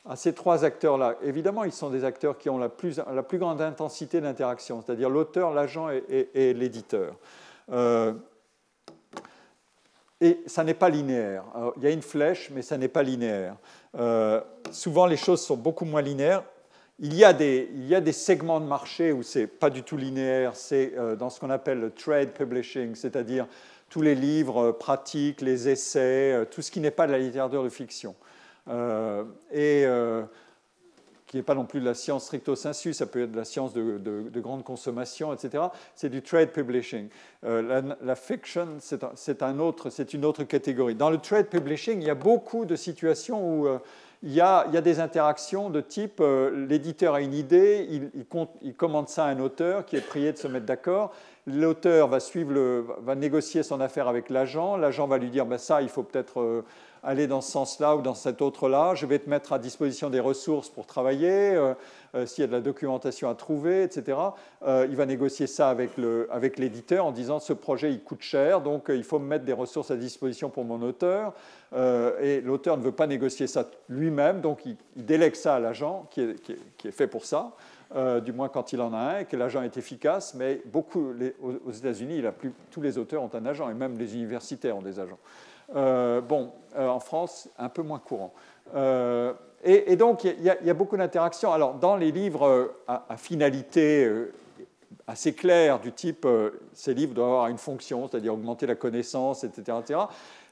[0.07, 1.15] à ces trois acteurs-là.
[1.23, 2.99] Évidemment, ils sont des acteurs qui ont la plus,
[3.33, 7.15] grande intensité d'interaction, c'est-à-dire l'auteur, l'agent et, l'éditeur.
[7.71, 8.13] Euh,
[10.21, 11.43] et ça n'est pas linéaire.
[11.77, 13.55] il y a une flèche, mais ça n'est pas linéaire.
[13.97, 14.41] Euh,
[14.71, 16.43] souvent, les choses sont beaucoup moins linéaires.
[16.99, 19.83] Il y a des, il y a des segments de marché où c'est pas du
[19.83, 20.55] tout linéaire.
[20.55, 23.47] C'est euh, dans ce qu'on appelle le trade publishing, c'est-à-dire
[23.89, 27.69] tous les livres pratiques, les essais, tout ce qui n'est pas de la littérature de
[27.69, 28.15] fiction.
[28.67, 30.23] Euh, et euh,
[31.27, 33.45] qui n'est pas non plus de la science stricto sensu, ça peut être de la
[33.45, 35.65] science de, grande consommation, etc.
[35.95, 37.09] C'est du trade publishing.
[37.43, 40.95] Euh, la, fiction, c'est un autre, une autre catégorie.
[40.95, 43.67] Dans le trade publishing, il y a beaucoup de situations où
[44.23, 46.21] il y, a, des interactions de type
[46.53, 47.87] l'éditeur a une idée,
[48.61, 51.11] il, commande ça à un auteur qui est prié de se mettre d'accord,
[51.47, 52.17] L'auteur va,
[53.01, 54.77] va négocier son affaire avec l'agent.
[54.77, 56.63] L'agent va lui dire ben ça, il faut peut-être
[57.05, 58.95] aller dans ce sens-là ou dans cet autre-là.
[58.95, 61.73] Je vais te mettre à disposition des ressources pour travailler, euh,
[62.15, 64.17] euh, s'il y a de la documentation à trouver, etc.
[64.67, 68.85] il va négocier ça avec l'éditeur avec en disant ce projet il coûte cher, donc
[68.89, 71.33] il faut me mettre des ressources à disposition pour mon auteur.
[72.21, 76.21] et l'auteur ne veut pas négocier ça lui-même, donc il, délègue ça à l'agent qui
[76.21, 76.35] est,
[76.77, 77.53] qui fait pour ça.
[77.95, 81.13] Euh, du moins quand il en a un, et que l'agent est efficace, mais beaucoup,
[81.65, 82.23] aux États-Unis,
[82.71, 85.19] tous les auteurs ont un agent, et même les universitaires ont des agents.
[85.75, 88.33] Euh, bon, euh, en France, un peu moins courant.
[89.63, 91.51] Et, donc, il y, a beaucoup d'interactions.
[91.51, 94.07] Alors, dans les livres à, finalité
[95.07, 96.27] assez claire, du type
[96.73, 99.99] ces livres doivent avoir une fonction, c'est-à-dire augmenter la connaissance, etc., etc.,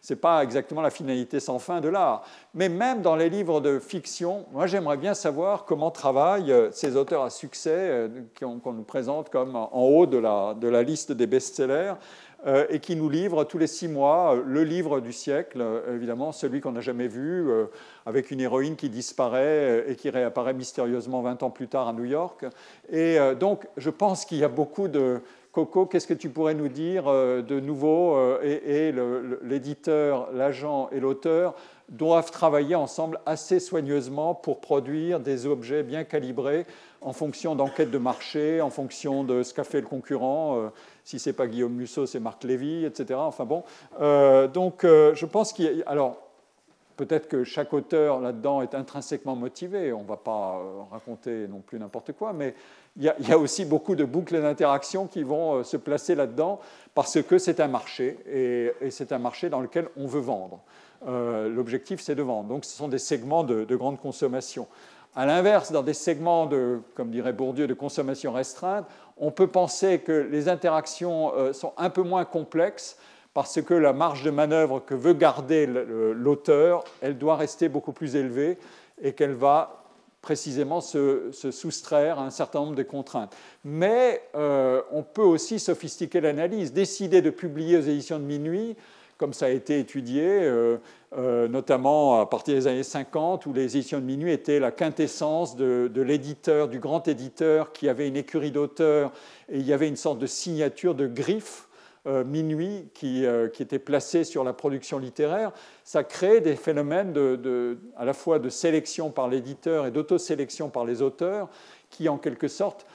[0.04, 2.24] ce n'est pas exactement la finalité sans fin de l'art.
[2.54, 6.98] Mais même dans les livres de fiction, moi j'aimerais bien savoir comment travaillent euh, ces
[6.98, 11.14] auteurs à succès euh, qu'on nous présente comme en haut de la, de la liste
[11.14, 12.33] des best-sellers euh,
[12.70, 15.64] et qui nous livrent tous les six mois le livre du siècle,
[15.94, 17.50] évidemment celui qu'on n'a jamais vu,
[18.06, 22.04] avec une héroïne qui disparaît et qui réapparaît mystérieusement 20 ans plus tard à New
[22.04, 22.46] York.
[22.92, 25.22] Et donc je pense qu'il y a beaucoup de
[25.54, 28.92] Coco, qu'est-ce que tu pourrais nous dire euh, de nouveau euh, Et,
[29.48, 31.54] l'éditeur, l'agent et l'auteur
[31.90, 36.66] doivent travailler ensemble assez soigneusement pour produire des objets bien calibrés
[37.02, 40.58] en fonction d'enquêtes de marché, en fonction de ce qu'a fait le concurrent.
[40.58, 40.70] Euh,
[41.04, 43.20] si ce n'est pas Guillaume Musso, c'est Marc Lévy, etc.
[43.22, 43.64] Enfin bon,
[44.00, 45.90] donc je pense qu'il y a...
[45.90, 46.18] Alors,
[46.96, 50.62] Peut-être que chaque auteur là-dedans est intrinsèquement motivé, on ne va pas
[50.92, 52.54] raconter non plus n'importe quoi, mais
[52.98, 56.60] il y, a, aussi beaucoup de boucles d'interaction qui vont euh, se placer là-dedans
[56.94, 60.60] parce que c'est un marché et, c'est un marché dans lequel on veut vendre.
[61.08, 62.50] Euh, l'objectif, c'est de vendre.
[62.50, 64.68] Donc, ce sont des segments de, grande consommation.
[65.16, 68.86] À l'inverse, dans des segments de, comme dirait Bourdieu, de consommation restreinte,
[69.18, 72.98] on peut penser que les interactions euh, sont un peu moins complexes
[73.34, 78.16] parce que la marge de manœuvre que veut garder l'auteur, elle doit rester beaucoup plus
[78.16, 78.60] élevée
[79.02, 79.84] et qu'elle va
[80.22, 83.36] précisément se, soustraire à un certain nombre de contraintes.
[83.66, 88.76] Mais euh, on peut aussi sophistiquer l'analyse, décider de publier aux éditions de minuit,
[89.24, 90.76] comme ça a été étudié, euh,
[91.18, 95.56] euh, notamment à partir des années 50, où les éditions de minuit étaient la quintessence
[95.56, 99.14] de, l'éditeur, du grand éditeur qui avait une écurie d'auteurs,
[99.48, 101.70] et il y avait une sorte de signature de griffe
[102.06, 105.54] euh, minuit qui, était placé sur la production littéraire,
[105.86, 110.84] ça crée des phénomènes de, à la fois de sélection par l'éditeur et d'autosélection par
[110.84, 111.48] les auteurs
[111.90, 112.86] qui, en quelque sorte,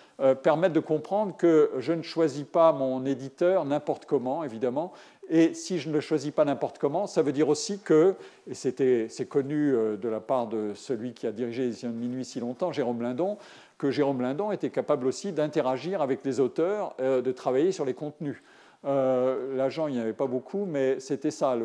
[0.42, 4.92] permettent de comprendre que je ne choisis pas mon éditeur n'importe comment, évidemment,
[5.30, 8.14] et si je ne le choisis pas n'importe comment, ça veut dire aussi que,
[8.48, 12.40] et c'est connu de la part de celui qui a dirigé l'édition de Minuit si
[12.40, 13.36] longtemps, Jérôme Lindon,
[13.76, 18.42] que Jérôme Lindon était capable aussi d'interagir avec les auteurs, de travailler sur les contenus.
[18.84, 21.56] Euh, l'agent, il n'y avait pas beaucoup, mais c'était ça,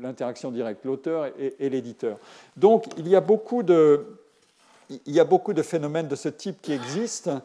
[0.00, 2.18] l'interaction directe, l'auteur et, l'éditeur.
[2.56, 4.04] Donc, il y, a beaucoup de,
[4.90, 7.40] il y a beaucoup de phénomènes de ce type qui existent.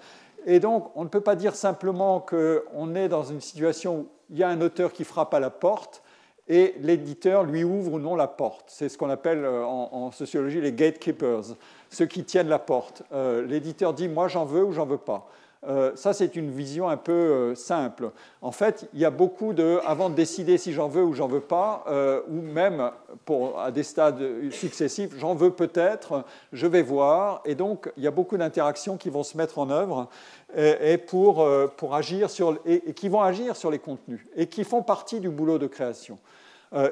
[0.45, 4.37] Et donc, on ne peut pas dire simplement qu'on est dans une situation où il
[4.37, 6.01] y a un auteur qui frappe à la porte
[6.47, 8.65] et l'éditeur lui ouvre ou non la porte.
[8.67, 11.55] C'est ce qu'on appelle euh, en, sociologie les gatekeepers,
[11.89, 13.03] ceux qui tiennent la porte.
[13.13, 15.29] Euh, l'éditeur dit moi j'en veux ou j'en veux pas.
[15.67, 18.09] Euh, ça, c'est une vision un peu euh, simple.
[18.41, 21.27] En fait, il y a beaucoup de, avant de décider si j'en veux ou j'en
[21.27, 22.89] veux pas, euh, ou même
[23.25, 28.07] pour, à des stades successifs, j'en veux peut-être, je vais voir, et donc il y
[28.07, 30.09] a beaucoup d'interactions qui vont se mettre en œuvre
[30.57, 31.47] et, pour,
[31.77, 35.29] pour, agir sur, et, qui vont agir sur les contenus et qui font partie du
[35.29, 36.17] boulot de création.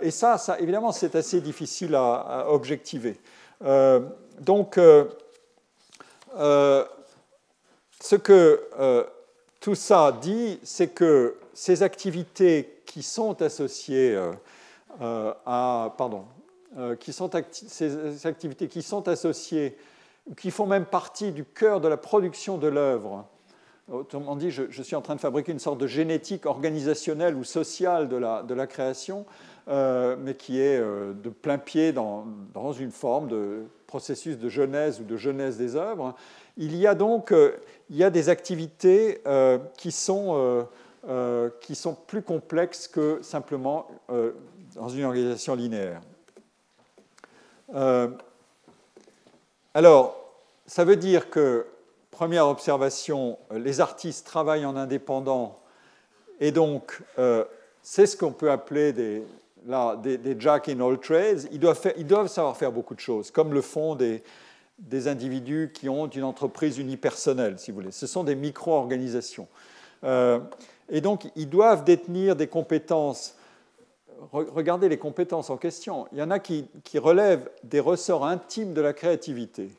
[0.01, 3.19] et ça, ça évidemment, c'est assez difficile à, à objectiver.
[4.39, 4.79] donc,
[8.01, 9.03] ce que euh,
[9.59, 14.31] tout ça dit, c'est que ces activités qui sont associées euh,
[15.01, 16.25] euh, à, pardon,
[16.99, 19.75] qui sont ces activités qui sont associées,
[20.37, 23.25] qui font même partie du cœur de la production de l'œuvre.
[23.91, 28.07] Autrement dit, je, suis en train de fabriquer une sorte de génétique organisationnelle ou sociale
[28.07, 29.25] de la, création,
[29.67, 32.25] mais qui est de plein pied dans,
[32.79, 36.13] une forme de processus de genèse ou de genèse des œuvres.
[36.59, 37.33] Il y a donc
[37.89, 40.63] il y a des activités euh, qui, sont, euh,
[41.07, 43.87] euh, qui sont plus complexes que simplement
[44.75, 46.01] dans une organisation linéaire.
[49.73, 50.15] alors,
[50.65, 51.65] ça veut dire que,
[52.11, 55.59] première observation, les artistes travaillent en indépendant
[56.39, 57.01] et donc
[57.81, 59.23] c'est ce qu'on peut appeler des,
[60.03, 61.47] des, jack in all trades.
[61.51, 64.23] Ils doivent, ils doivent savoir faire beaucoup de choses, comme le font des,
[64.79, 67.91] des individus qui ont une entreprise unipersonnelle, si vous voulez.
[67.91, 69.47] Ce sont des micro-organisations.
[70.03, 70.39] Euh,
[70.89, 73.35] Et donc, ils doivent détenir des compétences.
[74.31, 76.07] Regardez les compétences en question.
[76.11, 79.69] Il y en a qui, relèvent des ressorts intimes de la créativité.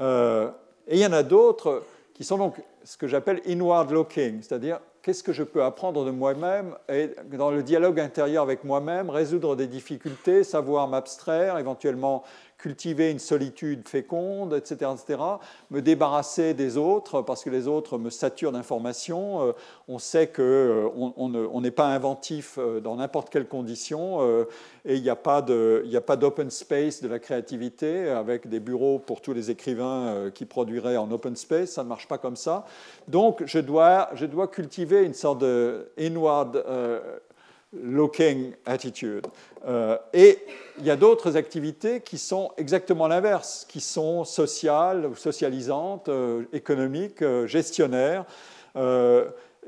[0.00, 0.50] Euh,
[0.86, 1.82] et il y en a d'autres
[2.14, 6.10] qui sont donc ce que j'appelle inward looking, c'est-à-dire qu'est-ce que je peux apprendre de
[6.10, 12.22] moi-même et dans le dialogue intérieur avec moi-même, résoudre des difficultés, savoir m'abstraire, éventuellement
[12.64, 15.20] cultiver une solitude féconde, etc., etc.,
[15.70, 19.42] me débarrasser des autres parce que les autres me saturent d'informations.
[19.42, 19.52] Euh,
[19.86, 23.94] on sait qu'on euh, on n'est pas inventif euh, dans n'importe quelle condition
[24.86, 29.34] et il n'y a pas d'open space de la créativité avec des bureaux pour tous
[29.34, 31.72] les écrivains qui produiraient en open space.
[31.72, 32.64] Ça ne marche pas comme ça.
[33.08, 36.64] Donc, je dois, je dois cultiver une sorte de inward
[37.82, 39.26] looking attitude.
[39.66, 40.38] Euh, et
[40.78, 47.22] il y a d'autres activités qui sont exactement l'inverse, qui sont sociales socialisantes, euh, économiques,
[47.22, 48.24] euh, gestionnaires,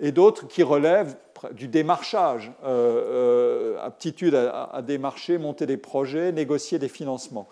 [0.01, 1.15] et d'autres qui relèvent
[1.53, 2.51] du démarchage,
[3.81, 7.47] aptitude à, démarcher, monter des projets, négocier des financements.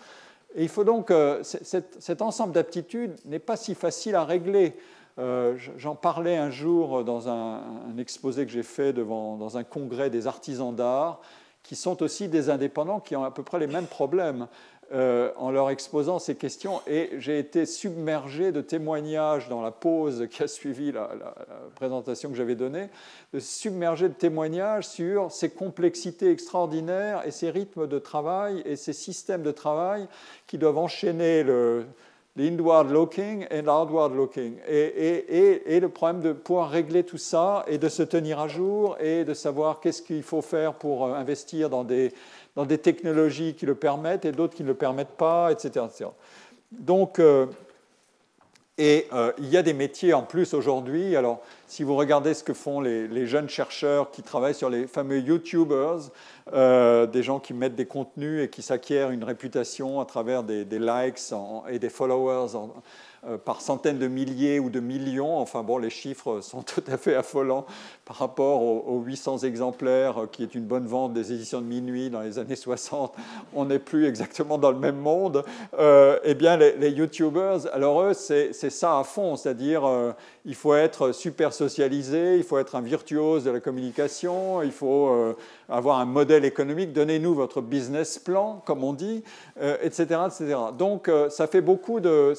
[0.57, 1.13] Et il faut donc,
[1.43, 4.75] cet ensemble d'aptitudes n'est pas si facile à régler.
[5.19, 7.63] Euh, j'en parlais un jour dans un,
[7.99, 11.21] exposé que j'ai fait devant, dans un congrès des artisans d'art,
[11.63, 14.49] qui sont aussi des indépendants qui ont à peu près les mêmes problèmes
[14.93, 16.83] euh, en leur exposant ces questions.
[16.87, 21.09] Et j'ai été submergé de témoignages dans la pause qui a suivi la,
[21.75, 22.91] présentation que j'avais donnée,
[23.33, 28.93] de submergé de témoignages sur ces complexités extraordinaires et ces rythmes de travail et ces
[28.93, 30.07] systèmes de travail
[30.47, 31.87] qui doivent enchaîner le
[32.37, 34.57] l'inward looking et l'outward looking.
[34.69, 39.25] Et, le problème de pouvoir régler tout ça et de se tenir à jour et
[39.25, 42.13] de savoir qu'est-ce qu'il faut faire pour euh, investir dans des,
[42.57, 45.87] dans des technologies qui le permettent et d'autres qui ne le permettent pas, etc.
[46.73, 47.47] Donc, euh,
[48.77, 51.15] et euh, il y a des métiers en plus aujourd'hui.
[51.15, 55.21] Alors, si vous regardez ce que font les, jeunes chercheurs qui travaillent sur les fameux
[55.21, 56.11] YouTubers,
[56.53, 60.65] euh, des gens qui mettent des contenus et qui s'acquièrent une réputation à travers des,
[60.65, 61.33] likes
[61.71, 62.59] et des followers
[63.45, 65.39] par centaines de milliers ou de millions.
[65.39, 67.67] Enfin bon, les chiffres sont tout à fait affolants
[68.05, 72.11] par rapport aux, 800 exemplaires, euh, qui est une bonne vente des éditions de minuit
[72.11, 73.15] dans les années 60.
[73.55, 75.45] On n'est plus exactement dans le même monde.
[75.79, 80.15] Euh, eh bien, les, YouTubers, alors eux, c'est ça à fond, c'est-à-dire
[80.45, 85.35] il faut être super socialisé, il faut être un virtuose de la communication, il faut
[85.69, 89.23] avoir un modèle économique, donnez-nous votre business plan, comme on dit,
[89.83, 90.57] etc., etc.
[90.77, 92.35] Donc, ça fait beaucoup de...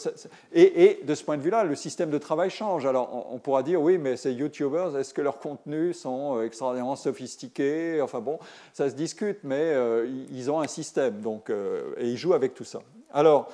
[0.53, 2.85] Et, de ce point de vue-là, le système de travail change.
[2.85, 6.95] Alors, on, pourra dire, oui, mais ces YouTubers, est-ce que leurs contenus sont euh, extraordinairement
[6.95, 8.01] sophistiqués?
[8.01, 8.39] Enfin bon,
[8.73, 12.53] ça se discute, mais euh, ils ont un système, donc, euh, et ils jouent avec
[12.53, 12.79] tout ça.
[13.13, 13.49] Alors,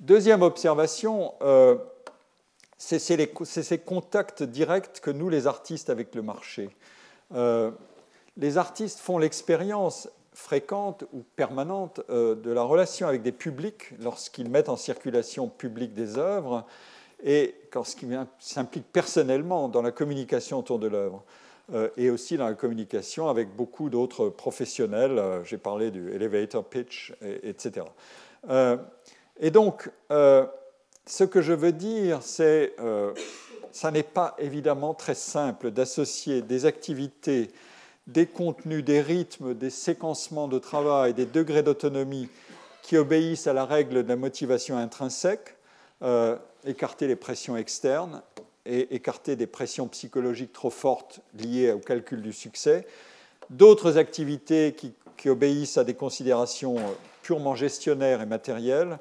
[0.00, 1.34] deuxième observation,
[2.78, 6.70] c'est ces contacts directs que nous, les artistes, avec le marché.
[8.36, 14.50] Les artistes font l'expérience fréquente ou permanente euh, de la relation avec des publics lorsqu'ils
[14.50, 16.66] mettent en circulation publique des œuvres
[17.22, 21.22] et lorsqu'ils s'impliquent personnellement dans la communication autour de l'œuvre
[21.72, 25.18] euh, et aussi dans la communication avec beaucoup d'autres professionnels.
[25.18, 27.86] Euh, j'ai parlé du elevator pitch, etc.
[29.40, 32.74] Et donc, ce que je veux dire, c'est
[33.72, 37.50] ça n'est pas évidemment très simple d'associer des activités
[38.06, 42.28] des contenus, des rythmes, des séquencements de travail, des degrés d'autonomie
[42.82, 45.56] qui obéissent à la règle de la motivation intrinsèque,
[46.02, 46.36] euh,
[46.66, 48.22] écarter les pressions externes
[48.66, 52.86] et écarter des pressions psychologiques trop fortes liées au calcul du succès,
[53.50, 54.92] d'autres activités qui,
[55.26, 56.76] obéissent à des considérations
[57.22, 58.98] purement gestionnaires et matérielles,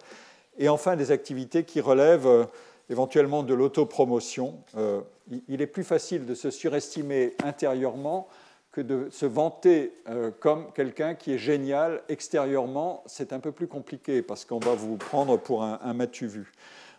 [0.58, 2.46] et enfin des activités qui relèvent euh,
[2.90, 4.56] éventuellement de l'autopromotion.
[4.78, 5.02] Euh,
[5.50, 8.30] il est plus facile de se surestimer intérieurement
[8.74, 13.68] que de se vanter euh, comme quelqu'un qui est génial extérieurement, c'est un peu plus
[13.68, 16.52] compliqué parce qu'on va vous prendre pour un, un vu.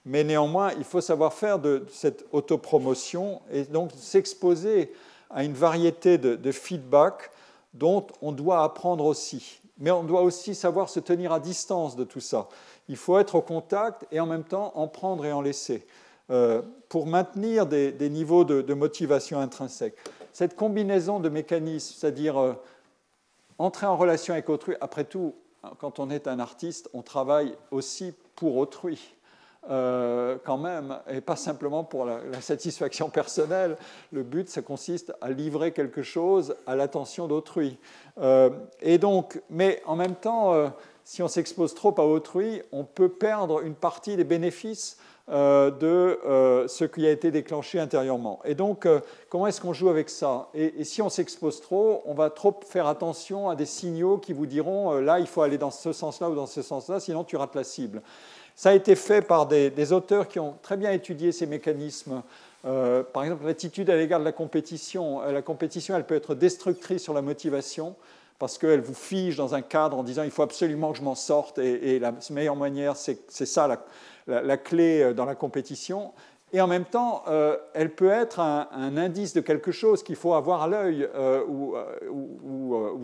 [0.07, 4.93] Mais néanmoins, il faut savoir faire de cette autopromotion et donc s'exposer
[5.31, 7.31] à une variété de, de feedback
[7.73, 9.61] dont on doit apprendre aussi.
[9.79, 12.49] Mais on doit aussi savoir se tenir à distance de tout ça.
[12.89, 15.85] Il faut être au contact et en même temps en prendre et en laisser
[16.31, 19.97] euh, pour maintenir des, des niveaux de, de motivation intrinsèque
[20.35, 22.55] cette combinaison de mécanismes, c'est-à-dire euh,
[23.57, 25.37] entrer en relation avec autrui, après tout,
[25.79, 29.15] quand on est un artiste, on travaille aussi pour autrui.
[29.71, 33.79] Euh, quand même, et pas simplement pour la, satisfaction personnelle.
[34.13, 37.79] Le but, ça consiste à livrer quelque chose à l'attention d'autrui.
[38.19, 38.51] Euh,
[38.83, 40.71] et donc, mais en même temps,
[41.03, 44.99] si on s'expose trop à autrui, on peut perdre une partie des bénéfices
[45.31, 48.41] euh, de euh, ce qui a été déclenché intérieurement.
[48.45, 50.51] Et donc, euh, comment est-ce qu'on joue avec ça?
[50.53, 54.45] Et, si on s'expose trop, on va trop faire attention à des signaux qui vous
[54.45, 57.55] diront là, il faut aller dans ce sens-là ou dans ce sens-là, sinon tu rates
[57.55, 58.03] la cible.
[58.55, 62.23] Ça a été fait par des, auteurs qui ont très bien étudié ces mécanismes.
[62.63, 65.23] par exemple, l'attitude à l'égard de la compétition.
[65.23, 67.97] La compétition, elle peut être destructrice sur la motivation
[68.39, 71.15] parce qu'elle vous fige dans un cadre en disant il faut absolument que je m'en
[71.15, 73.79] sorte et, la meilleure manière, c'est ça la,
[74.27, 76.13] la, clé euh, dans la compétition.
[76.53, 80.35] Et en même temps, euh, elle peut être un, indice de quelque chose qu'il faut
[80.35, 81.75] avoir à l'œil euh, ou,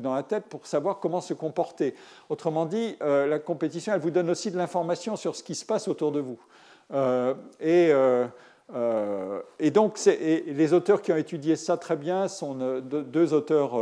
[0.01, 1.95] dans la tête pour savoir comment se comporter.
[2.29, 5.89] Autrement dit, la compétition, elle vous donne aussi de l'information sur ce qui se passe
[5.89, 6.39] autour de vous.
[7.61, 7.93] et,
[9.59, 13.73] et, donc, les auteurs qui ont étudié ça très bien sont deux auteurs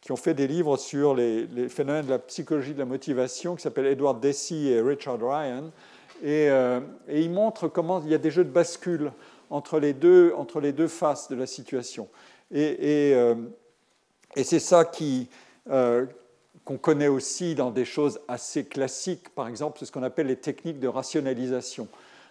[0.00, 3.54] qui ont fait des livres sur les, les, phénomènes de la psychologie de la motivation,
[3.54, 5.70] qui s'appellent Edward Deci et Richard Ryan.
[6.24, 9.12] Euh, et, il montre comment il y a des jeux de bascule
[9.50, 12.08] entre les deux, entre les deux faces de la situation.
[12.52, 13.34] Et, euh,
[14.36, 14.90] c'est ça
[15.70, 16.06] euh,
[16.64, 20.36] qu'on connaît aussi dans des choses assez classiques, par exemple, c'est ce qu'on appelle les
[20.36, 21.88] techniques de rationalisation.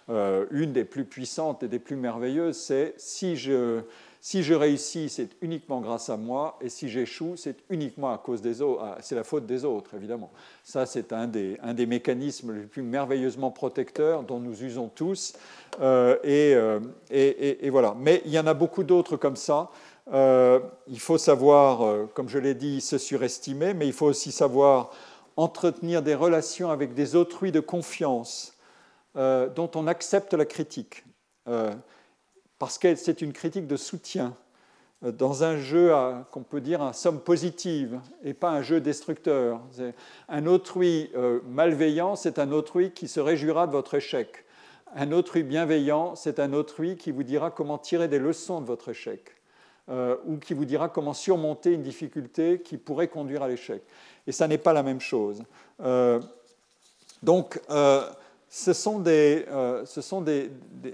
[0.09, 3.81] une des plus puissantes et des plus merveilleuses, c'est si je,
[4.23, 8.39] si je réussis, c'est uniquement grâce à moi, et si j'échoue, c'est uniquement à cause
[8.39, 10.31] des autres, c'est la faute des autres, évidemment.
[10.63, 11.57] Ça, c'est un des,
[11.87, 15.33] mécanismes les plus merveilleusement protecteurs dont nous usons tous.
[15.81, 16.79] Euh, euh,
[17.09, 17.95] et, voilà.
[17.97, 19.71] Mais il y en a beaucoup d'autres comme ça.
[20.13, 24.91] Euh, il faut savoir, comme je l'ai dit, se surestimer, mais il faut aussi savoir
[25.35, 28.55] entretenir des relations avec des autrui de confiance
[29.15, 31.05] dont on accepte la critique
[32.61, 34.35] parce que c'est une critique de soutien
[35.03, 35.91] euh, dans un jeu
[36.29, 39.61] qu'on peut dire à somme positive et pas un jeu destructeur.
[40.29, 44.45] Un autrui euh, malveillant, c'est un autrui qui se réjouira de votre échec.
[44.95, 48.89] Un autrui bienveillant, c'est un autrui qui vous dira comment tirer des leçons de votre
[48.89, 49.31] échec
[49.89, 53.81] euh, ou qui vous dira comment surmonter une difficulté qui pourrait conduire à l'échec.
[54.27, 55.41] Et ça n'est pas la même chose.
[57.23, 57.59] donc,
[58.53, 59.85] ce sont des, euh,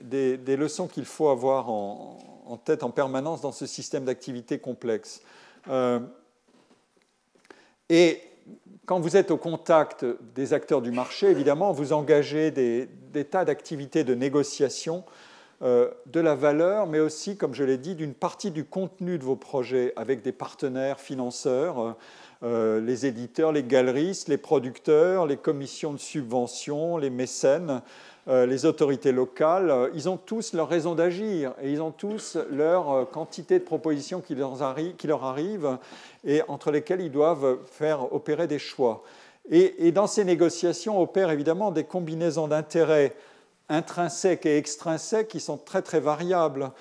[0.04, 5.22] des, leçons qu'il faut avoir en, tête en permanence dans ce système d'activité complexe.
[5.68, 6.00] Euh,
[7.90, 8.22] et
[8.86, 10.06] quand vous êtes au contact
[10.36, 12.88] des acteurs du marché, évidemment, vous engagez des,
[13.26, 15.04] tas d'activités de négociation
[15.64, 19.24] euh, de la valeur, mais aussi, comme je l'ai dit, d'une partie du contenu de
[19.24, 21.98] vos projets avec des partenaires financeurs
[22.44, 27.82] euh, les éditeurs, les galeristes, les producteurs, les commissions de subvention, les mécènes,
[28.28, 32.38] euh, les autorités locales, euh, ils ont tous leur raison d'agir et ils ont tous
[32.52, 34.62] leur quantité de propositions qui leur,
[35.24, 35.80] arrivent
[36.26, 39.04] et entre lesquelles ils doivent faire opérer des choix.
[39.50, 43.16] Et, dans ces négociations opèrent évidemment des combinaisons d'intérêts
[43.70, 46.72] intrinsèques et extrinsèques qui sont très très variables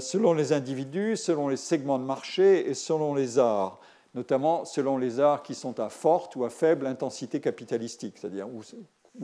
[0.00, 3.80] selon les individus, selon les segments de marché et selon les arts
[4.14, 8.62] notamment selon les arts qui sont à forte ou à faible intensité capitalistique, c'est-à-dire où,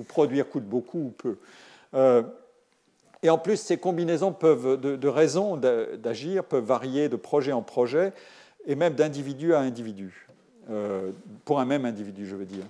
[0.04, 1.38] produire coûte beaucoup ou peu.
[1.94, 2.22] Euh,
[3.22, 8.12] et en plus, ces combinaisons peuvent, de, raisons d'agir peuvent varier de projet en projet
[8.66, 10.28] et même d'individu à individu,
[10.70, 11.10] euh,
[11.44, 12.64] pour un même individu, je veux dire.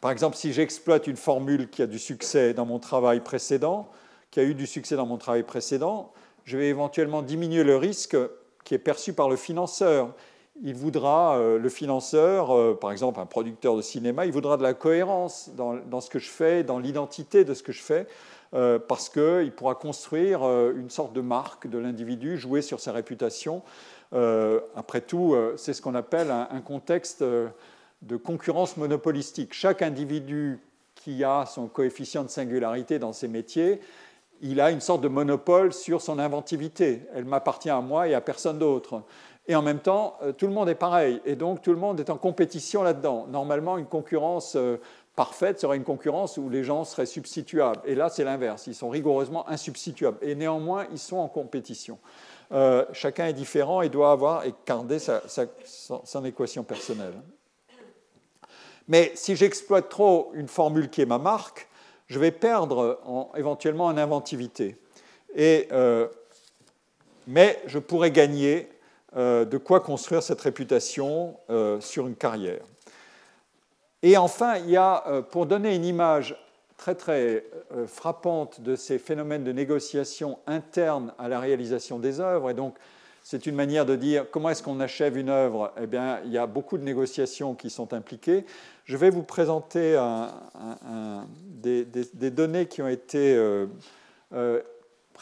[0.00, 3.88] Par exemple, si j'exploite une formule qui a du succès dans mon travail précédent,
[4.30, 6.12] qui a eu du succès dans mon travail précédent,
[6.44, 8.16] je vais éventuellement diminuer le risque
[8.64, 10.14] qui est perçu par le financeur
[10.62, 14.62] il voudra, euh, le financeur, euh, par exemple un producteur de cinéma, il voudra de
[14.62, 18.06] la cohérence dans, ce que je fais, dans l'identité de ce que je fais,
[18.54, 23.62] euh, parce qu'il pourra construire une sorte de marque de l'individu, jouer sur sa réputation.
[24.76, 29.54] après tout, c'est ce qu'on appelle un, contexte de concurrence monopolistique.
[29.54, 30.58] Chaque individu
[30.96, 33.80] qui a son coefficient de singularité dans ses métiers,
[34.42, 37.02] il a une sorte de monopole sur son inventivité.
[37.14, 39.02] Elle m'appartient à moi et à personne d'autre.
[39.50, 41.20] Et en même temps, euh, tout le monde est pareil.
[41.24, 43.26] Et donc, tout le monde est en compétition là-dedans.
[43.26, 44.76] Normalement, une concurrence euh,
[45.16, 47.80] parfaite serait une concurrence où les gens seraient substituables.
[47.84, 48.68] Et là, c'est l'inverse.
[48.68, 50.18] Ils sont rigoureusement insubstituables.
[50.22, 51.98] Et néanmoins, ils sont en compétition.
[52.52, 57.14] Euh, chacun est différent et doit avoir et garder sa, son équation personnelle.
[58.86, 61.68] Mais si j'exploite trop une formule qui est ma marque,
[62.06, 63.00] je vais perdre
[63.34, 64.76] éventuellement en inventivité.
[65.34, 65.68] Et,
[67.28, 68.68] mais je pourrais gagner
[69.16, 72.60] euh, de quoi construire cette réputation euh, sur une carrière.
[74.04, 76.36] Et enfin, il y a, euh, pour donner une image
[76.76, 77.44] très très
[77.86, 82.76] frappante de ces phénomènes de négociation interne à la réalisation des œuvres, et donc
[83.22, 85.72] C'est une manière de dire comment est-ce qu'on achève une œuvre?
[85.78, 88.46] Eh bien, il y a beaucoup de négociations qui sont impliquées.
[88.86, 90.00] Je vais vous présenter
[91.44, 93.38] des, données qui ont été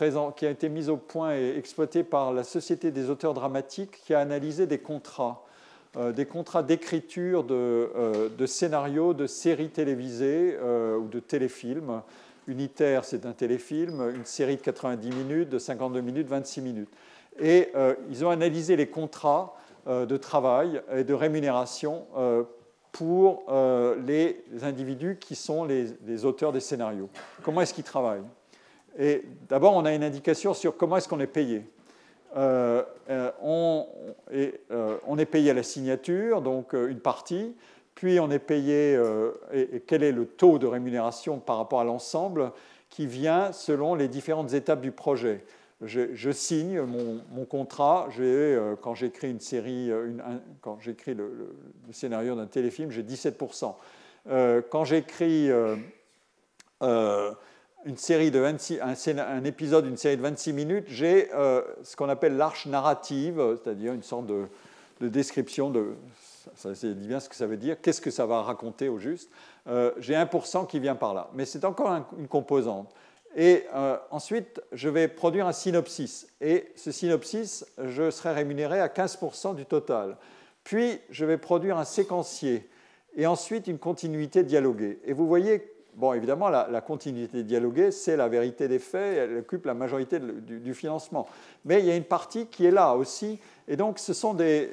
[0.03, 3.35] euh, euh, qui a été mises au point et exploitées par la Société des auteurs
[3.35, 5.45] dramatiques qui a analysé des contrats,
[5.97, 10.57] euh, des contrats d'écriture de, de, scénarios de séries télévisées
[10.99, 12.03] ou de téléfilms.
[12.47, 16.89] Unitaire, c'est un téléfilm, une série de 90 minutes, de 52 minutes, 26 minutes.
[17.39, 19.55] Et euh, ils ont analysé les contrats
[19.87, 22.45] euh, de travail et de rémunération euh,
[22.91, 23.45] pour
[24.07, 27.09] les individus qui sont les, auteurs des scénarios.
[27.45, 28.25] Comment est-ce qu'ils travaillent?
[28.99, 31.63] Et d'abord, on a une indication sur comment est-ce qu'on est payé.
[32.37, 33.87] on,
[34.29, 37.55] est payé à la signature, donc une partie,
[37.95, 39.01] puis on est payé,
[39.53, 42.53] et, quel est le taux de rémunération par rapport à l'ensemble
[42.91, 45.45] qui vient selon les différentes étapes du projet
[45.83, 48.09] je, signe mon, contrat.
[48.19, 50.11] Euh, quand j'écris une série, euh,
[50.61, 51.55] quand j'écris le,
[51.93, 53.75] scénario d'un téléfilm, j'ai 17%.
[54.29, 55.51] Euh, quand j'écris
[57.89, 58.81] une série de 26,
[59.19, 61.29] un, épisode d'une série de 26 minutes, j'ai
[61.83, 64.47] ce qu'on appelle l'arche narrative, c'est-à-dire une sorte de,
[65.01, 65.95] description de.
[66.55, 69.31] Ça, dit bien ce que ça veut dire, qu'est-ce que ça va raconter au juste.
[69.99, 72.95] j'ai 1% qui vient par là, mais c'est encore une composante.
[73.37, 76.27] Et euh, ensuite, je vais produire un synopsis.
[76.41, 80.17] Et ce synopsis, je serai rémunéré à 15% du total.
[80.65, 82.69] Puis, je vais produire un séquencier.
[83.17, 84.99] Et ensuite, une continuité dialoguée.
[85.05, 89.19] Et vous voyez, bon, évidemment, la, continuité dialoguée, c'est la vérité des faits.
[89.19, 91.29] Elle occupe la majorité du, financement.
[91.65, 93.39] Mais il y a une partie qui est là aussi.
[93.67, 94.71] Et donc, ce sont des,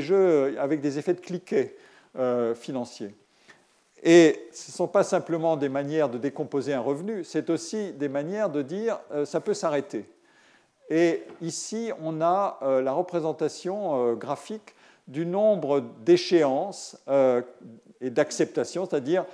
[0.00, 1.76] jeux avec des effets de cliquet
[2.18, 3.14] euh, financiers.
[4.02, 8.08] Et ce ne sont pas simplement des manières de décomposer un revenu, c'est aussi des
[8.08, 10.06] manières de dire euh, ça peut s'arrêter.
[10.90, 14.74] Et ici, on a euh, la représentation euh, graphique
[15.06, 16.96] du nombre d'échéances
[18.00, 19.24] et d'acceptations, c'est-à-dire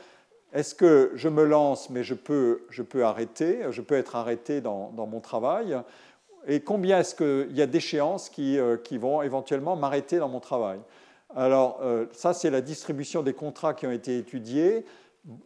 [0.52, 4.60] est-ce que je me lance mais je peux, je peux arrêter, je peux être arrêté
[4.60, 5.76] dans, mon travail,
[6.46, 10.80] et combien est-ce qu'il y a d'échéances qui, qui vont éventuellement m'arrêter dans mon travail?
[11.36, 14.84] Alors, euh, ça, c'est la distribution des contrats qui ont été étudiés.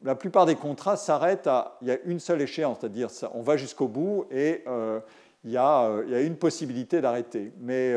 [0.02, 1.76] La plupart des contrats s'arrêtent à.
[1.82, 5.00] Il y a une seule échéance, c'est-à-dire on va jusqu'au bout et euh,
[5.44, 7.52] il, y a, euh, une possibilité d'arrêter.
[7.60, 7.96] Mais,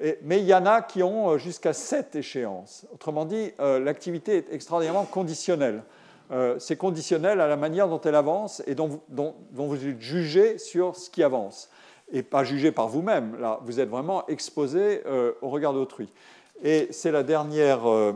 [0.00, 2.86] il y en a qui ont jusqu'à sept échéances.
[2.94, 5.82] Autrement dit, l'activité est extraordinairement conditionnelle.
[6.58, 11.10] C'est conditionnel à la manière dont elle avance et dont, dont, vous jugez sur ce
[11.10, 11.68] qui avance.
[12.10, 13.38] Et pas jugé par vous-même.
[13.38, 15.02] Là, vous êtes vraiment exposé
[15.42, 16.10] au regard d'autrui.
[16.62, 18.12] Et c'est la dernière, euh,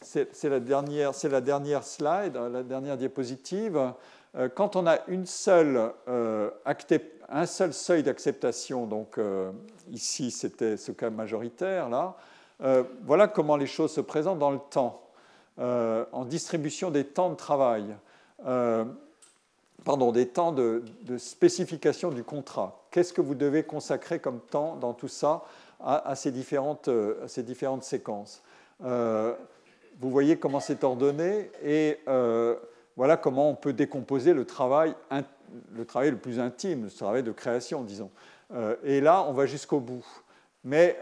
[0.00, 3.92] c'est la la dernière slide, la dernière diapositive.
[4.36, 6.50] Euh, quand on a une seule, euh,
[7.28, 9.18] un seul seuil d'acceptation, donc
[9.90, 12.16] ici c'était ce cas majoritaire là,
[13.04, 15.03] voilà comment les choses se présentent dans le temps,
[15.58, 17.84] en distribution des temps de travail,
[19.84, 20.82] pardon, des temps de,
[21.18, 22.84] spécification du contrat.
[22.90, 25.44] Qu'est-ce que vous devez consacrer comme temps dans tout ça
[25.80, 26.88] à, ces, différentes,
[27.26, 28.42] ces, différentes, séquences.
[28.84, 29.34] Euh,
[30.00, 32.56] vous voyez comment c'est ordonné et euh,
[32.96, 34.94] voilà comment on peut décomposer le travail,
[35.72, 38.10] le travail le plus intime, le travail de création, disons.
[38.52, 40.04] Euh, et là, on va jusqu'au bout.
[40.64, 40.98] Mais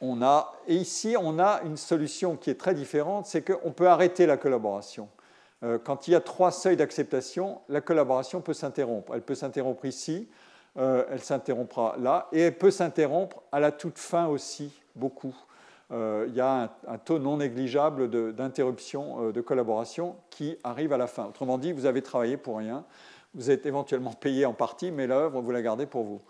[0.00, 3.88] on a, et ici, on a une solution qui est très différente, c'est qu'on peut
[3.88, 5.08] arrêter la collaboration.
[5.84, 9.12] Quand il y a trois seuils d'acceptation, la collaboration peut s'interrompre.
[9.14, 10.26] Elle peut s'interrompre ici,
[10.78, 15.34] euh, elle s'interrompra là, et elle peut s'interrompre à la toute fin aussi, beaucoup.
[15.90, 21.08] Euh, il y a un, taux non négligeable d'interruption de, collaboration qui arrive à la
[21.08, 21.26] fin.
[21.26, 22.84] Autrement dit, vous avez travaillé pour rien,
[23.34, 26.20] vous êtes éventuellement payé en partie, mais l'œuvre, vous la gardez pour vous.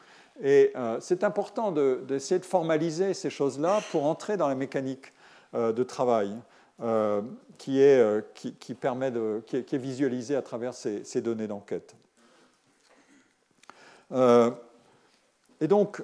[0.42, 5.12] Et euh, c'est important d'essayer de, formaliser ces choses-là pour entrer dans la mécanique
[5.52, 6.36] de travail
[7.58, 11.96] qui, est, qui, permet de, qui, est, visualisée à travers ces données d'enquête.
[14.12, 14.50] Euh,
[15.60, 16.02] et donc,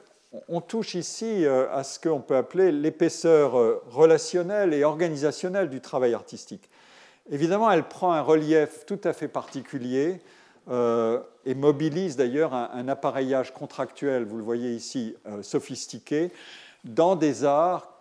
[0.48, 5.80] on touche ici euh, à ce qu'on peut appeler l'épaisseur euh, relationnelle et organisationnelle du
[5.80, 6.68] travail artistique.
[7.30, 10.20] Évidemment, elle prend un relief tout à fait particulier
[10.68, 16.32] et mobilise d'ailleurs un, appareillage contractuel, vous le voyez ici, sophistiqué,
[16.84, 17.92] dans des arts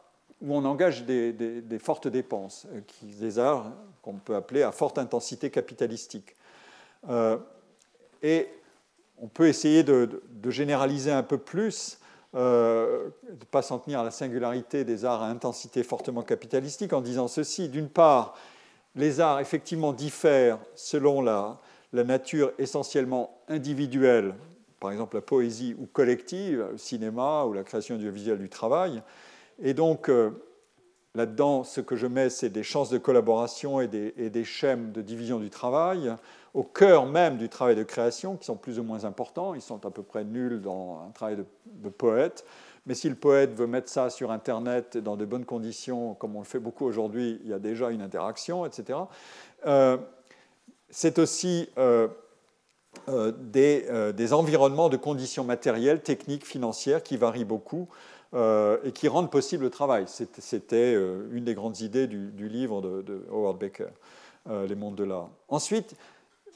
[0.42, 2.68] où on engage des, fortes dépenses,
[3.04, 3.72] des arts
[4.02, 6.36] qu'on peut appeler à forte intensité capitalistique.
[8.24, 8.50] et
[9.22, 12.00] on peut essayer de, généraliser un peu plus,
[12.36, 16.94] euh, de ne pas s'en tenir à la singularité des arts à intensité fortement capitalistique
[16.94, 17.70] en disant ceci.
[17.70, 18.36] D'une part,
[18.96, 21.60] les arts effectivement diffèrent selon la,
[21.94, 24.34] nature essentiellement individuelle
[24.80, 29.02] par exemple la poésie ou collective, le cinéma ou la création audiovisuelle du travail.
[29.60, 30.12] Et donc,
[31.16, 35.02] là-dedans, ce que je mets, c'est des chances de collaboration et des, et schèmes de
[35.02, 36.14] division du travail
[36.54, 39.56] au cœur même du travail de création, qui sont plus ou moins importants.
[39.56, 41.36] Ils sont à peu près nuls dans un travail
[41.66, 42.46] de, poète.
[42.86, 46.40] Mais si le poète veut mettre ça sur Internet dans de bonnes conditions, comme on
[46.40, 49.00] le fait beaucoup aujourd'hui, il y a déjà une interaction, etc.
[49.66, 49.98] Euh,
[50.90, 52.08] c'est aussi euh,
[53.10, 53.32] euh,
[54.12, 57.88] des, environnements de conditions matérielles, techniques, financières qui varient beaucoup
[58.84, 60.04] et qui rendent possible le travail.
[60.08, 63.88] C'était une des grandes idées du, livre de, de, Howard Baker,
[64.68, 65.30] Les mondes de l'art.
[65.48, 65.96] Ensuite,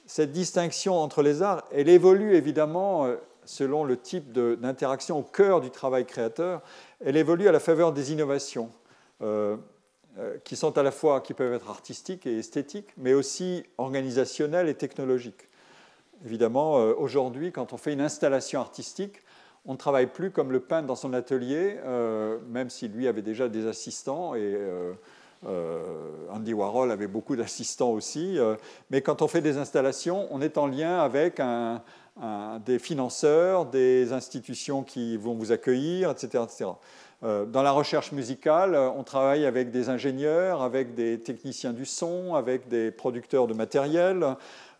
[0.06, 3.08] cette distinction entre les arts, elle évolue évidemment
[3.50, 6.62] selon le type d'interaction au cœur du travail créateur,
[7.04, 8.70] elle évolue à la faveur des innovations
[9.24, 9.58] euh, euh,
[10.44, 14.76] qui sont à la fois, qui peuvent être artistiques et esthétiques, mais aussi organisationnelles et
[14.76, 15.48] technologiques.
[16.26, 19.22] Évidemment, euh, aujourd'hui, quand on fait une installation artistique,
[19.66, 21.78] on ne travaille plus comme le peintre dans son atelier,
[22.48, 24.58] même si lui avait déjà des assistants et
[26.32, 28.40] Andy Warhol avait beaucoup d'assistants aussi.
[28.90, 31.42] mais quand on fait des installations, on est en lien avec
[32.66, 36.44] des financeurs, des institutions qui vont vous accueillir, etc.
[36.62, 36.74] Euh,
[37.22, 42.70] dans la recherche musicale, on travaille avec des ingénieurs, avec des techniciens du son, avec
[42.70, 44.26] des producteurs de matériel,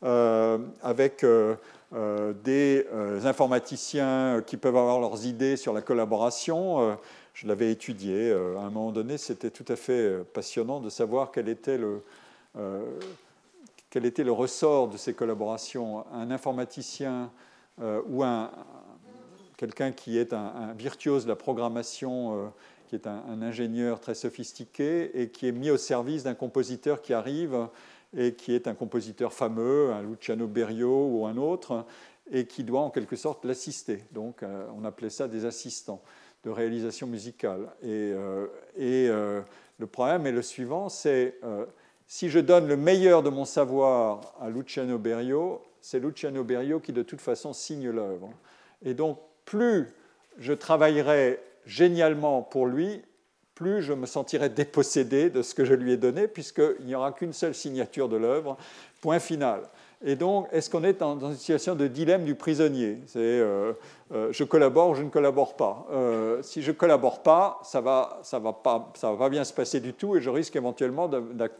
[0.04, 1.56] euh, avec euh,
[2.44, 2.88] des
[3.26, 6.98] informaticiens qui peuvent avoir leurs idées sur la collaboration.
[7.34, 8.32] je l'avais étudié.
[8.32, 12.02] à un moment donné, c'était tout à fait passionnant de savoir quel était le
[13.90, 17.32] quel était le ressort de ces collaborations Un informaticien
[17.82, 18.52] euh, ou un,
[19.60, 22.48] quelqu'un qui est un, virtuose de la programmation, euh,
[22.88, 27.14] qui est un, ingénieur très sophistiqué et qui est mis au service d'un compositeur qui
[27.14, 27.68] arrive
[28.16, 31.86] et qui est un compositeur fameux, un Luciano Berio ou un autre,
[32.32, 34.06] et qui doit en quelque sorte l'assister.
[34.14, 36.02] Donc euh, on appelait ça des assistants
[36.46, 37.70] de réalisation musicale.
[37.84, 38.14] Et,
[38.78, 41.38] et le problème est le suivant, c'est
[42.08, 46.94] si je donne le meilleur de mon savoir à Luciano Berio, c'est Luciano Berio qui
[46.94, 48.30] de toute façon signe l'œuvre.
[48.86, 49.20] Et donc,
[49.50, 49.88] plus
[50.38, 53.02] je travaillerai génialement pour lui,
[53.56, 57.12] plus je me sentirai dépossédé de ce que je lui ai donné, puisqu'il n'y aura
[57.12, 58.58] qu'une seule signature de l'œuvre,
[59.02, 59.64] point final.
[60.06, 63.00] Et donc, est-ce qu'on est dans, une situation de dilemme du prisonnier?
[63.06, 63.74] C'est euh,
[64.14, 65.88] euh, je collabore ou je ne collabore pas.
[65.92, 69.52] Euh, si je ne collabore pas, ça ne va, va, pas, va pas bien se
[69.52, 71.10] passer du tout et je risque éventuellement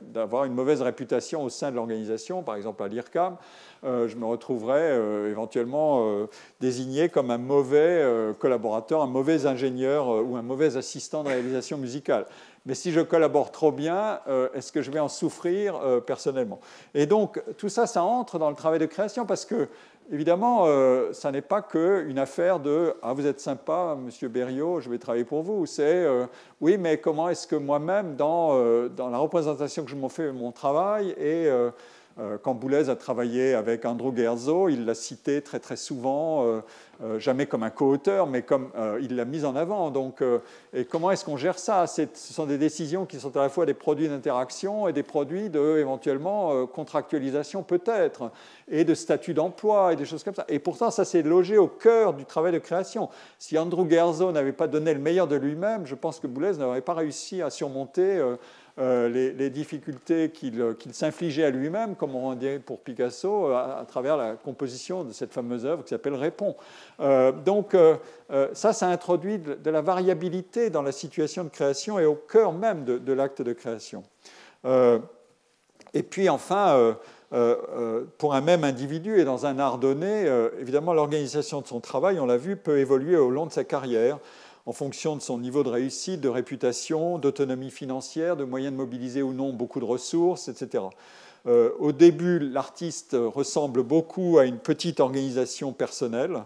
[0.02, 3.36] d'avoir une mauvaise réputation au sein de l'organisation, par exemple à l'IRCAM.
[3.84, 4.96] je me retrouverai
[5.30, 6.28] éventuellement
[6.62, 12.26] désigné comme un mauvais collaborateur, un mauvais ingénieur ou un mauvais assistant de réalisation musicale
[12.66, 16.60] mais si je collabore trop bien, euh, est-ce que je vais en souffrir euh, personnellement?
[16.94, 19.70] Et donc, tout ça, ça entre dans le travail de création parce que,
[20.12, 24.90] évidemment, euh, ça n'est pas qu'une affaire de Ah, vous êtes sympa, monsieur Berriot, je
[24.90, 25.66] vais travailler pour vous.
[25.66, 26.06] C'est
[26.60, 30.52] Oui, mais comment est-ce que moi-même, dans, dans, la représentation que je m'en fais mon
[30.52, 31.50] travail et
[32.42, 36.62] quand Boulez a travaillé avec Andrew Gerzo, il l'a cité très très souvent, euh,
[37.02, 38.72] euh, jamais comme un co-auteur, mais comme
[39.02, 39.90] il l'a mis en avant.
[39.90, 40.22] Donc,
[40.74, 41.88] et comment est-ce qu'on gère ça?
[41.88, 45.50] Ce sont des décisions qui sont à la fois des produits d'interaction et des produits
[45.50, 48.32] de éventuellement contractualisation peut-être,
[48.68, 50.46] et de statut d'emploi et des choses comme ça.
[50.50, 53.10] Et pourtant, ça s'est logé au cœur du travail de création.
[53.38, 56.82] Si Andrew Gerzo n'avait pas donné le meilleur de lui-même, je pense que Boulez n'aurait
[56.82, 58.22] pas réussi à surmonter
[58.80, 64.36] euh, les, difficultés qu'il s'infligeait à lui-même, comme on dirait pour Picasso, à, travers la
[64.36, 66.56] composition de cette fameuse œuvre qui s'appelle Répond.
[67.02, 67.98] Euh, donc euh,
[68.54, 72.86] ça, ça introduit de, la variabilité dans la situation de création et au cœur même
[72.86, 74.04] de, l'acte de création.
[74.64, 76.96] et puis enfin,
[78.18, 80.26] pour un même individu et dans un art donné,
[80.60, 84.20] évidemment, l'organisation de son travail, on l'a vu, peut évoluer au long de sa carrière
[84.66, 89.22] en fonction de son niveau de réussite, de réputation, d'autonomie financière, de moyens de mobiliser
[89.22, 90.84] ou non beaucoup de ressources, etc.
[91.48, 96.44] Euh, au début, l'artiste ressemble beaucoup à une petite organisation personnelle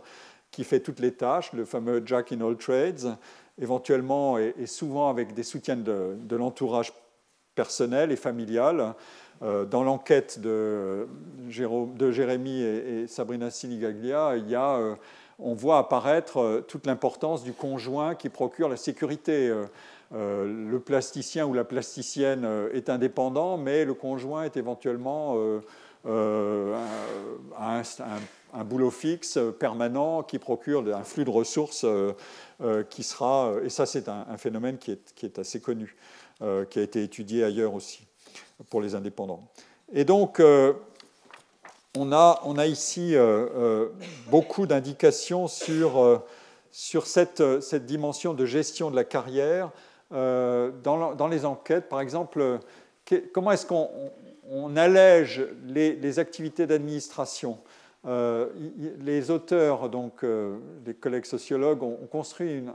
[0.52, 3.18] qui fait toutes les tâches, le fameux Jack in all trades,
[3.60, 6.94] éventuellement et, souvent avec des soutiens de, l'entourage
[7.56, 8.94] personnel et familial.
[9.42, 11.08] Euh, dans l'enquête de,
[11.50, 14.96] de, Jérémy et, Sabrina Siligaglia, il y a euh,
[15.40, 19.50] on voit apparaître euh, toute l'importance du conjoint qui procure la sécurité.
[19.50, 19.66] Euh,
[20.14, 25.36] euh, le plasticien ou la plasticienne est indépendant, mais le conjoint est éventuellement
[26.06, 27.82] un,
[28.64, 31.84] boulot fixe, permanent, qui procure un flux de ressources
[32.92, 35.96] qui sera, et ça c'est un, phénomène qui est, qui est, assez connu,
[36.70, 38.06] qui a été étudié ailleurs aussi
[38.70, 39.42] pour les indépendants.
[39.92, 40.40] Et donc,
[41.98, 43.16] on a, on a ici
[44.28, 46.24] beaucoup d'indications sur,
[46.72, 47.42] sur cette,
[47.86, 49.72] dimension de gestion de la carrière
[50.12, 51.90] dans, les enquêtes.
[51.90, 52.60] Par exemple,
[53.34, 57.60] comment est-ce qu'on allège les, activités d'administration
[58.06, 58.50] euh,
[59.00, 62.74] les auteurs, donc euh, les collègues sociologues, ont, construit une,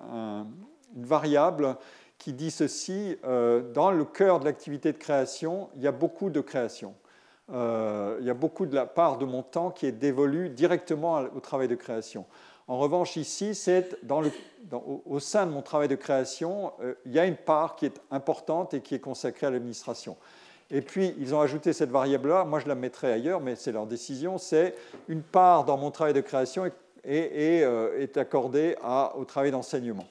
[0.97, 1.77] variable
[2.17, 6.31] qui dit ceci euh, dans le cœur de l'activité de création, il y a beaucoup
[6.31, 6.95] de création.
[7.51, 11.41] Il y a beaucoup de la part de mon temps qui est dévolue directement au
[11.41, 12.27] travail de création.
[12.67, 13.97] En revanche, ici, c'est
[15.07, 16.73] au sein de mon travail de création,
[17.07, 20.17] il y a une part qui est importante et qui est consacrée à l'administration.
[20.71, 22.45] Et puis, ils ont ajouté cette variable-là.
[22.45, 24.37] Moi, je la mettrai ailleurs, mais c'est leur décision.
[24.37, 24.75] C'est
[25.09, 26.73] une part dans mon travail de création est,
[27.05, 28.77] est, euh, accordée
[29.17, 30.07] au travail d'enseignement.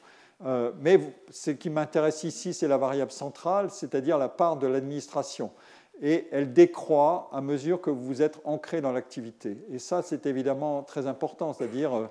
[0.45, 0.99] Euh, mais
[1.29, 5.51] ce qui m'intéresse ici, c'est la variable centrale, c'est-à-dire la part de l'administration.
[6.01, 9.57] Et elle décroît à mesure que vous êtes ancré dans l'activité.
[9.71, 11.53] Et ça, c'est évidemment très important.
[11.53, 12.09] C'est-à-dire,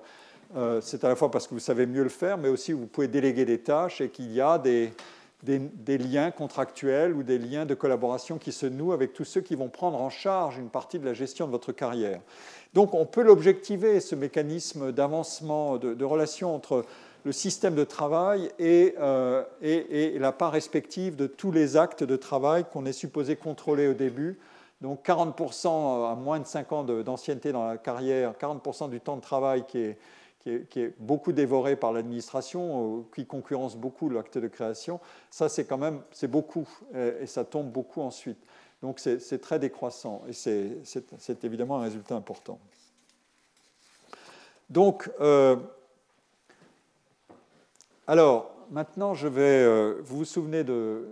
[0.55, 2.87] euh, c'est à la fois parce que vous savez mieux le faire, mais aussi vous
[2.87, 4.91] pouvez déléguer des tâches et qu'il y a des,
[5.43, 9.55] des, liens contractuels ou des liens de collaboration qui se nouent avec tous ceux qui
[9.55, 12.19] vont prendre en charge une partie de la gestion de votre carrière.
[12.73, 16.85] Donc on peut l'objectiver, ce mécanisme d'avancement, de, relation entre
[17.27, 22.15] le système de travail euh, et, et, la part respective de tous les actes de
[22.15, 24.39] travail qu'on est supposé contrôler au début.
[24.79, 29.21] Donc 40% à moins de 5 ans d'ancienneté dans la carrière, 40% du temps de
[29.21, 29.79] travail qui
[30.47, 35.77] est beaucoup dévoré par l'administration, euh, qui concurrence beaucoup l'acte de création, ça c'est quand
[35.77, 38.39] même c'est beaucoup et, ça tombe beaucoup ensuite.
[38.81, 42.57] Donc c'est très décroissant et c'est évidemment un résultat important.
[44.69, 45.55] Donc, euh,
[48.07, 51.07] alors maintenant je vais, euh, vous vous souvenez de,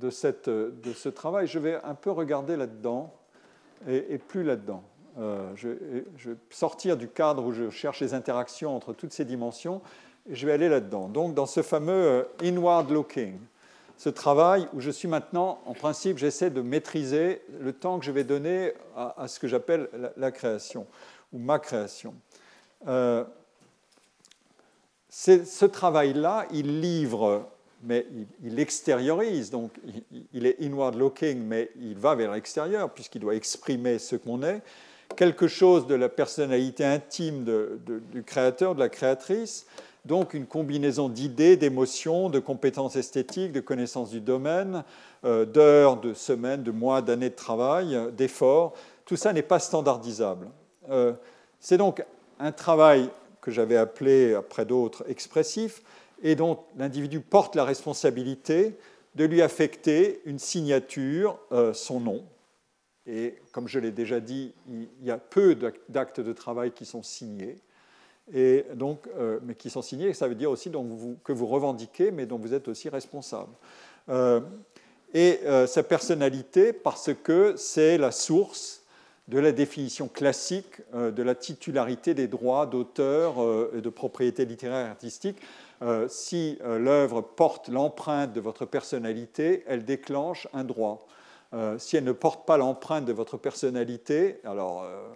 [0.00, 3.12] de, cette, de, ce travail, je vais un peu regarder là-dedans
[3.88, 4.82] et, plus là-dedans.
[5.18, 9.82] Euh, je, vais sortir du cadre où je cherche les interactions entre toutes ces dimensions
[10.28, 11.08] et je vais aller là-dedans.
[11.08, 13.38] Donc, dans ce fameux euh, inward looking,
[13.98, 18.10] ce travail où je suis maintenant, en principe, j'essaie de maîtriser le temps que je
[18.10, 20.86] vais donner à, ce que j'appelle la, création
[21.32, 22.14] ou ma création.
[25.14, 27.46] Ce travail-là, il livre,
[27.82, 28.06] mais
[28.42, 29.70] il, extériorise, donc
[30.32, 34.62] il, est inward looking, mais il va vers l'extérieur puisqu'il doit exprimer ce qu'on est
[35.14, 39.66] quelque chose de la personnalité intime du créateur, de la créatrice,
[40.06, 44.82] donc une combinaison d'idées, d'émotions, de compétences esthétiques, de connaissances du domaine,
[45.26, 48.72] euh, d'heures, de semaines, de mois, d'années de travail, d'efforts.
[49.04, 50.48] Tout ça n'est pas standardisable.
[50.90, 51.12] Euh,
[51.60, 52.02] c'est donc
[52.40, 53.10] un travail
[53.42, 55.82] que j'avais appelé, après d'autres, expressif,
[56.22, 58.74] et dont l'individu porte la responsabilité
[59.14, 62.24] de lui affecter une signature, euh, son nom,
[63.04, 65.56] et comme je l'ai déjà dit, il y a peu
[65.88, 67.58] d'actes de travail qui sont signés.
[68.32, 72.26] Et donc, euh, mais qui sont signés, ça veut dire aussi que vous revendiquez, mais
[72.26, 73.52] dont vous êtes aussi responsable.
[74.08, 74.40] Euh,
[75.12, 78.81] et sa personnalité, parce que c'est la source
[79.32, 83.34] de la définition classique de la titularité des droits d'auteur
[83.74, 85.38] et de propriété littéraire et artistique.
[86.08, 91.08] si l'œuvre porte l'empreinte de votre personnalité, elle déclenche un droit.
[91.54, 95.06] Euh, si elle ne porte pas l'empreinte de votre personnalité, alors euh,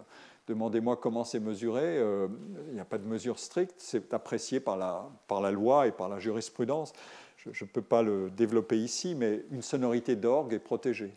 [0.47, 1.97] demandez-moi comment c'est mesuré.
[1.97, 2.27] Euh,
[2.67, 5.91] il n'y a pas de mesure stricte, c'est apprécié par la, par la loi et
[5.91, 6.93] par la jurisprudence.
[7.37, 11.13] Je ne peux pas le développer ici, mais une sonorité d'orgue est protégée.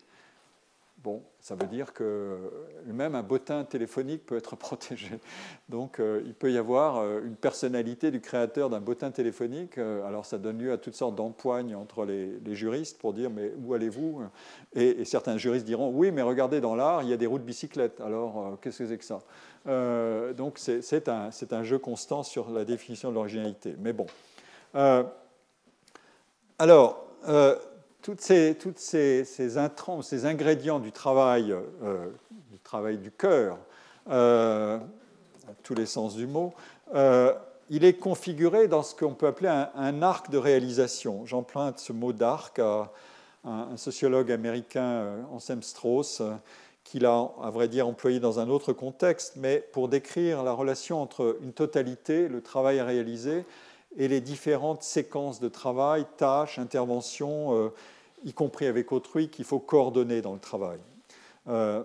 [1.03, 2.37] Bon, ça veut dire que
[2.85, 5.09] même un bottin téléphonique peut être protégé.
[5.71, 9.79] Donc euh, il peut y avoir euh, une personnalité du créateur d'un bottin téléphonique.
[9.79, 13.51] Euh, alors ça donne lieu à toutes sortes d'empoignes entre les, juristes pour dire mais
[13.65, 14.23] où allez-vous?
[14.75, 17.45] Et, certains juristes diront oui mais regardez dans l'art il y a des roues de
[17.45, 17.99] bicyclette.
[18.03, 19.21] Alors qu'est-ce que c'est que ça?
[20.35, 23.75] Donc c'est un, un, jeu constant sur la définition de l'originalité.
[23.79, 24.07] Mais bon.
[26.59, 27.07] alors
[28.03, 32.09] toutes ces, toutes ces, ces, intrants, ces ingrédients du travail, euh,
[32.51, 33.59] du travail du cœur,
[34.11, 36.55] euh, à tous les sens du mot,
[36.95, 37.35] euh,
[37.69, 41.25] il est configuré dans ce qu'on peut appeler un, arc de réalisation.
[41.25, 42.91] J'emprunte ce mot d'arc à
[43.45, 46.21] un, sociologue américain, Anselm Strauss,
[46.83, 51.01] qui l'a, à vrai dire, employé dans un autre contexte, mais pour décrire la relation
[51.01, 53.45] entre une totalité, le travail à réaliser,
[53.97, 57.69] et les différentes séquences de travail, tâches, interventions, euh,
[58.25, 60.79] y compris avec autrui, qu'il faut coordonner dans le travail.
[61.49, 61.83] Euh,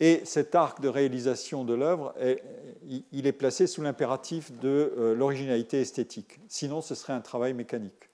[0.00, 2.14] et cet arc de réalisation de l'œuvre,
[2.86, 6.38] il est placé sous l'impératif de euh, l'originalité esthétique.
[6.48, 8.08] Sinon, ce serait un travail mécanique.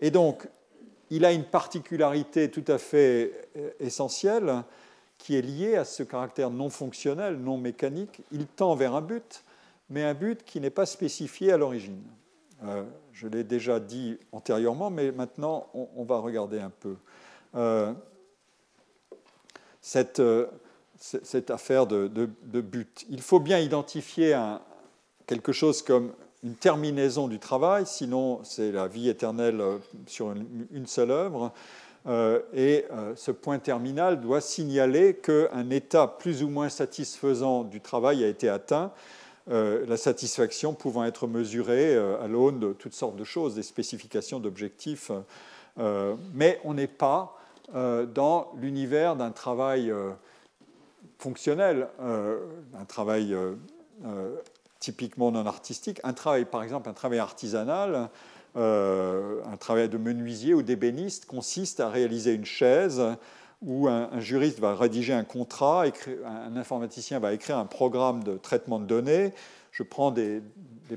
[0.00, 0.48] Et donc,
[1.10, 3.50] il a une particularité tout à fait
[3.80, 4.62] essentielle,
[5.20, 8.22] qui est lié à ce caractère non fonctionnel, non mécanique.
[8.32, 9.44] Il tend vers un but,
[9.90, 12.00] mais un but qui n'est pas spécifié à l'origine.
[12.64, 16.96] Euh, je l'ai déjà dit antérieurement, mais maintenant on, va regarder un peu
[17.56, 17.92] euh,
[20.18, 20.46] euh,
[20.96, 22.06] cette, affaire de,
[22.60, 23.04] but.
[23.10, 24.38] Il faut bien identifier
[25.26, 26.12] quelque chose comme
[26.42, 29.62] une terminaison du travail, sinon c'est la vie éternelle
[30.06, 31.52] sur une, seule œuvre.
[32.54, 32.86] et
[33.16, 38.48] ce point terminal doit signaler qu'un état plus ou moins satisfaisant du travail a été
[38.48, 38.92] atteint
[39.48, 43.62] euh, la satisfaction pouvant être mesurée euh, à l'aune de toutes sortes de choses, des
[43.62, 45.10] spécifications d'objectifs.
[45.78, 47.36] Euh, mais on n'est pas
[47.72, 49.92] dans l'univers d'un travail
[51.18, 53.36] fonctionnel, un travail
[54.80, 58.10] typiquement non artistique, un travail par exemple, un travail artisanal,
[58.56, 63.00] un travail de menuisier ou d'ébéniste consiste à réaliser une chaise
[63.62, 65.84] où un, juriste va rédiger un contrat,
[66.24, 69.32] un informaticien va écrire un programme de traitement de données.
[69.72, 70.42] Je prends des,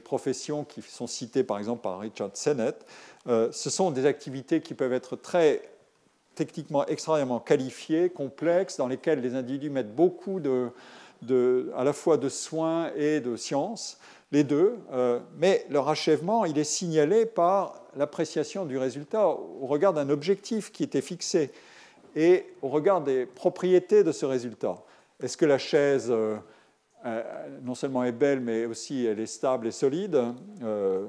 [0.04, 2.84] professions qui sont citées par exemple par Richard Sennett.
[3.28, 5.62] Euh, ce sont des activités qui peuvent être très
[6.34, 10.72] techniquement extrêmement qualifiées, complexes, dans lesquelles les individus mettent beaucoup de,
[11.76, 14.00] à la fois de soins et de science,
[14.32, 19.94] les deux, euh, mais leur achèvement, il est signalé par l'appréciation du résultat au regard
[19.94, 21.52] d'un objectif qui était fixé
[22.16, 24.76] et au regard des propriétés de ce résultat.
[25.22, 26.38] Est-ce que la chaise euh,
[27.06, 27.24] euh,
[27.64, 30.22] non seulement est belle, mais aussi elle est stable et solide
[30.64, 31.06] euh,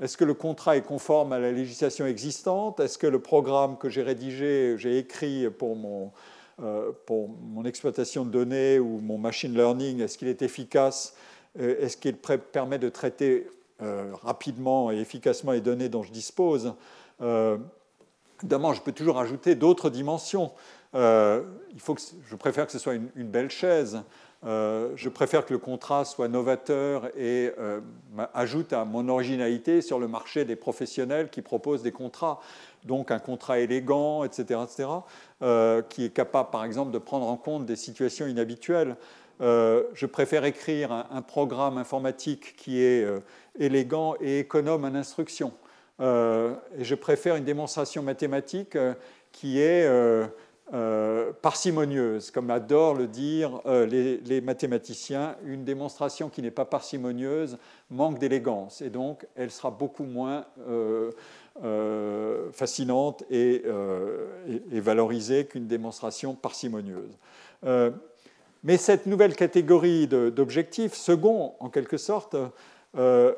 [0.00, 2.80] Est-ce que le contrat est conforme à la législation existante?
[2.80, 6.10] Est-ce que le programme que j'ai rédigé, j'ai écrit pour mon,
[7.06, 11.14] pour mon exploitation de données ou mon machine learning, est-ce qu'il est efficace?
[11.58, 13.46] Est-ce qu'il permet de traiter
[14.22, 16.74] rapidement et efficacement les données dont je dispose?
[18.42, 20.52] Évidemment, je peux toujours ajouter d'autres dimensions.
[20.94, 21.42] Euh,
[21.72, 24.02] il faut que, je préfère que ce soit une, belle chaise.
[24.46, 27.80] Euh, je préfère que le contrat soit novateur et euh,
[28.32, 32.40] ajoute à mon originalité sur le marché des professionnels qui proposent des contrats.
[32.84, 34.88] Donc un contrat élégant, etc., etc.,
[35.90, 38.96] qui est capable, par exemple, de prendre en compte des situations inhabituelles.
[39.40, 43.06] je préfère écrire un programme informatique qui est
[43.58, 45.52] élégant et économe en instruction.
[46.00, 48.94] Euh, et je préfère une démonstration mathématique euh,
[49.32, 50.26] qui est euh,
[51.42, 55.36] parcimonieuse, comme adorent le dire les, mathématiciens.
[55.44, 57.58] Une démonstration qui n'est pas parcimonieuse
[57.90, 60.46] manque d'élégance, et donc elle sera beaucoup moins
[62.52, 63.64] fascinante et,
[64.72, 67.18] et, valorisée qu'une démonstration parcimonieuse.
[68.62, 72.36] mais cette nouvelle catégorie d'objectifs, second en quelque sorte,
[72.98, 73.34] euh,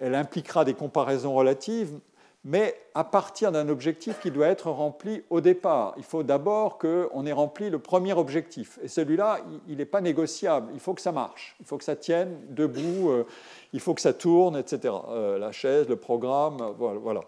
[0.00, 1.98] elle, impliquera des comparaisons relatives,
[2.44, 5.94] mais à partir d'un objectif qui doit être rempli au départ.
[5.96, 8.78] Il faut d'abord qu'on ait rempli le premier objectif.
[8.82, 10.70] Et celui-là, il n'est pas négociable.
[10.74, 11.56] Il faut que ça marche.
[11.60, 13.10] Il faut que ça tienne debout.
[13.10, 13.26] Euh,
[13.72, 14.94] il faut que ça tourne, etc.
[15.08, 17.22] Euh, la chaise, le programme, voilà.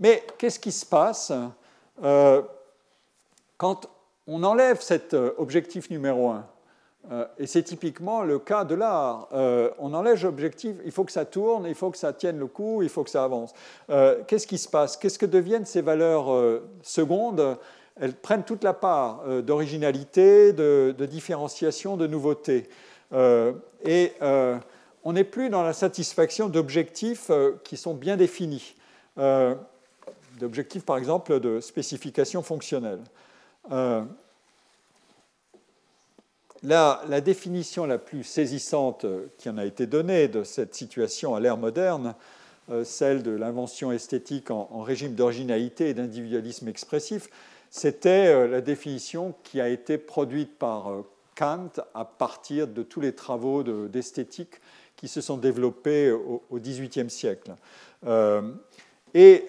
[0.00, 1.32] Mais qu'est-ce qui se passe
[3.56, 3.88] quand
[4.26, 6.46] on enlève cet objectif numéro un?
[7.38, 9.28] Et c'est typiquement le cas de l'art.
[9.32, 12.46] Euh, on enlève l'objectif, il faut que ça tourne, il faut que ça tienne le
[12.46, 13.52] coup, il faut que ça avance.
[13.90, 14.96] Euh, qu'est-ce qui se passe?
[14.96, 17.58] Qu'est-ce que deviennent ces valeurs secondes?
[18.00, 22.68] Elles prennent toute la part d'originalité, de, différenciation, de nouveauté.
[23.84, 24.12] et
[25.04, 27.30] on n'est plus dans la satisfaction d'objectifs
[27.64, 28.74] qui sont bien définis.
[30.40, 33.00] d'objectifs, par exemple, de spécification fonctionnelle.
[36.62, 39.06] La, définition la plus saisissante
[39.38, 42.14] qui en a été donnée de cette situation à l'ère moderne,
[42.68, 47.28] euh, celle de l'invention esthétique en, régime d'originalité et d'individualisme expressif,
[47.70, 51.02] c'était euh, la définition qui a été produite par euh,
[51.36, 54.60] Kant à partir de tous les travaux d'esthétique
[54.96, 57.54] qui se sont développés au XVIIIe siècle.
[59.12, 59.46] et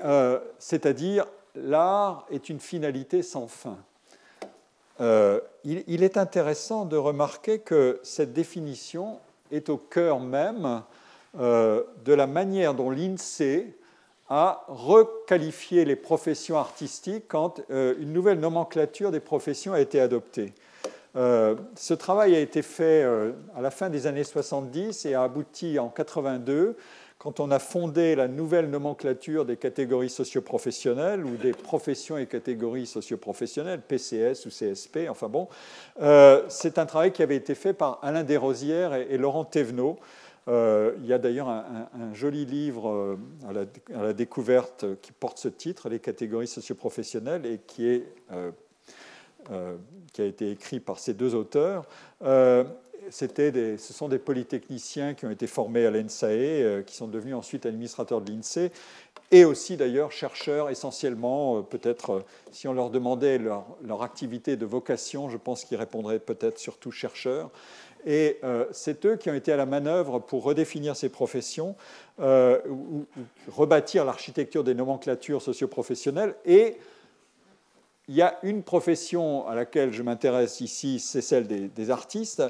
[0.59, 1.25] c'est-à-dire,
[1.55, 3.77] l'art est une finalité sans fin.
[4.99, 9.19] Euh, il, est intéressant de remarquer que cette définition
[9.51, 10.81] est au cœur même
[11.39, 13.75] euh, de la manière dont l'INSEE
[14.29, 20.53] a requalifié les professions artistiques quand euh, une nouvelle nomenclature des professions a été adoptée.
[21.15, 23.03] ce travail a été fait
[23.55, 26.75] à la fin des années 70 et a abouti en 82
[27.18, 32.85] quand on a fondé la nouvelle nomenclature des catégories socioprofessionnelles ou des professions et catégories
[32.85, 35.48] socioprofessionnelles, PCS ou CSP, enfin bon,
[36.02, 39.98] euh, c'est un travail qui avait été fait par Alain Desrosières et, Laurent Thévenot.
[40.48, 43.18] Euh, il y a d'ailleurs un, joli livre euh,
[43.49, 48.03] à, la, découverte qui porte ce titre, Les catégories socioprofessionnelles, et qui
[49.49, 51.85] a été écrit par ces deux auteurs,
[53.11, 58.21] ce sont des polytechniciens qui ont été formés à l'ENSAE, qui sont devenus ensuite administrateurs
[58.21, 58.71] de l'INSEE,
[59.31, 65.38] et aussi d'ailleurs chercheurs essentiellement, peut-être si on leur demandait leur, activité de vocation, je
[65.38, 67.49] pense qu'ils répondraient peut-être surtout chercheurs.
[68.05, 71.75] Et euh, c'est eux qui ont été à la manœuvre pour redéfinir ces professions,
[72.21, 73.05] euh, ou,
[73.49, 76.35] rebâtir l'architecture des nomenclatures socioprofessionnelles.
[76.45, 76.77] Et
[78.07, 82.43] il y a une profession à laquelle je m'intéresse ici, c'est celle des, artistes.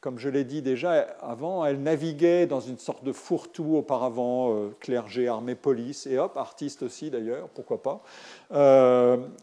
[0.00, 4.74] Comme je l'ai dit déjà avant, elle naviguait dans une sorte de fourre-tout auparavant, euh,
[4.80, 8.02] clergé, armée, police, et hop, artistes aussi d'ailleurs, pourquoi pas.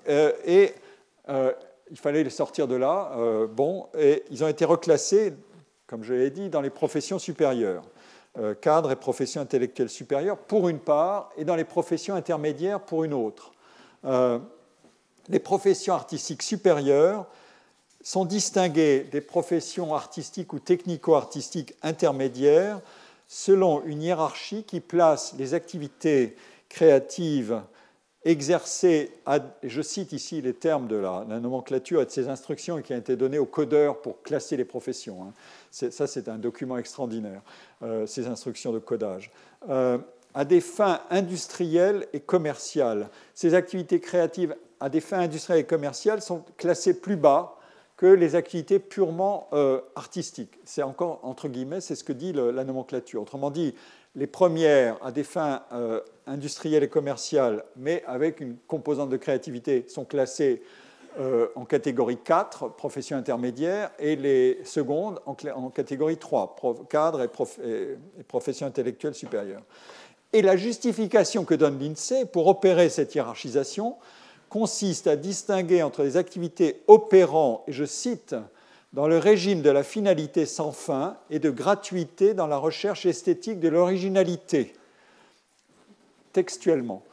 [0.08, 0.74] et
[1.90, 3.12] il fallait les sortir de là.
[3.52, 5.34] bon, et ils ont été reclassés
[5.88, 7.84] comme je l'ai dit, dans les professions supérieures,
[8.38, 13.06] euh, cadres et professions intellectuelles supérieures pour une part, et dans les professions intermédiaires pour
[13.06, 13.54] une autre.
[14.06, 14.38] Euh,
[15.30, 17.26] les professions artistiques supérieures
[18.02, 22.80] sont distinguées des professions artistiques ou technico-artistiques intermédiaires
[23.28, 26.36] selon une hiérarchie qui place les activités
[26.70, 27.62] créatives
[28.24, 29.12] exercer,
[29.64, 33.16] je cite ici les termes de la, nomenclature et de ces instructions qui ont été
[33.16, 35.24] données aux codeurs pour classer les professions.
[35.24, 35.34] Hein.
[35.72, 37.42] Ça, c'est un document extraordinaire,
[37.84, 39.32] euh, ces instructions de codage.
[39.70, 39.98] Euh,
[40.34, 43.10] à des fins industrielles et commerciales.
[43.34, 47.57] Ces activités créatives à des fins industrielles et commerciales sont classées plus bas
[47.98, 50.58] que les activités purement euh, artistiques.
[50.64, 53.22] C'est encore, entre guillemets, c'est ce que dit la nomenclature.
[53.22, 53.74] Autrement dit,
[54.16, 55.64] les premières à des fins
[56.26, 60.62] industrielles et commerciales, mais avec une composante de créativité, sont classées
[61.20, 65.34] euh, en catégorie 4, profession intermédiaire, et les secondes en,
[65.70, 66.56] catégorie 3,
[66.90, 67.30] cadre et,
[68.20, 69.64] et, profession intellectuelle supérieure.
[70.32, 73.96] Et la justification que donne l'INSEE pour opérer cette hiérarchisation
[74.50, 78.36] consiste à distinguer entre les activités opérant, et je cite,
[78.94, 83.60] dans le régime de la finalité sans fin et de gratuité dans la recherche esthétique
[83.60, 84.74] de l'originalité
[86.34, 87.04] textuellement,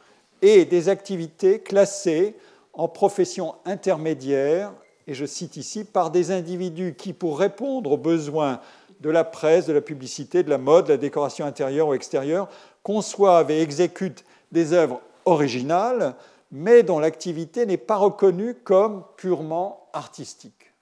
[0.41, 2.35] et des activités classées
[2.73, 4.71] en profession intermédiaire,
[5.07, 8.59] et je cite ici, par des individus qui, pour répondre aux besoins
[9.01, 12.49] de la presse, de la publicité, de la mode, de la décoration intérieure ou extérieure,
[12.83, 16.15] conçoivent et exécutent des œuvres originales,
[16.51, 20.73] mais dont l'activité n'est pas reconnue comme purement artistique.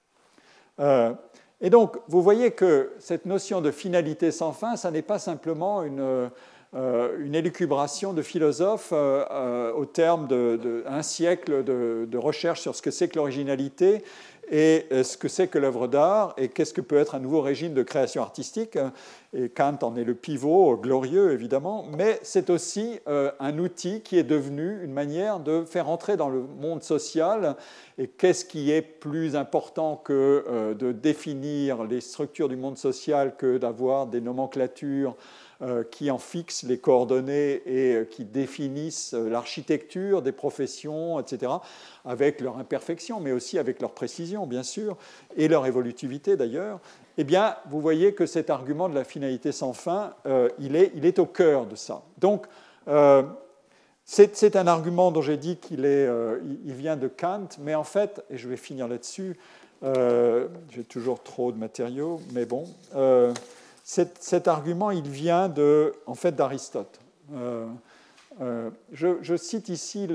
[0.80, 1.12] Euh,
[1.60, 5.82] et donc, vous voyez que cette notion de finalité sans fin, ça n'est pas simplement
[5.82, 6.30] une,
[6.74, 13.08] euh, élucubration de philosophes euh, au terme d'un siècle de, recherche sur ce que c'est
[13.08, 14.04] que l'originalité
[14.50, 17.74] et ce que c'est que l'œuvre d'art et qu'est-ce que peut être un nouveau régime
[17.74, 18.78] de création artistique.
[19.36, 24.24] Et Kant en est le pivot glorieux, évidemment, mais c'est aussi un outil qui est
[24.24, 27.56] devenu une manière de faire entrer dans le monde social.
[27.98, 33.58] Et qu'est-ce qui est plus important que de définir les structures du monde social que
[33.58, 34.64] d'avoir des nomenclatures
[34.94, 35.43] euh,
[35.90, 41.52] qui en fixent les coordonnées et euh, qui définissent euh, l'architecture des professions, etc.,
[42.04, 44.96] avec leur imperfection, mais aussi avec leur précision, bien sûr,
[45.36, 46.80] et leur évolutivité d'ailleurs,
[47.16, 50.14] eh bien, vous voyez que cet argument de la finalité sans fin,
[50.58, 52.02] il, est, il, est, au cœur de ça.
[52.18, 52.46] Donc,
[54.04, 58.36] c'est un argument dont j'ai dit qu'il il vient de Kant, mais en fait, et
[58.36, 59.38] je vais finir là-dessus,
[59.82, 62.64] j'ai toujours trop de matériaux, mais bon,
[63.84, 66.98] cet, argument, il vient de, en fait d'Aristote.
[67.34, 67.66] Euh,
[68.40, 70.08] euh, je, cite ici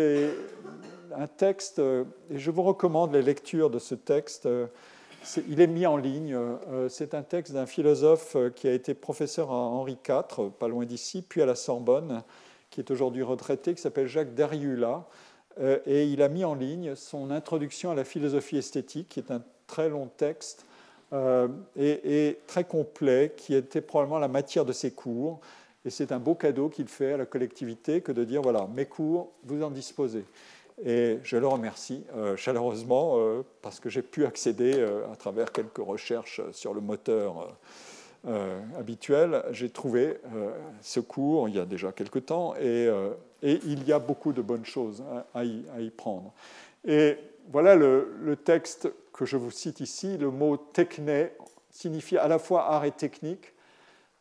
[1.16, 4.50] un texte, et je vous recommande les lectures de ce texte.
[5.48, 6.38] il est mis en ligne.
[6.90, 11.22] C'est un texte d'un philosophe qui a été professeur à Henri IV, pas loin d'ici,
[11.22, 12.24] puis à la Sorbonne,
[12.72, 15.06] qui est aujourd'hui retraité, qui s'appelle Jacques Derrioula.
[15.60, 19.32] Euh, et il a mis en ligne son introduction à la philosophie esthétique, qui est
[19.32, 20.66] un très long texte
[21.12, 25.40] euh, et, très complet, qui était probablement la matière de ses cours.
[25.86, 28.86] Et c'est un beau cadeau qu'il fait à la collectivité que de dire, voilà, mes
[28.86, 30.26] cours, vous en disposez.
[30.86, 34.82] Et je le remercie euh, chaleureusement euh, parce que j'ai pu accéder
[35.12, 37.58] à travers quelques recherches sur le moteur
[38.78, 39.44] habituel.
[39.52, 40.18] J'ai trouvé
[40.82, 42.90] ce cours il y a déjà quelque temps et,
[43.42, 45.04] il y a beaucoup de bonnes choses
[45.34, 46.34] à, y, prendre.
[46.86, 47.18] Et
[47.50, 48.90] voilà le texte
[49.20, 51.34] que je vous cite ici, le mot techné
[51.72, 53.54] signifie à la fois art et technique,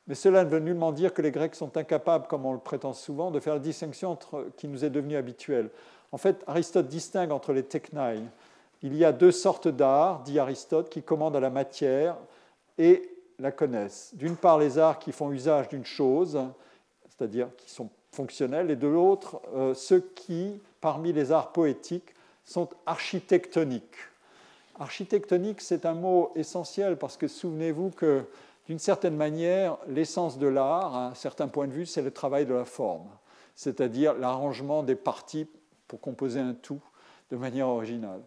[0.08, 2.92] mais cela ne veut nullement dire que les Grecs sont incapables, comme on le prétend
[2.94, 5.70] souvent, de faire la distinction entre, qui nous est devenue habituelle.
[6.10, 8.22] En fait, Aristote distingue entre les technai.
[8.82, 12.16] Il y a deux sortes d'art, dit Aristote, qui commandent à la matière
[12.76, 13.08] et
[13.38, 14.10] la connaissent.
[14.14, 16.40] D'une part, les arts qui font usage d'une chose,
[17.08, 22.68] c'est-à-dire qui sont fonctionnels, et de l'autre, euh, ceux qui, parmi les arts poétiques, sont
[22.84, 24.07] architectoniques
[24.78, 28.24] Architectonique, c'est un mot essentiel parce que souvenez-vous que
[28.66, 32.46] d'une certaine manière, l'essence de l'art, à un certain point de vue, c'est le travail
[32.46, 33.08] de la forme,
[33.54, 35.46] c'est-à-dire l'arrangement des parties
[35.88, 36.80] pour composer un tout
[37.30, 38.20] de manière originale.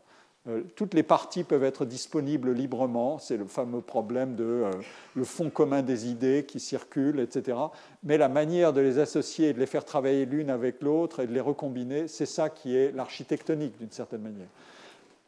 [0.47, 4.71] Euh, toutes les parties peuvent être disponibles librement, c'est le fameux problème de euh,
[5.13, 7.59] le fond commun des idées qui circulent, etc.
[8.01, 11.33] Mais la manière de les associer de les faire travailler l'une avec l'autre et de
[11.33, 14.47] les recombiner, c'est ça qui est l'architectonique d'une certaine manière.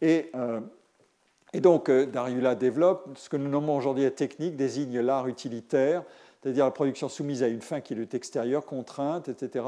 [0.01, 0.61] Et, euh,
[1.53, 6.03] et donc Dariula développe ce que nous nommons aujourd'hui la technique, désigne l'art utilitaire,
[6.41, 9.65] c'est-à-dire la production soumise à une fin qui est extérieure, contrainte, etc.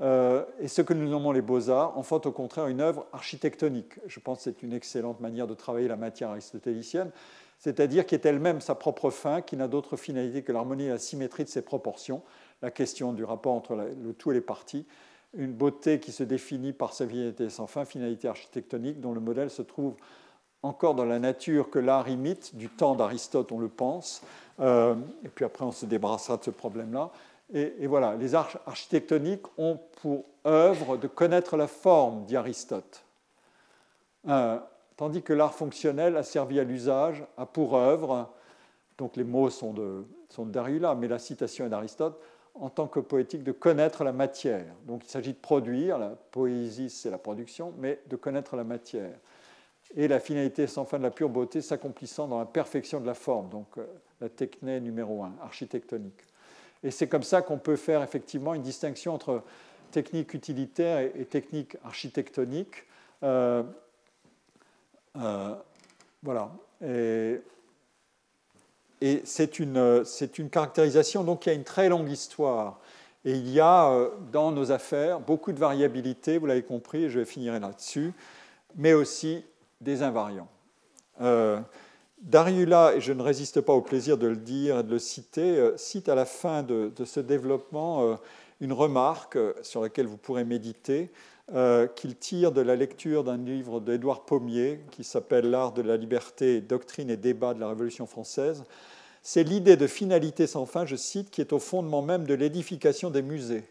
[0.00, 3.94] Euh, et ce que nous nommons les beaux-arts en font au contraire une œuvre architectonique.
[4.06, 7.10] Je pense que c'est une excellente manière de travailler la matière aristotélicienne,
[7.58, 10.98] c'est-à-dire qui est elle-même sa propre fin, qui n'a d'autre finalité que l'harmonie et la
[10.98, 12.22] symétrie de ses proportions,
[12.62, 14.86] la question du rapport entre le tout et les parties,
[15.36, 19.50] une beauté qui se définit par sa finalité sans fin, finalité architectonique, dont le modèle
[19.50, 19.94] se trouve
[20.62, 24.22] encore dans la nature que l'art imite, du temps d'Aristote on le pense,
[24.60, 24.94] euh,
[25.24, 27.10] et puis après on se débarrassera de ce problème-là,
[27.54, 33.02] et, voilà, les arts architectoniques ont pour œuvre de connaître la forme, dit Aristote.
[34.28, 34.58] Euh,
[34.98, 38.28] tandis que l'art fonctionnel a servi à l'usage, a pour œuvre,
[38.98, 42.20] donc les mots sont de, sont Darula, mais la citation est d'Aristote,
[42.54, 44.66] en tant que poétique, de connaître la matière.
[44.86, 49.16] Donc il s'agit de produire, la poésie c'est la production, mais de connaître la matière.
[49.96, 53.14] Et la finalité sans fin de la pure beauté s'accomplissant dans la perfection de la
[53.14, 53.86] forme, donc euh,
[54.20, 56.20] la techné numéro un, architectonique.
[56.82, 59.42] Et c'est comme ça qu'on peut faire effectivement une distinction entre
[59.90, 62.84] technique utilitaire et, technique architectonique.
[63.22, 63.62] Euh,
[65.16, 65.54] euh,
[66.22, 66.50] voilà.
[66.84, 67.40] Et,
[69.24, 70.04] c'est une,
[70.38, 72.80] une, caractérisation donc qui a une très longue histoire.
[73.24, 77.24] Et il y a dans nos affaires beaucoup de variabilité, vous l'avez compris, je vais
[77.24, 78.12] finir là-dessus,
[78.76, 79.44] mais aussi
[79.80, 80.48] des invariants.
[82.22, 85.56] Dariula, et je ne résiste pas au plaisir de le dire et de le citer,
[85.56, 88.14] euh, cite à la fin de, ce développement euh,
[88.60, 91.10] une remarque euh, sur laquelle vous pourrez méditer,
[91.96, 96.60] qu'il tire de la lecture d'un livre d'Édouard Pommier qui s'appelle L'art de la liberté,
[96.60, 98.64] doctrine et débat de la Révolution française.
[99.22, 103.08] C'est l'idée de finalité sans fin, je cite, qui est au fondement même de l'édification
[103.08, 103.64] des musées.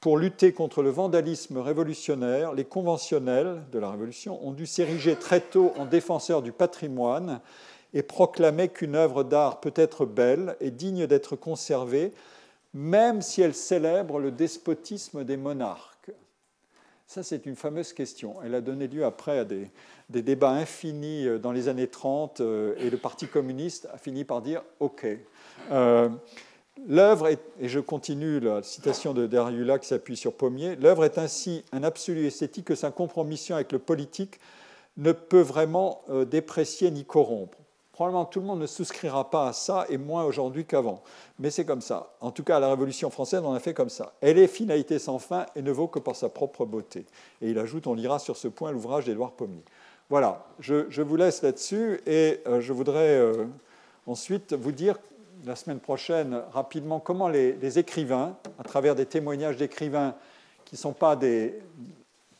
[0.00, 5.40] Pour lutter contre le vandalisme révolutionnaire, les conventionnels de la Révolution ont dû s'ériger très
[5.40, 7.40] tôt en défenseurs du patrimoine
[7.94, 12.12] et proclamer qu'une œuvre d'art peut être belle et digne d'être conservée,
[12.74, 16.12] même si elle célèbre le despotisme des monarques.
[17.08, 18.36] Ça, c'est une fameuse question.
[18.44, 19.70] Elle a donné lieu après à des,
[20.10, 24.42] débats infinis euh, dans les années 30 euh, et le Parti communiste a fini par
[24.42, 25.06] dire OK.
[25.70, 26.10] Euh,
[26.86, 31.18] l'œuvre est, et je continue la citation de Derrida qui s'appuie sur Pommier, l'œuvre est
[31.18, 34.38] ainsi un absolu esthétique que sa compromission avec le politique
[34.96, 37.58] ne peut vraiment déprécier ni corrompre.
[37.98, 41.02] Probablement tout le monde ne souscrira pas à ça, et moins aujourd'hui qu'avant.
[41.40, 42.14] Mais c'est comme ça.
[42.20, 44.12] En tout cas, la Révolution française, on a fait comme ça.
[44.20, 47.06] Elle est finalité sans fin et ne vaut que par sa propre beauté.
[47.42, 49.64] Et il ajoute, on lira sur ce point l'ouvrage d'Édouard Pommier.
[50.10, 53.46] Voilà, je, vous laisse là-dessus, et euh, je voudrais euh,
[54.06, 54.96] ensuite vous dire
[55.44, 60.14] la semaine prochaine rapidement comment les écrivains, à travers des témoignages d'écrivains
[60.64, 61.54] qui ne sont pas des,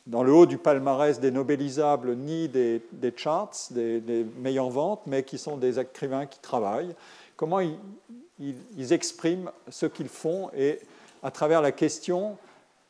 [0.09, 2.83] dans le haut du palmarès des nobelisables ni des,
[3.15, 6.95] charts, des, meilleures ventes, mais qui sont des écrivains qui travaillent.
[7.37, 10.81] Comment ils, expriment ce qu'ils font et
[11.23, 12.37] à travers la question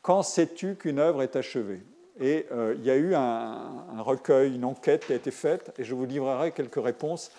[0.01, 1.83] quand sais-tu qu'une œuvre est achevée?
[2.21, 5.85] Et euh, il y a eu un, recueil, une enquête qui a été faite, et
[5.85, 7.31] je vous livrerai quelques réponses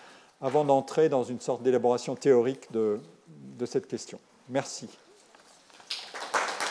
[0.41, 3.01] avant d'entrer dans une sorte d'élaboration théorique de
[3.65, 4.19] cette question.
[4.49, 4.89] Merci.